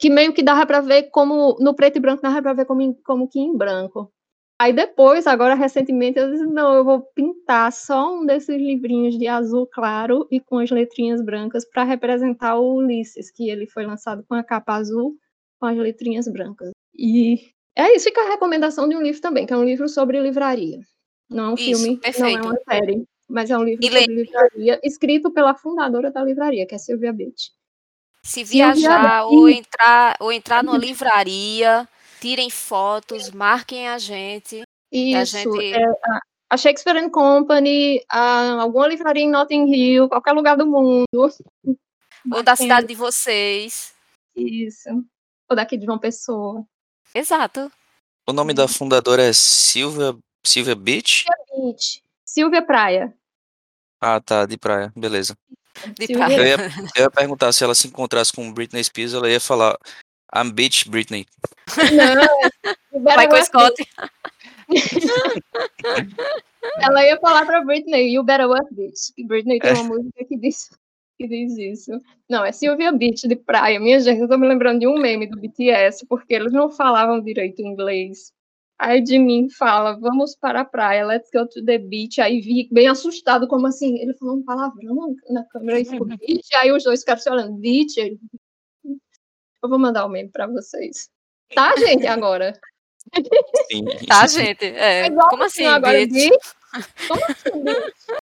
que 0.00 0.08
meio 0.08 0.32
que 0.32 0.42
dava 0.42 0.64
para 0.66 0.80
ver 0.80 1.10
como 1.10 1.56
no 1.60 1.74
preto 1.74 1.96
e 1.96 2.00
branco 2.00 2.22
dava 2.22 2.40
para 2.40 2.54
ver 2.54 2.64
como, 2.64 2.94
como 3.04 3.28
que 3.28 3.38
em 3.38 3.54
branco. 3.54 4.10
Aí 4.58 4.72
depois, 4.72 5.26
agora 5.26 5.54
recentemente, 5.54 6.18
eu 6.18 6.30
disse, 6.30 6.46
não, 6.46 6.74
eu 6.74 6.84
vou 6.84 7.02
pintar 7.14 7.72
só 7.72 8.14
um 8.14 8.26
desses 8.26 8.56
livrinhos 8.56 9.18
de 9.18 9.26
azul 9.26 9.66
claro 9.66 10.26
e 10.30 10.40
com 10.40 10.58
as 10.58 10.70
letrinhas 10.70 11.22
brancas 11.22 11.64
para 11.64 11.84
representar 11.84 12.56
o 12.56 12.76
Ulisses, 12.76 13.30
que 13.30 13.48
ele 13.48 13.66
foi 13.66 13.86
lançado 13.86 14.24
com 14.28 14.34
a 14.34 14.42
capa 14.42 14.74
azul 14.74 15.16
com 15.58 15.66
as 15.66 15.76
letrinhas 15.76 16.26
brancas. 16.26 16.70
E 16.94 17.38
é 17.76 17.94
isso, 17.94 18.06
fica 18.06 18.22
a 18.22 18.30
recomendação 18.30 18.88
de 18.88 18.96
um 18.96 19.02
livro 19.02 19.20
também, 19.20 19.46
que 19.46 19.52
é 19.52 19.56
um 19.56 19.64
livro 19.64 19.88
sobre 19.88 20.20
livraria. 20.20 20.80
Não 21.28 21.44
é 21.44 21.48
um 21.50 21.54
isso, 21.54 21.64
filme, 21.64 21.98
perfeito. 21.98 22.38
não 22.38 22.50
é 22.50 22.52
uma 22.52 22.60
série, 22.68 23.04
mas 23.28 23.50
é 23.50 23.58
um 23.58 23.62
livro 23.62 23.84
e 23.84 23.88
sobre 23.88 24.14
livraria, 24.14 24.80
escrito 24.82 25.30
pela 25.30 25.54
fundadora 25.54 26.10
da 26.10 26.24
livraria, 26.24 26.66
que 26.66 26.74
é 26.74 26.78
Silvia 26.78 27.12
Beach. 27.12 27.50
Se 28.22 28.44
viajar 28.44 29.24
ou 29.24 29.48
entrar, 29.48 30.16
ou 30.20 30.32
entrar 30.32 30.62
numa 30.62 30.78
livraria, 30.78 31.88
tirem 32.20 32.50
fotos, 32.50 33.30
marquem 33.30 33.88
a 33.88 33.98
gente. 33.98 34.62
Isso, 34.92 35.16
a, 35.16 35.24
gente... 35.24 35.74
É, 35.74 35.84
a 36.50 36.56
Shakespeare 36.56 37.10
Company, 37.10 38.04
a, 38.08 38.60
alguma 38.60 38.88
livraria 38.88 39.22
em 39.22 39.30
Notting 39.30 39.72
Hill, 39.72 40.08
qualquer 40.08 40.32
lugar 40.32 40.56
do 40.56 40.66
mundo. 40.66 41.06
Ou 42.32 42.42
da 42.42 42.54
cidade 42.54 42.86
de 42.86 42.94
vocês. 42.94 43.94
Isso. 44.36 44.88
Ou 45.48 45.56
daqui 45.56 45.76
de 45.76 45.86
João 45.86 45.98
Pessoa. 45.98 46.64
Exato. 47.14 47.70
O 48.26 48.32
nome 48.32 48.52
da 48.52 48.68
fundadora 48.68 49.22
é 49.22 49.32
Silvia, 49.32 50.16
Silvia 50.44 50.74
Beach? 50.74 51.24
Silvia 51.24 51.72
Beach. 51.72 52.02
Silvia 52.24 52.62
Praia. 52.62 53.14
Ah, 54.00 54.20
tá, 54.20 54.46
de 54.46 54.56
praia, 54.56 54.92
beleza. 54.96 55.36
Eu 56.08 56.46
ia, 56.46 56.56
eu 56.96 57.02
ia 57.04 57.10
perguntar 57.10 57.52
se 57.52 57.64
ela 57.64 57.74
se 57.74 57.88
encontrasse 57.88 58.32
com 58.32 58.52
Britney 58.52 58.82
Spears, 58.82 59.14
ela 59.14 59.30
ia 59.30 59.40
falar 59.40 59.78
I'm 60.34 60.52
bitch 60.52 60.86
Britney. 60.88 61.26
Não, 61.92 62.26
Michael 63.16 63.44
Scott. 63.44 63.74
ela 66.78 67.04
ia 67.04 67.18
falar 67.18 67.46
pra 67.46 67.64
Britney, 67.64 68.12
you 68.12 68.22
better 68.22 68.48
work 68.48 68.72
bitch. 68.74 69.10
Britney 69.26 69.58
tem 69.58 69.72
uma 69.72 69.80
é. 69.80 69.88
música 69.88 70.24
que 70.24 70.36
diz, 70.36 70.70
que 71.18 71.26
diz 71.26 71.56
isso. 71.58 71.92
Não, 72.28 72.44
é 72.44 72.52
Sylvia 72.52 72.92
Beach 72.92 73.26
de 73.26 73.36
praia. 73.36 73.80
Minha 73.80 73.98
gente, 74.00 74.20
eu 74.20 74.28
tô 74.28 74.38
me 74.38 74.46
lembrando 74.46 74.80
de 74.80 74.86
um 74.86 74.98
meme 74.98 75.26
do 75.26 75.40
BTS, 75.40 76.06
porque 76.06 76.34
eles 76.34 76.52
não 76.52 76.70
falavam 76.70 77.20
direito 77.20 77.60
inglês. 77.60 78.32
Aí 78.80 79.02
de 79.02 79.18
mim 79.18 79.46
fala, 79.50 79.92
vamos 79.92 80.34
para 80.34 80.62
a 80.62 80.64
praia, 80.64 81.04
let's 81.04 81.28
go 81.30 81.46
to 81.46 81.62
the 81.62 81.76
beach. 81.76 82.18
Aí 82.18 82.40
vi 82.40 82.66
bem 82.72 82.88
assustado, 82.88 83.46
como 83.46 83.66
assim? 83.66 83.98
Ele 83.98 84.14
falou 84.14 84.36
um 84.36 84.42
palavrão 84.42 85.14
na 85.28 85.44
câmera, 85.44 85.78
e 85.80 85.84
ficou 85.84 86.06
beach. 86.06 86.48
Aí 86.54 86.72
os 86.72 86.82
dois 86.82 87.00
ficaram 87.00 87.20
se 87.20 87.28
olhando, 87.28 87.58
beach. 87.58 88.18
Eu 89.62 89.68
vou 89.68 89.78
mandar 89.78 90.06
o 90.06 90.08
um 90.08 90.10
meme 90.10 90.30
para 90.30 90.46
vocês. 90.46 91.10
Tá, 91.54 91.76
gente, 91.76 92.06
agora? 92.06 92.58
Sim. 93.70 93.84
Tá, 94.08 94.26
gente? 94.26 94.64
É. 94.64 95.08
é 95.08 95.10
como 95.10 95.44
assim, 95.44 95.66
agora, 95.66 95.98
beach? 95.98 96.12
beach? 96.14 96.54
Como 97.06 97.24
assim, 97.26 97.62
beach? 97.62 98.22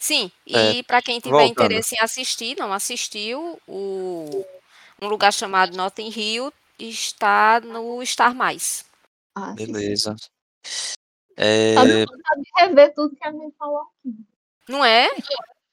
Sim, 0.00 0.32
e 0.44 0.56
é, 0.56 0.82
para 0.82 1.00
quem 1.00 1.20
tiver 1.20 1.30
voltando. 1.30 1.66
interesse 1.66 1.94
em 1.94 2.02
assistir, 2.02 2.56
não 2.58 2.72
assistiu, 2.72 3.60
o, 3.64 4.44
um 5.00 5.06
lugar 5.06 5.32
chamado 5.32 5.76
Notting 5.76 6.12
Hill 6.14 6.52
está 6.80 7.60
no 7.60 8.04
Star 8.04 8.34
Mais. 8.34 8.84
Ah, 9.34 9.52
Beleza. 9.52 10.14
É... 11.36 11.74
Tá 11.74 11.84
de 11.84 12.50
rever 12.56 12.94
tudo 12.94 13.16
que 13.16 13.26
a 13.26 13.32
gente 13.32 13.54
falou 13.56 13.78
aqui. 13.80 14.14
Não 14.68 14.84
é? 14.84 15.08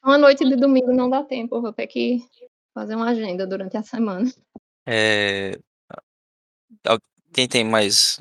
Uma 0.04 0.18
noite 0.18 0.44
de 0.44 0.56
domingo 0.56 0.92
não 0.92 1.10
dá 1.10 1.24
tempo, 1.24 1.56
eu 1.56 1.62
vou 1.62 1.72
ter 1.72 1.88
que 1.88 2.28
fazer 2.74 2.96
uma 2.96 3.10
agenda 3.10 3.46
durante 3.46 3.78
a 3.78 3.84
semana. 3.84 4.32
É... 4.86 5.52
Quem 7.34 7.48
tem 7.48 7.64
mais 7.64 8.18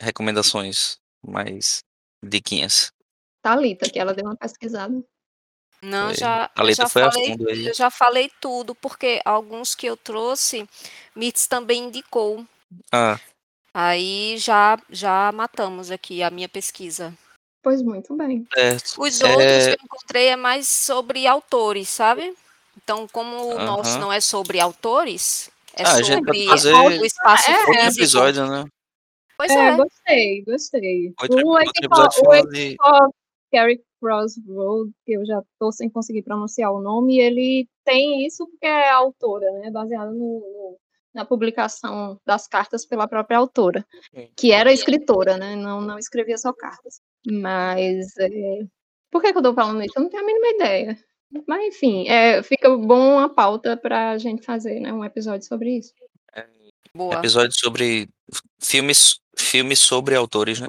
recomendações, 0.00 0.98
mais 1.22 1.80
diquinhas? 2.24 2.90
Thalita, 3.42 3.88
que 3.88 3.98
ela 3.98 4.14
deu 4.14 4.24
uma 4.24 4.36
pesquisada. 4.36 5.04
Não, 5.80 6.12
já, 6.12 6.50
já, 6.74 6.88
falei, 6.88 7.36
eu 7.68 7.74
já 7.74 7.88
falei 7.88 8.28
tudo, 8.40 8.74
porque 8.74 9.20
alguns 9.24 9.76
que 9.76 9.86
eu 9.86 9.96
trouxe, 9.96 10.68
Mitz 11.14 11.46
também 11.46 11.84
indicou. 11.84 12.44
Ah. 12.90 13.20
Aí 13.72 14.36
já 14.38 14.78
já 14.90 15.30
matamos 15.32 15.90
aqui 15.90 16.22
a 16.22 16.30
minha 16.30 16.48
pesquisa. 16.48 17.14
Pois 17.62 17.82
muito 17.82 18.16
bem. 18.16 18.46
É, 18.56 18.76
Os 18.76 18.96
outros 19.20 19.40
é... 19.40 19.64
que 19.64 19.80
eu 19.80 19.84
encontrei 19.84 20.28
é 20.28 20.36
mais 20.36 20.66
sobre 20.68 21.26
autores, 21.26 21.88
sabe? 21.88 22.34
Então, 22.76 23.06
como 23.08 23.54
o 23.54 23.58
nosso 23.58 23.98
não 23.98 24.12
é 24.12 24.20
sobre 24.20 24.60
autores, 24.60 25.50
é 25.74 25.82
ah, 25.82 26.04
sobre 26.04 26.46
fazer 26.46 26.72
o 26.72 27.04
espaço 27.04 27.50
é, 27.50 27.58
outro 27.58 27.74
episódio, 27.74 28.46
né? 28.46 28.64
Pois 29.36 29.52
é, 29.52 29.68
é. 29.68 29.76
gostei, 29.76 30.42
gostei. 30.42 31.14
Outro, 31.20 31.46
o 31.46 31.50
outro 31.50 31.72
episódio 31.84 32.50
de... 32.50 32.76
Gary 33.52 33.80
Crossroad, 34.00 34.90
que 35.04 35.12
eu 35.12 35.24
já 35.24 35.40
estou 35.40 35.72
sem 35.72 35.88
conseguir 35.88 36.22
pronunciar 36.22 36.72
o 36.72 36.80
nome, 36.80 37.18
ele 37.18 37.68
tem 37.84 38.26
isso 38.26 38.46
porque 38.46 38.66
é 38.66 38.90
autora, 38.90 39.50
né? 39.52 39.70
Baseado 39.70 40.12
no, 40.12 40.40
no 40.40 40.78
na 41.18 41.24
publicação 41.24 42.20
das 42.24 42.46
cartas 42.46 42.86
pela 42.86 43.08
própria 43.08 43.38
autora, 43.38 43.84
que 44.36 44.52
era 44.52 44.72
escritora, 44.72 45.36
né? 45.36 45.56
Não, 45.56 45.80
não 45.80 45.98
escrevia 45.98 46.38
só 46.38 46.52
cartas. 46.52 47.00
Mas 47.28 48.16
é... 48.18 48.30
por 49.10 49.20
que, 49.20 49.32
que 49.32 49.38
eu 49.38 49.40
estou 49.40 49.54
falando 49.54 49.82
isso? 49.82 49.94
Eu 49.96 50.02
não 50.02 50.08
tenho 50.08 50.22
a 50.22 50.26
mínima 50.26 50.46
ideia. 50.46 50.98
Mas 51.46 51.74
enfim, 51.74 52.08
é, 52.08 52.40
fica 52.40 52.70
bom 52.76 53.18
a 53.18 53.28
pauta 53.28 53.76
para 53.76 54.12
a 54.12 54.18
gente 54.18 54.44
fazer 54.44 54.78
né, 54.78 54.92
um 54.92 55.04
episódio 55.04 55.46
sobre 55.46 55.76
isso. 55.76 55.92
É, 56.34 56.46
Boa. 56.94 57.16
Episódio 57.16 57.58
sobre 57.58 58.08
filmes, 58.62 59.18
filmes 59.36 59.80
sobre 59.80 60.14
autores, 60.14 60.60
né? 60.60 60.68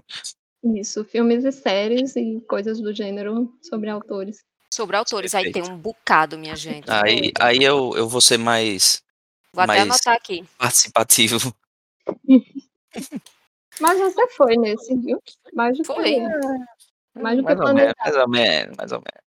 Isso, 0.75 1.05
filmes 1.05 1.45
e 1.45 1.51
séries 1.51 2.15
e 2.15 2.43
coisas 2.49 2.81
do 2.81 2.91
gênero 2.91 3.53
sobre 3.61 3.89
autores. 3.89 4.43
Sobre 4.73 4.97
autores, 4.97 5.31
Perfeito. 5.31 5.57
aí 5.57 5.63
tem 5.63 5.71
um 5.71 5.77
bocado, 5.77 6.37
minha 6.37 6.55
gente. 6.55 6.89
Aí, 6.89 7.31
aí 7.39 7.63
eu, 7.63 7.93
eu 7.95 8.09
vou 8.09 8.19
ser 8.19 8.37
mais. 8.37 9.01
Vou 9.59 9.67
mais 9.67 9.81
até 9.81 9.89
anotar 9.89 10.15
aqui. 10.15 10.45
Participativo. 10.57 11.53
Mas 13.79 13.99
você 13.99 14.27
foi 14.29 14.57
nesse, 14.57 14.95
viu? 14.95 15.21
Mais 15.53 15.77
do 15.77 15.83
foi. 15.85 16.15
Que, 16.15 16.19
mais 17.19 17.37
do 17.37 17.43
mais 17.43 17.59
que 17.59 17.65
ou 17.65 17.73
menos, 17.73 17.93
mais 17.97 18.15
ou 18.15 18.27
menos, 18.27 18.77
mais 18.77 18.91
ou 18.91 18.99
menos. 18.99 19.23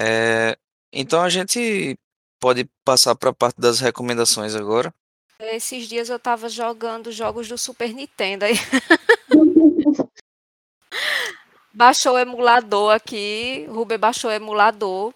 É, 0.00 0.56
então 0.92 1.22
a 1.22 1.28
gente 1.28 1.96
pode 2.40 2.68
passar 2.84 3.14
para 3.14 3.30
a 3.30 3.34
parte 3.34 3.60
das 3.60 3.80
recomendações 3.80 4.54
agora. 4.54 4.92
Esses 5.38 5.86
dias 5.88 6.08
eu 6.08 6.18
tava 6.18 6.48
jogando 6.48 7.12
jogos 7.12 7.48
do 7.48 7.58
Super 7.58 7.92
Nintendo 7.92 8.44
aí. 8.44 8.54
baixou 11.72 12.14
o 12.14 12.18
emulador 12.18 12.94
aqui, 12.94 13.66
Ruber 13.68 13.98
baixou 13.98 14.30
o 14.30 14.34
emulador. 14.34 15.12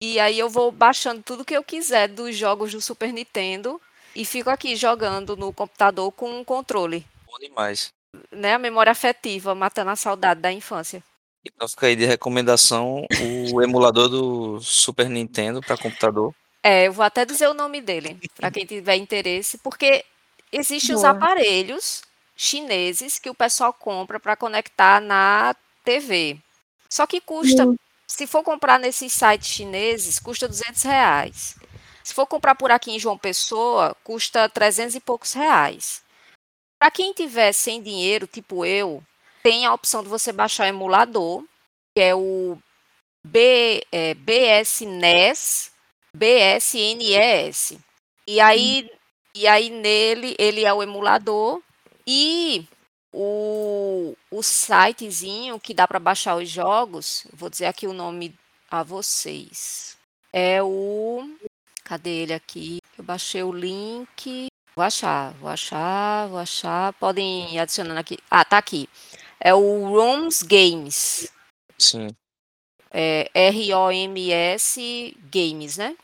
E 0.00 0.18
aí 0.18 0.38
eu 0.38 0.48
vou 0.48 0.72
baixando 0.72 1.22
tudo 1.22 1.44
que 1.44 1.56
eu 1.56 1.62
quiser 1.62 2.08
dos 2.08 2.36
jogos 2.36 2.72
do 2.72 2.80
Super 2.80 3.12
Nintendo 3.12 3.80
e 4.14 4.24
fico 4.24 4.50
aqui 4.50 4.76
jogando 4.76 5.36
no 5.36 5.52
computador 5.52 6.10
com 6.12 6.30
um 6.30 6.44
controle. 6.44 7.06
Bom 7.26 7.38
demais. 7.38 7.92
Né, 8.32 8.54
a 8.54 8.58
memória 8.58 8.90
afetiva, 8.90 9.54
matando 9.54 9.90
a 9.90 9.96
saudade 9.96 10.40
da 10.40 10.52
infância. 10.52 11.02
Então 11.44 11.68
fica 11.68 11.86
aí 11.86 11.96
de 11.96 12.04
recomendação 12.04 13.06
o 13.52 13.62
emulador 13.62 14.08
do 14.08 14.60
Super 14.60 15.08
Nintendo 15.08 15.60
para 15.60 15.76
computador. 15.76 16.34
É, 16.62 16.86
eu 16.86 16.92
vou 16.92 17.04
até 17.04 17.24
dizer 17.24 17.48
o 17.48 17.54
nome 17.54 17.80
dele, 17.80 18.18
para 18.36 18.50
quem 18.50 18.66
tiver 18.66 18.96
interesse, 18.96 19.56
porque 19.58 20.04
existem 20.52 20.94
os 20.94 21.04
aparelhos 21.04 22.02
chineses 22.36 23.18
que 23.18 23.30
o 23.30 23.34
pessoal 23.34 23.72
compra 23.72 24.20
para 24.20 24.36
conectar 24.36 25.00
na 25.00 25.54
TV. 25.84 26.38
Só 26.88 27.06
que 27.06 27.20
custa, 27.20 27.66
uhum. 27.66 27.76
se 28.06 28.26
for 28.26 28.42
comprar 28.42 28.78
nesses 28.78 29.12
sites 29.12 29.48
chineses, 29.48 30.18
custa 30.18 30.48
200 30.48 30.82
reais. 30.82 31.56
Se 32.10 32.14
for 32.14 32.26
comprar 32.26 32.56
por 32.56 32.72
aqui 32.72 32.90
em 32.90 32.98
João 32.98 33.16
Pessoa, 33.16 33.96
custa 34.02 34.48
300 34.48 34.96
e 34.96 35.00
poucos 35.00 35.32
reais. 35.32 36.02
Para 36.76 36.90
quem 36.90 37.12
tiver 37.12 37.52
sem 37.52 37.80
dinheiro, 37.80 38.26
tipo 38.26 38.64
eu, 38.64 39.00
tem 39.44 39.64
a 39.64 39.72
opção 39.72 40.02
de 40.02 40.08
você 40.08 40.32
baixar 40.32 40.64
o 40.64 40.66
emulador, 40.66 41.44
que 41.94 42.02
é 42.02 42.12
o 42.12 42.58
B, 43.24 43.86
é, 43.92 44.14
BSNES, 44.14 45.70
BSNES. 46.12 47.78
E 48.26 48.40
aí, 48.40 48.90
e 49.32 49.46
aí 49.46 49.70
nele, 49.70 50.34
ele 50.36 50.64
é 50.64 50.74
o 50.74 50.82
emulador 50.82 51.62
e 52.04 52.66
o, 53.12 54.16
o 54.32 54.42
sitezinho 54.42 55.60
que 55.60 55.72
dá 55.72 55.86
para 55.86 56.00
baixar 56.00 56.34
os 56.34 56.50
jogos, 56.50 57.24
vou 57.32 57.48
dizer 57.48 57.66
aqui 57.66 57.86
o 57.86 57.92
nome 57.92 58.34
a 58.68 58.82
vocês. 58.82 59.96
É 60.32 60.60
o. 60.60 61.38
Cadê 61.90 62.22
ele 62.22 62.32
aqui? 62.32 62.78
Eu 62.96 63.02
baixei 63.02 63.42
o 63.42 63.50
link. 63.50 64.46
Vou 64.76 64.84
achar, 64.84 65.32
vou 65.32 65.50
achar, 65.50 66.28
vou 66.28 66.38
achar. 66.38 66.92
Podem 66.92 67.52
ir 67.52 67.58
adicionando 67.58 67.98
aqui. 67.98 68.16
Ah, 68.30 68.44
tá 68.44 68.58
aqui. 68.58 68.88
É 69.40 69.52
o 69.52 69.88
ROMS 69.88 70.44
Games. 70.44 71.32
Sim. 71.76 72.14
É 72.92 73.28
R-O-M-S 73.34 75.16
Games, 75.32 75.78
né? 75.78 75.96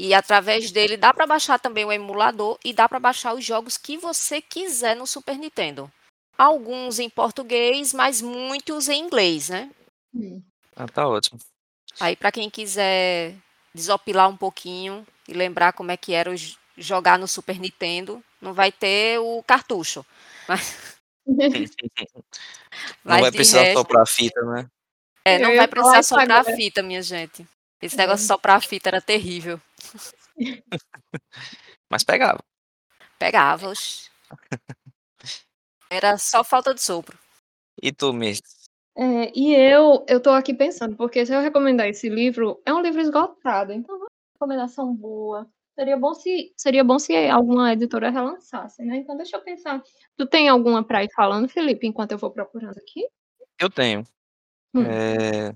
E 0.00 0.12
através 0.12 0.72
dele 0.72 0.96
dá 0.96 1.14
para 1.14 1.28
baixar 1.28 1.60
também 1.60 1.84
o 1.84 1.92
emulador 1.92 2.58
e 2.64 2.72
dá 2.72 2.88
para 2.88 2.98
baixar 2.98 3.32
os 3.32 3.44
jogos 3.44 3.76
que 3.76 3.96
você 3.96 4.42
quiser 4.42 4.96
no 4.96 5.06
Super 5.06 5.38
Nintendo. 5.38 5.88
Alguns 6.36 6.98
em 6.98 7.08
português, 7.08 7.94
mas 7.94 8.20
muitos 8.20 8.88
em 8.88 9.04
inglês, 9.04 9.48
né? 9.48 9.70
Ah, 10.74 10.88
tá 10.88 11.06
ótimo. 11.06 11.38
Aí 12.00 12.16
para 12.16 12.32
quem 12.32 12.50
quiser 12.50 13.36
desopilar 13.72 14.28
um 14.28 14.36
pouquinho 14.36 15.06
e 15.30 15.32
lembrar 15.32 15.72
como 15.72 15.92
é 15.92 15.96
que 15.96 16.12
era 16.12 16.34
jogar 16.76 17.16
no 17.18 17.28
Super 17.28 17.58
Nintendo, 17.58 18.22
não 18.40 18.52
vai 18.52 18.72
ter 18.72 19.18
o 19.20 19.42
cartucho. 19.44 20.04
Mas... 20.48 20.98
não 23.04 23.20
vai 23.20 23.30
precisar 23.30 23.62
resto... 23.62 23.78
soprar 23.78 24.02
a 24.02 24.06
fita, 24.06 24.42
né? 24.42 24.68
É, 25.24 25.38
não 25.38 25.54
vai 25.54 25.68
precisar 25.68 26.02
soprar 26.02 26.40
a 26.40 26.44
fita, 26.44 26.82
minha 26.82 27.00
gente. 27.00 27.46
Esse 27.80 27.96
negócio 27.96 28.22
de 28.22 28.26
soprar 28.26 28.56
a 28.56 28.60
fita 28.60 28.88
era 28.88 29.00
terrível. 29.00 29.60
Mas 31.88 32.02
pegava. 32.02 32.40
Pegava. 33.18 33.72
Era 35.88 36.18
só 36.18 36.42
falta 36.42 36.74
de 36.74 36.82
sopro. 36.82 37.16
E 37.80 37.92
tu, 37.92 38.12
Miss? 38.12 38.40
É, 38.96 39.30
e 39.34 39.54
eu, 39.54 40.04
eu 40.08 40.20
tô 40.20 40.30
aqui 40.30 40.52
pensando, 40.52 40.96
porque 40.96 41.24
se 41.24 41.32
eu 41.32 41.40
recomendar 41.40 41.88
esse 41.88 42.08
livro, 42.08 42.60
é 42.66 42.74
um 42.74 42.82
livro 42.82 43.00
esgotado, 43.00 43.72
então 43.72 44.06
recomendação 44.40 44.94
boa. 44.94 45.46
Seria 45.74 45.96
bom 45.96 46.14
se 46.14 46.52
seria 46.56 46.82
bom 46.82 46.98
se 46.98 47.14
alguma 47.28 47.72
editora 47.72 48.10
relançasse, 48.10 48.82
né? 48.82 48.96
Então 48.96 49.16
deixa 49.16 49.36
eu 49.36 49.42
pensar. 49.42 49.82
Tu 50.16 50.26
tem 50.26 50.48
alguma 50.48 50.82
para 50.82 51.04
ir 51.04 51.10
falando, 51.14 51.48
Felipe, 51.48 51.86
enquanto 51.86 52.12
eu 52.12 52.18
vou 52.18 52.30
procurando 52.30 52.78
aqui? 52.78 53.06
Eu 53.58 53.70
tenho. 53.70 54.04
Hum. 54.74 54.82
É, 54.82 55.54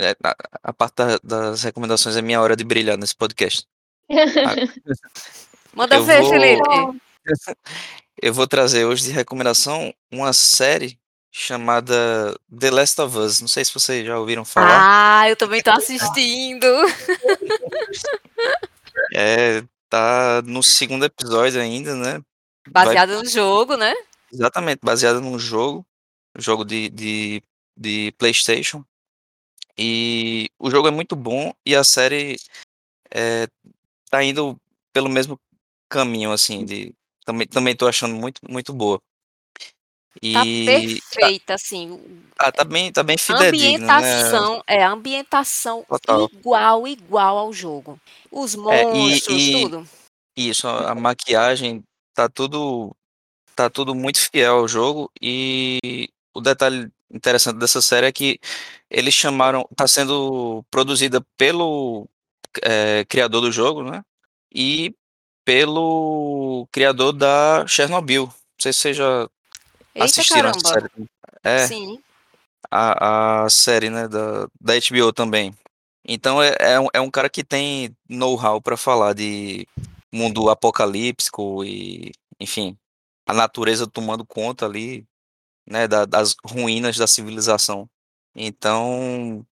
é, 0.00 0.16
a, 0.22 0.36
a, 0.62 0.72
parte 0.72 0.96
da, 0.96 1.18
das 1.22 1.62
recomendações 1.62 2.16
é 2.16 2.22
minha 2.22 2.40
hora 2.40 2.56
de 2.56 2.64
brilhar 2.64 2.96
nesse 2.96 3.16
podcast. 3.16 3.66
Manda 5.74 5.96
eu 5.96 6.04
ver, 6.04 6.20
vou, 6.22 6.30
Felipe. 6.30 6.62
Eu 8.20 8.34
vou 8.34 8.48
trazer 8.48 8.84
hoje 8.84 9.04
de 9.04 9.10
recomendação 9.12 9.94
uma 10.10 10.32
série 10.32 10.98
chamada 11.30 12.38
The 12.58 12.70
Last 12.70 13.00
of 13.00 13.16
Us. 13.16 13.40
Não 13.40 13.48
sei 13.48 13.64
se 13.64 13.72
vocês 13.72 14.06
já 14.06 14.18
ouviram 14.18 14.44
falar. 14.44 15.20
Ah, 15.20 15.28
eu 15.28 15.36
também 15.36 15.62
tô 15.62 15.70
assistindo. 15.70 16.66
É, 19.14 19.62
tá 19.88 20.42
no 20.44 20.62
segundo 20.62 21.04
episódio 21.04 21.60
ainda, 21.60 21.94
né? 21.94 22.20
Baseada 22.68 23.14
Vai... 23.14 23.22
no 23.22 23.28
jogo, 23.28 23.76
né? 23.76 23.94
Exatamente, 24.32 24.80
baseada 24.82 25.20
num 25.20 25.38
jogo, 25.38 25.86
jogo 26.36 26.64
de, 26.64 26.88
de, 26.90 27.42
de 27.76 28.12
PlayStation. 28.18 28.84
E 29.78 30.50
o 30.58 30.70
jogo 30.70 30.88
é 30.88 30.90
muito 30.90 31.14
bom 31.14 31.54
e 31.64 31.74
a 31.74 31.84
série 31.84 32.36
é, 33.10 33.46
tá 34.10 34.22
indo 34.22 34.60
pelo 34.92 35.08
mesmo 35.08 35.40
caminho, 35.88 36.32
assim, 36.32 36.64
de 36.64 36.94
também, 37.24 37.46
também 37.46 37.76
tô 37.76 37.86
achando 37.86 38.14
muito, 38.14 38.40
muito 38.48 38.72
boa. 38.72 39.00
Tá 40.20 40.44
e, 40.44 40.64
tá 40.64 40.72
perfeita, 40.72 41.46
tá, 41.46 41.54
assim. 41.54 42.00
Ah, 42.38 42.52
tá 42.52 42.64
bem, 42.64 42.92
tá 42.92 43.02
bem 43.02 43.16
fidedigna, 43.16 43.86
né? 43.86 43.94
ambientação, 43.94 44.56
né? 44.56 44.62
É, 44.66 44.84
ambientação 44.84 45.84
Total. 45.88 46.30
igual, 46.32 46.88
igual 46.88 47.38
ao 47.38 47.52
jogo. 47.52 48.00
Os 48.30 48.54
monstros, 48.54 49.28
é, 49.28 49.40
e, 49.40 49.62
tudo. 49.62 49.88
Isso, 50.36 50.68
a 50.68 50.94
maquiagem 50.94 51.82
tá 52.14 52.28
tudo 52.28 52.94
tá 53.54 53.68
tudo 53.68 53.92
muito 53.94 54.18
fiel 54.20 54.58
ao 54.58 54.68
jogo 54.68 55.10
e 55.20 56.08
o 56.32 56.40
detalhe 56.40 56.88
interessante 57.12 57.58
dessa 57.58 57.82
série 57.82 58.06
é 58.06 58.12
que 58.12 58.38
eles 58.88 59.14
chamaram, 59.14 59.68
tá 59.74 59.86
sendo 59.88 60.64
produzida 60.70 61.20
pelo 61.36 62.08
é, 62.62 63.04
criador 63.08 63.40
do 63.40 63.50
jogo, 63.50 63.82
né? 63.82 64.02
E 64.54 64.94
pelo 65.44 66.68
criador 66.70 67.12
da 67.12 67.66
Chernobyl. 67.66 68.26
Não 68.26 68.32
sei 68.60 68.72
se 68.72 68.80
vocês 68.80 68.96
já 68.96 69.28
Eita, 69.98 70.04
assistiram 70.04 70.52
caramba. 70.52 70.58
essa 70.58 70.80
série. 70.80 71.10
É, 71.44 71.66
Sim. 71.66 72.02
A, 72.70 73.44
a 73.44 73.50
série, 73.50 73.90
né, 73.90 74.08
da, 74.08 74.48
da 74.60 74.74
HBO 74.74 75.12
também. 75.12 75.56
Então 76.04 76.42
é, 76.42 76.56
é, 76.58 76.80
um, 76.80 76.86
é 76.94 77.00
um 77.00 77.10
cara 77.10 77.28
que 77.28 77.44
tem 77.44 77.94
know-how 78.08 78.60
para 78.60 78.76
falar 78.76 79.12
de 79.12 79.66
mundo 80.12 80.48
apocalíptico 80.48 81.62
e, 81.64 82.12
enfim, 82.40 82.76
a 83.26 83.34
natureza 83.34 83.86
tomando 83.86 84.24
conta 84.24 84.64
ali, 84.64 85.06
né, 85.66 85.86
da, 85.86 86.04
das 86.04 86.34
ruínas 86.44 86.96
da 86.96 87.06
civilização. 87.06 87.88
Então, 88.34 89.44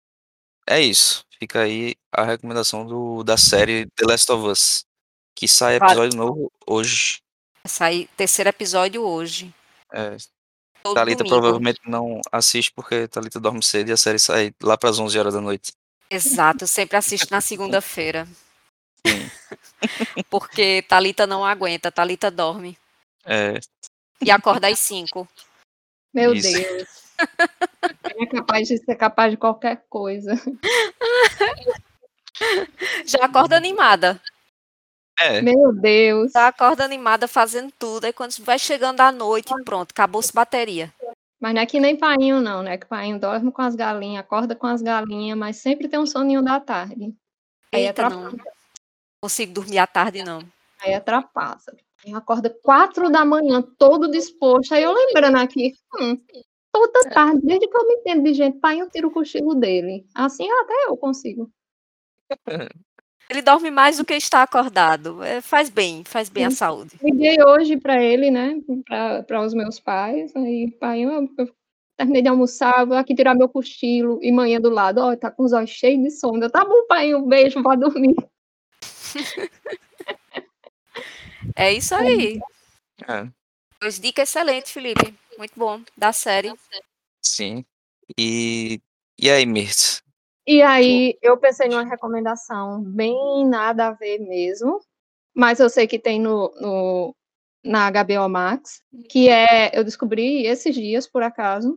é 0.66 0.80
isso. 0.80 1.24
Fica 1.38 1.60
aí 1.60 1.94
a 2.10 2.24
recomendação 2.24 2.86
do, 2.86 3.22
da 3.22 3.36
série 3.36 3.86
The 3.94 4.06
Last 4.06 4.32
of 4.32 4.46
Us, 4.46 4.86
que 5.34 5.46
sai 5.46 5.76
episódio 5.76 6.16
novo 6.16 6.50
hoje. 6.66 7.20
Sai 7.66 8.08
terceiro 8.16 8.48
episódio 8.48 9.02
hoje. 9.02 9.54
É. 9.92 10.16
Todo 10.86 10.94
Thalita 10.94 11.18
domingo. 11.18 11.36
provavelmente 11.36 11.80
não 11.86 12.20
assiste 12.30 12.72
porque 12.72 13.08
Thalita 13.08 13.40
dorme 13.40 13.62
cedo 13.62 13.88
e 13.88 13.92
a 13.92 13.96
série 13.96 14.18
sai 14.18 14.54
lá 14.62 14.76
para 14.76 14.90
as 14.90 14.98
11 14.98 15.18
horas 15.18 15.34
da 15.34 15.40
noite. 15.40 15.72
Exato, 16.10 16.64
eu 16.64 16.68
sempre 16.68 16.96
assisto 16.96 17.28
na 17.30 17.40
segunda-feira. 17.40 18.28
porque 20.30 20.84
Thalita 20.88 21.26
não 21.26 21.44
aguenta, 21.44 21.90
Thalita 21.90 22.30
dorme. 22.30 22.78
É. 23.24 23.60
E 24.20 24.30
acorda 24.30 24.68
às 24.68 24.78
5. 24.78 25.28
Meu 26.14 26.32
Isso. 26.32 26.52
Deus. 26.52 26.88
É 28.04 28.26
capaz 28.26 28.68
de 28.68 28.78
ser 28.78 28.96
capaz 28.96 29.32
de 29.32 29.36
qualquer 29.36 29.84
coisa. 29.88 30.34
Já 33.04 33.24
acorda 33.24 33.56
animada. 33.56 34.20
É. 35.18 35.40
Meu 35.40 35.72
Deus. 35.72 36.32
Já 36.32 36.48
acorda 36.48 36.84
animada 36.84 37.26
fazendo 37.26 37.72
tudo. 37.78 38.04
Aí 38.04 38.12
quando 38.12 38.32
vai 38.40 38.58
chegando 38.58 39.00
à 39.00 39.10
noite, 39.10 39.52
pronto, 39.64 39.92
acabou-se 39.92 40.32
bateria. 40.32 40.92
Mas 41.40 41.54
não 41.54 41.60
é 41.60 41.66
que 41.66 41.80
nem 41.80 41.96
painho, 41.96 42.40
não, 42.40 42.62
né? 42.62 42.78
Que 42.78 42.86
painho 42.86 43.18
dorme 43.18 43.52
com 43.52 43.62
as 43.62 43.74
galinhas, 43.74 44.20
acorda 44.20 44.54
com 44.54 44.66
as 44.66 44.80
galinhas, 44.80 45.36
mas 45.36 45.56
sempre 45.56 45.88
tem 45.88 45.98
um 45.98 46.06
soninho 46.06 46.42
da 46.42 46.58
tarde. 46.60 47.14
Aí 47.72 47.86
Eita, 47.86 48.02
é 48.02 48.08
não. 48.08 48.36
Consigo 49.20 49.52
dormir 49.52 49.78
à 49.78 49.86
tarde, 49.86 50.22
não. 50.22 50.40
Aí 50.80 50.94
atrapassa. 50.94 51.76
Aí 52.04 52.14
acorda 52.14 52.50
quatro 52.62 53.10
da 53.10 53.24
manhã, 53.24 53.62
todo 53.62 54.10
disposto. 54.10 54.72
Aí 54.72 54.82
eu 54.82 54.92
lembrando 54.92 55.38
aqui, 55.38 55.74
hum, 56.00 56.18
toda 56.72 57.10
tarde, 57.10 57.40
desde 57.42 57.68
que 57.68 57.76
eu 57.76 57.86
me 57.86 57.94
entendo 57.94 58.22
de 58.22 58.34
gente, 58.34 58.58
pai, 58.58 58.80
eu 58.80 58.88
tiro 58.88 59.08
o 59.08 59.12
cochilo 59.12 59.54
dele. 59.54 60.06
Assim 60.14 60.50
até 60.50 60.86
eu 60.88 60.96
consigo. 60.96 61.50
Ele 63.28 63.42
dorme 63.42 63.70
mais 63.70 63.96
do 63.96 64.04
que 64.04 64.14
está 64.14 64.42
acordado. 64.42 65.22
É, 65.22 65.40
faz 65.40 65.68
bem, 65.68 66.04
faz 66.04 66.28
bem 66.28 66.44
à 66.44 66.50
saúde. 66.50 66.96
Liguei 67.02 67.42
hoje 67.42 67.76
para 67.76 68.02
ele, 68.02 68.30
né? 68.30 68.56
Para 69.26 69.42
os 69.42 69.52
meus 69.52 69.80
pais. 69.80 70.34
Aí, 70.36 70.70
pai, 70.78 71.00
eu, 71.00 71.28
eu, 71.36 71.54
terminei 71.96 72.22
de 72.22 72.28
almoçar, 72.28 72.86
vou 72.86 72.96
aqui 72.96 73.14
tirar 73.14 73.34
meu 73.34 73.48
cochilo. 73.48 74.20
E 74.22 74.30
manhã 74.30 74.60
do 74.60 74.70
lado, 74.70 75.00
ó, 75.00 75.16
tá 75.16 75.30
com 75.30 75.42
os 75.42 75.52
olhos 75.52 75.70
cheios 75.70 76.02
de 76.02 76.10
sono. 76.10 76.48
Tá 76.48 76.64
bom, 76.64 76.86
pai, 76.86 77.14
um 77.14 77.26
beijo, 77.26 77.62
vá 77.62 77.74
dormir. 77.74 78.14
é 81.56 81.72
isso 81.72 81.96
aí. 81.96 82.38
É. 83.08 83.26
Dois 83.80 83.98
dicas 83.98 84.28
excelentes, 84.28 84.70
Felipe. 84.70 85.12
Muito 85.36 85.54
bom. 85.56 85.80
Da 85.96 86.12
série. 86.12 86.54
Sim. 87.20 87.64
E, 88.16 88.80
e 89.18 89.28
aí, 89.28 89.44
Mirtz? 89.44 90.05
E 90.46 90.62
aí 90.62 91.18
eu 91.20 91.36
pensei 91.36 91.68
numa 91.68 91.84
recomendação 91.84 92.80
bem 92.82 93.44
nada 93.48 93.88
a 93.88 93.92
ver 93.92 94.20
mesmo, 94.20 94.78
mas 95.34 95.58
eu 95.58 95.68
sei 95.68 95.88
que 95.88 95.98
tem 95.98 96.20
no, 96.20 96.52
no 96.60 97.16
na 97.64 97.90
HBO 97.90 98.28
Max, 98.28 98.80
que 99.10 99.28
é 99.28 99.76
eu 99.76 99.82
descobri 99.82 100.46
esses 100.46 100.72
dias 100.74 101.06
por 101.08 101.22
acaso, 101.22 101.76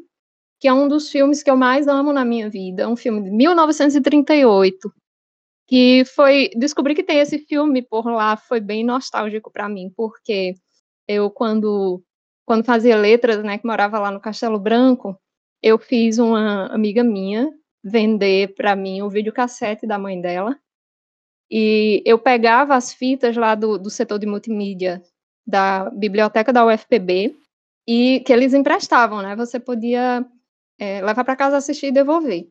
que 0.60 0.68
é 0.68 0.74
um 0.74 0.88
dos 0.88 1.10
filmes 1.10 1.42
que 1.42 1.50
eu 1.50 1.58
mais 1.58 1.88
amo 1.88 2.14
na 2.14 2.24
minha 2.24 2.50
vida, 2.50 2.88
um 2.88 2.96
filme 2.96 3.24
de 3.24 3.32
1938, 3.32 4.94
que 5.68 6.04
foi 6.06 6.50
descobri 6.56 6.96
que 6.96 7.04
tem 7.04 7.20
esse 7.20 7.40
filme 7.40 7.82
por 7.82 8.06
lá, 8.08 8.38
foi 8.38 8.60
bem 8.60 8.84
nostálgico 8.84 9.52
para 9.52 9.70
mim, 9.70 9.92
porque 9.96 10.54
eu 11.08 11.32
quando 11.32 12.04
quando 12.46 12.66
fazia 12.66 12.98
letras, 12.98 13.44
né, 13.44 13.58
que 13.60 13.68
morava 13.68 14.00
lá 14.00 14.12
no 14.12 14.20
Castelo 14.22 14.60
Branco, 14.60 15.20
eu 15.62 15.80
fiz 15.80 16.20
uma 16.20 16.68
amiga 16.68 17.04
minha 17.04 17.52
vender 17.84 18.54
para 18.56 18.76
mim 18.76 19.02
o 19.02 19.10
videocassete 19.10 19.88
da 19.88 19.98
mãe 19.98 20.20
dela. 20.20 20.58
E 21.50 22.04
eu 22.06 22.20
pegava 22.20 22.76
as 22.76 22.94
fitas 22.94 23.36
lá 23.36 23.56
do, 23.56 23.78
do 23.78 23.90
setor 23.90 24.20
de 24.20 24.28
multimídia 24.28 25.02
da 25.46 25.90
biblioteca 25.90 26.54
da 26.54 26.66
UFPB 26.66 27.36
e 27.88 28.20
que 28.20 28.32
eles 28.32 28.54
emprestavam, 28.54 29.22
né? 29.22 29.36
Você 29.36 29.60
podia 29.60 30.24
é, 30.78 31.02
levar 31.02 31.24
para 31.24 31.36
casa 31.36 31.58
assistir 31.58 31.88
e 31.88 31.92
devolver. 31.92 32.48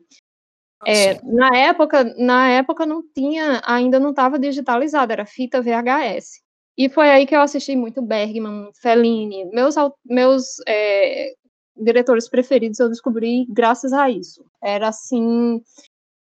É, 0.85 1.21
na 1.23 1.55
época, 1.57 2.03
na 2.17 2.49
época 2.49 2.85
não 2.85 3.03
tinha, 3.13 3.61
ainda 3.65 3.99
não 3.99 4.11
estava 4.11 4.39
digitalizado, 4.39 5.11
era 5.11 5.25
fita 5.25 5.61
VHS. 5.61 6.41
E 6.77 6.87
foi 6.87 7.09
aí 7.09 7.25
que 7.25 7.35
eu 7.35 7.41
assisti 7.41 7.75
muito 7.75 8.01
Bergman, 8.01 8.71
Fellini, 8.81 9.45
meus 9.51 9.75
meus 10.05 10.45
é, 10.65 11.33
diretores 11.79 12.29
preferidos 12.29 12.79
eu 12.79 12.89
descobri 12.89 13.45
graças 13.49 13.93
a 13.93 14.09
isso. 14.09 14.45
Era 14.61 14.89
assim, 14.89 15.61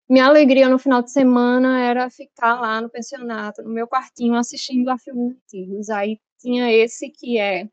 minha 0.09 0.27
alegria 0.27 0.69
no 0.69 0.79
final 0.79 1.03
de 1.03 1.11
semana 1.11 1.81
era 1.81 2.09
ficar 2.11 2.61
lá 2.61 2.81
no 2.81 2.89
pensionato, 2.89 3.63
no 3.63 3.71
meu 3.71 3.89
quartinho, 3.89 4.37
assistindo 4.37 4.89
a 4.89 4.99
filmes 4.99 5.37
antigos. 5.37 5.91
Aí 5.91 6.21
tinha 6.39 6.73
esse 6.73 7.11
que 7.11 7.39
é. 7.39 7.69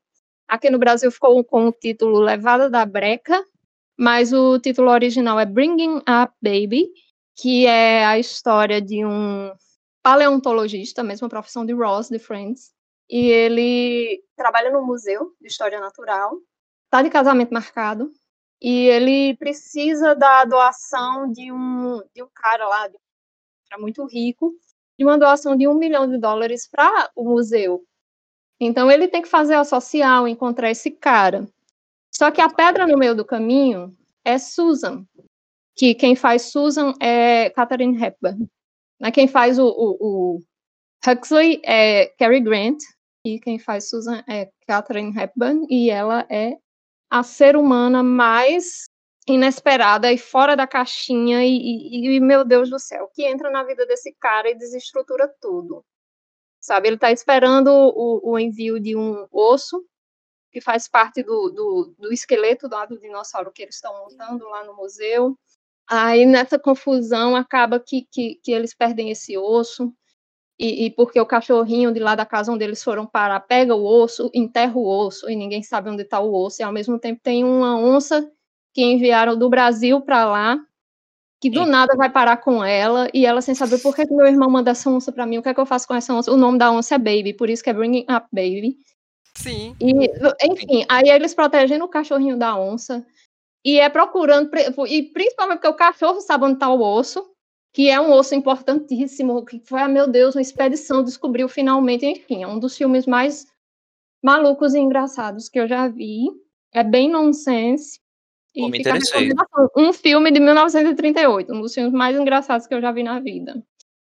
Aqui 0.48 0.70
no 0.70 0.80
Brasil 0.80 1.12
ficou 1.12 1.44
com 1.44 1.68
o 1.68 1.72
título 1.72 2.20
Levada 2.20 2.70
da 2.70 2.86
Breca, 2.86 3.44
mas 3.98 4.34
o 4.34 4.60
título 4.60 4.90
original 4.90 5.40
é 5.40 5.46
Bringing 5.46 5.98
Up 5.98 6.34
Baby, 6.42 6.90
que 7.36 7.66
é 7.66 8.06
a 8.06 8.18
história 8.18 8.82
de 8.82 9.06
um 9.06 9.52
paleontologista, 10.02 11.04
mesma 11.04 11.30
profissão 11.30 11.66
de 11.66 11.74
Ross, 11.74 12.10
de 12.10 12.20
Friends, 12.20 12.74
e 13.10 13.28
ele 13.28 14.24
trabalha 14.36 14.72
no 14.72 14.86
Museu 14.86 15.34
de 15.40 15.48
História 15.48 15.80
Natural 15.80 16.38
tá 16.94 17.02
de 17.02 17.10
casamento 17.10 17.52
marcado 17.52 18.14
e 18.62 18.86
ele 18.86 19.36
precisa 19.38 20.14
da 20.14 20.46
doação 20.46 21.32
de 21.32 21.52
um, 21.52 22.04
de 22.14 22.22
um 22.22 22.28
cara 22.36 22.68
lá, 22.68 22.88
de 22.88 22.96
muito 23.80 24.06
rico, 24.06 24.54
de 24.96 25.04
uma 25.04 25.18
doação 25.18 25.58
de 25.58 25.68
um 25.68 25.74
milhão 25.74 26.08
de 26.08 26.20
dólares 26.20 26.68
para 26.70 27.10
o 27.16 27.24
museu. 27.24 27.84
Então 28.60 28.91
ele 28.91 29.08
tem 29.08 29.24
que 29.24 29.28
fazer 29.28 29.56
a 29.56 29.64
social, 29.64 30.28
encontrar 30.28 30.70
esse 30.70 30.91
cara. 30.91 31.50
Só 32.14 32.30
que 32.30 32.39
a 32.39 32.48
pedra 32.48 32.86
no 32.86 32.96
meio 32.96 33.16
do 33.16 33.26
caminho 33.26 33.98
é 34.24 34.38
Susan, 34.38 35.04
que 35.76 35.96
quem 35.96 36.16
faz 36.16 36.44
Susan 36.44 36.94
é 37.02 37.50
Catherine 37.50 38.00
Hepburn. 38.00 38.48
Né? 39.00 39.10
Quem 39.10 39.28
faz 39.28 39.58
o, 39.58 39.66
o, 39.66 39.98
o 40.00 40.39
Huxley 41.04 41.60
é 41.66 42.06
Cary 42.20 42.39
Grant, 42.39 42.84
e 43.26 43.39
quem 43.39 43.58
faz 43.58 43.89
Susan 43.89 44.24
é 44.30 44.52
Catherine 44.68 45.18
Hepburn, 45.20 45.66
e 45.72 45.89
ela 45.89 46.24
é 46.30 46.56
a 47.14 47.22
ser 47.22 47.55
humana 47.55 48.01
mais 48.01 48.89
inesperada 49.28 50.11
e 50.11 50.18
fora 50.18 50.55
da 50.55 50.66
caixinha 50.66 51.45
e, 51.45 51.55
e, 51.55 52.16
e, 52.16 52.20
meu 52.20 52.43
Deus 52.43 52.72
do 52.72 52.80
céu, 52.80 53.07
que 53.14 53.24
entra 53.24 53.51
na 53.51 53.64
vida 53.64 53.86
desse 53.86 54.11
cara 54.20 54.49
e 54.49 54.57
desestrutura 54.57 55.32
tudo. 55.39 55.86
Sabe, 56.59 56.88
ele 56.88 56.95
está 56.95 57.11
esperando 57.11 57.68
o, 57.68 58.32
o, 58.32 58.39
envio 58.39 58.80
de 58.80 58.95
um 58.95 59.28
osso 59.32 59.86
que 60.51 60.59
faz 60.59 60.88
parte 60.88 61.22
do, 61.22 61.51
do, 61.51 61.95
do 61.99 62.11
esqueleto 62.11 62.68
do, 62.68 62.84
do 62.88 62.99
dinossauro 62.99 63.51
que 63.51 63.61
eles 63.61 63.76
estão 63.76 63.95
montando 63.95 64.49
lá 64.49 64.64
no 64.64 64.76
museu. 64.76 65.38
Aí 65.88 66.26
nessa 66.26 66.57
confusão 66.57 67.36
acaba 67.36 67.80
que, 67.80 68.07
que, 68.11 68.39
que 68.43 68.51
eles 68.51 68.74
perdem 68.74 69.11
esse 69.11 69.38
osso 69.38 69.93
e, 70.60 70.86
e, 70.86 70.89
porque 70.91 71.20
o 71.20 71.26
cachorrinho 71.26 71.91
de 71.91 71.99
lá 71.99 72.16
da 72.16 72.26
casa 72.26 72.51
onde 72.51 72.64
eles 72.64 72.84
foram 72.84 73.06
parar 73.06 73.39
pega 73.39 73.76
o 73.76 73.84
osso, 73.84 74.30
enterra 74.34 74.78
o 74.78 74.88
osso 74.88 75.30
e 75.30 75.36
ninguém 75.36 75.64
sabe 75.64 75.89
onde 75.89 76.04
está 76.04 76.20
o 76.20 76.34
osso. 76.34 76.62
E 76.62 76.64
ao 76.64 76.72
mesmo 76.72 76.99
tempo 76.99 77.20
tem 77.24 77.43
uma 77.43 77.78
onça 77.78 78.30
que 78.74 78.84
enviaram 78.84 79.38
do 79.38 79.49
Brasil 79.49 79.99
para 80.01 80.26
lá, 80.26 80.60
que 81.41 81.49
do 81.49 81.66
nada 81.66 81.95
vai 81.97 82.10
parar 82.10 82.38
com 82.38 82.64
ela 82.64 83.10
e 83.14 83.26
ela 83.26 83.41
sem 83.41 83.54
saber 83.54 83.80
por 83.80 83.95
que, 83.95 84.06
que 84.06 84.14
meu 84.14 84.28
irmão 84.28 84.49
manda 84.49 84.72
essa 84.72 84.89
onça 84.89 85.12
para 85.12 85.26
mim, 85.26 85.39
o 85.39 85.43
que 85.43 85.49
é 85.49 85.54
que 85.54 85.60
eu 85.60 85.66
faço 85.66 85.88
com 85.88 85.93
essa 85.93 86.14
onça? 86.14 86.32
O 86.32 86.38
nome 86.38 86.58
da 86.58 86.72
onça 86.72 86.95
é 86.95 86.97
Baby, 86.97 87.34
por 87.34 87.49
isso 87.49 87.64
que 87.64 87.70
é 87.70 87.74
Bringing 87.74 88.06
Up 88.10 88.28
Baby. 88.32 88.78
Sim. 89.36 89.76
E, 89.82 89.91
enfim, 90.45 90.86
aí 90.88 91.10
eles 91.10 91.34
protegendo 91.34 91.84
o 91.84 91.89
cachorrinho 91.89 92.38
da 92.38 92.58
onça 92.58 93.06
e 93.66 93.80
é 93.80 93.89
procurando, 93.89 94.51
e 94.88 95.04
principalmente 95.04 95.58
porque 95.58 95.68
o 95.68 95.74
cachorro 95.74 96.22
sabe 96.22 96.45
onde 96.45 96.54
está 96.54 96.70
o 96.70 96.82
osso, 96.82 97.33
que 97.74 97.90
é 97.90 98.00
um 98.00 98.14
osso 98.14 98.36
importantíssimo, 98.36 99.44
que 99.44 99.60
foi, 99.60 99.82
ah, 99.82 99.88
meu 99.88 100.08
Deus, 100.08 100.36
uma 100.36 100.42
expedição, 100.42 101.04
descobriu 101.04 101.50
finalmente, 101.50 102.06
enfim, 102.06 102.44
é 102.44 102.48
um 102.48 102.60
dos 102.60 102.78
filmes 102.78 103.08
mais 103.08 103.48
malucos 104.24 104.76
e 104.76 104.80
engraçados 104.80 105.50
que 105.50 105.60
eu 105.60 105.68
já 105.68 105.88
vi. 105.88 106.28
É 106.72 106.84
bem 106.84 107.10
nonsense. 107.10 108.00
E 108.56 108.70
me 108.70 108.80
interessei. 108.80 109.32
Um 109.76 109.91
filme 109.91 110.32
de 110.32 110.40
1938, 110.40 111.52
um 111.52 111.62
dos 111.62 111.74
filmes 111.74 111.91
mais 111.91 112.16
engraçados 112.16 112.68
que 112.68 112.74
eu 112.74 112.82
já 112.82 112.91
vi 112.91 113.02
na 113.02 113.20
vida. 113.20 113.64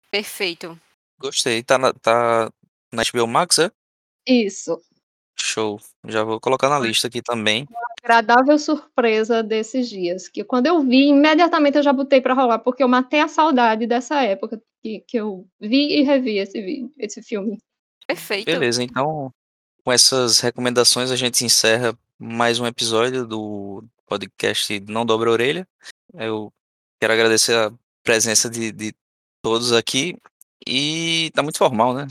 Perfeito. 0.10 0.80
Gostei. 1.20 1.62
Tá 1.62 1.78
na, 1.78 1.94
tá 1.94 2.52
na 2.92 3.04
HBO 3.04 3.28
Max, 3.28 3.60
é? 3.60 3.72
Isso. 4.28 4.82
Show. 5.38 5.80
Já 6.08 6.24
vou 6.24 6.40
colocar 6.40 6.70
na 6.70 6.80
lista 6.80 7.08
aqui 7.08 7.22
também. 7.22 7.68
Agradável 8.10 8.58
surpresa 8.58 9.44
desses 9.44 9.88
dias, 9.88 10.28
que 10.28 10.44
quando 10.44 10.66
eu 10.66 10.82
vi, 10.82 11.10
imediatamente 11.10 11.78
eu 11.78 11.84
já 11.84 11.94
botei 11.94 12.20
para 12.20 12.34
rolar, 12.34 12.58
porque 12.58 12.82
eu 12.82 12.88
matei 12.88 13.20
a 13.20 13.28
saudade 13.28 13.86
dessa 13.86 14.24
época 14.24 14.60
que, 14.82 15.02
que 15.02 15.18
eu 15.18 15.48
vi 15.60 16.00
e 16.00 16.02
revi 16.02 16.40
esse, 16.40 16.60
vídeo, 16.60 16.92
esse 16.98 17.22
filme. 17.22 17.60
Perfeito. 18.08 18.46
Beleza, 18.46 18.82
então 18.82 19.32
com 19.86 19.92
essas 19.92 20.40
recomendações 20.40 21.12
a 21.12 21.16
gente 21.16 21.46
encerra 21.46 21.96
mais 22.18 22.60
um 22.60 22.66
episódio 22.66 23.28
do 23.28 23.84
podcast 24.08 24.80
Não 24.88 25.06
Dobra 25.06 25.30
a 25.30 25.34
Orelha. 25.34 25.68
Eu 26.16 26.52
quero 27.00 27.14
agradecer 27.14 27.56
a 27.56 27.72
presença 28.04 28.50
de, 28.50 28.72
de 28.72 28.92
todos 29.40 29.72
aqui 29.72 30.18
e 30.68 31.30
tá 31.36 31.44
muito 31.44 31.60
formal, 31.60 31.94
né? 31.94 32.08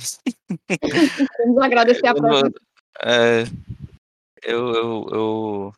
Vamos 1.44 1.58
agradecer 1.58 2.06
a 2.06 2.14
próxima. 2.14 2.52
É, 3.02 3.42
eu, 4.42 4.74
eu, 4.74 5.08
eu, 5.10 5.72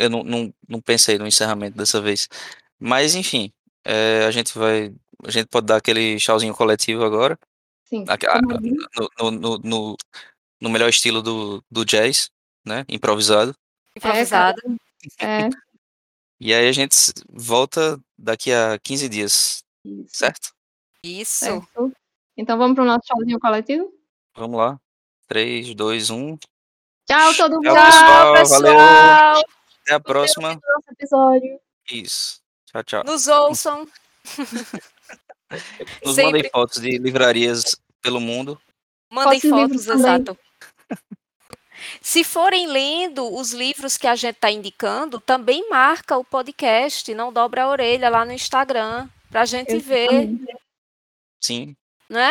eu 0.00 0.10
não, 0.10 0.24
não, 0.24 0.54
não 0.68 0.80
pensei 0.80 1.18
no 1.18 1.26
encerramento 1.26 1.76
dessa 1.76 2.00
vez. 2.00 2.28
Mas, 2.78 3.14
enfim, 3.14 3.52
é, 3.84 4.24
a 4.24 4.30
gente 4.30 4.56
vai. 4.58 4.92
A 5.24 5.30
gente 5.30 5.48
pode 5.48 5.66
dar 5.66 5.76
aquele 5.76 6.16
tchauzinho 6.16 6.54
coletivo 6.54 7.04
agora. 7.04 7.38
Sim. 7.84 8.04
no, 9.18 9.30
no, 9.30 9.58
no, 9.58 9.96
no, 10.60 10.70
melhor 10.70 10.88
estilo 10.88 11.20
do, 11.20 11.62
do 11.70 11.84
jazz, 11.84 12.30
né? 12.64 12.84
Improvisado. 12.88 13.54
Improvisado. 13.96 14.60
É. 15.18 15.48
E 16.42 16.54
aí 16.54 16.66
a 16.66 16.72
gente 16.72 16.96
volta 17.28 18.00
daqui 18.16 18.50
a 18.50 18.78
15 18.78 19.08
dias. 19.10 19.62
Isso. 19.84 20.06
Certo? 20.08 20.54
Isso. 21.04 21.44
Certo? 21.44 21.92
Então 22.34 22.56
vamos 22.56 22.74
para 22.74 22.82
o 22.82 22.86
nosso 22.86 23.00
tchauzinho 23.00 23.38
coletivo? 23.38 23.92
Vamos 24.34 24.56
lá. 24.56 24.80
3, 25.28 25.74
2, 25.74 26.08
1. 26.08 26.38
Tchau, 27.06 27.34
todo 27.34 27.56
mundo. 27.56 27.64
Tchau, 27.64 28.32
pessoal. 28.32 28.34
pessoal. 28.34 28.62
Valeu. 28.62 29.59
Até 29.90 29.94
a 29.96 30.00
próxima. 30.00 30.54
Nosso 30.54 30.90
episódio. 30.92 31.60
Isso. 31.90 32.40
Tchau, 32.66 32.84
tchau. 32.84 33.04
Nos 33.04 33.26
ouçam. 33.26 33.88
Nos 36.04 36.14
Sempre. 36.14 36.24
mandem 36.24 36.50
fotos 36.50 36.80
de 36.80 36.96
livrarias 36.98 37.74
pelo 38.00 38.20
mundo. 38.20 38.60
Mandem 39.10 39.40
Fotos 39.40 39.50
fotos, 39.50 39.84
também. 39.86 40.00
exato. 40.00 40.38
Se 42.00 42.22
forem 42.22 42.68
lendo 42.68 43.34
os 43.34 43.52
livros 43.52 43.96
que 43.96 44.06
a 44.06 44.14
gente 44.14 44.36
está 44.36 44.48
indicando, 44.48 45.18
também 45.18 45.68
marca 45.68 46.16
o 46.16 46.24
podcast, 46.24 47.12
não 47.12 47.32
dobra 47.32 47.64
a 47.64 47.68
orelha 47.68 48.08
lá 48.08 48.24
no 48.24 48.32
Instagram, 48.32 49.08
para 49.28 49.40
a 49.40 49.46
gente 49.46 49.76
ver, 49.78 50.04
Exatamente. 50.04 50.56
Sim, 51.40 51.76
né? 52.08 52.30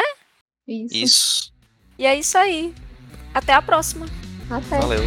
Isso. 0.65 0.95
isso. 0.95 1.53
E 1.97 2.05
é 2.05 2.15
isso 2.15 2.37
aí. 2.37 2.73
Até 3.33 3.51
a 3.51 3.61
próxima. 3.61 4.05
Até. 4.49 4.79
Valeu. 4.79 5.01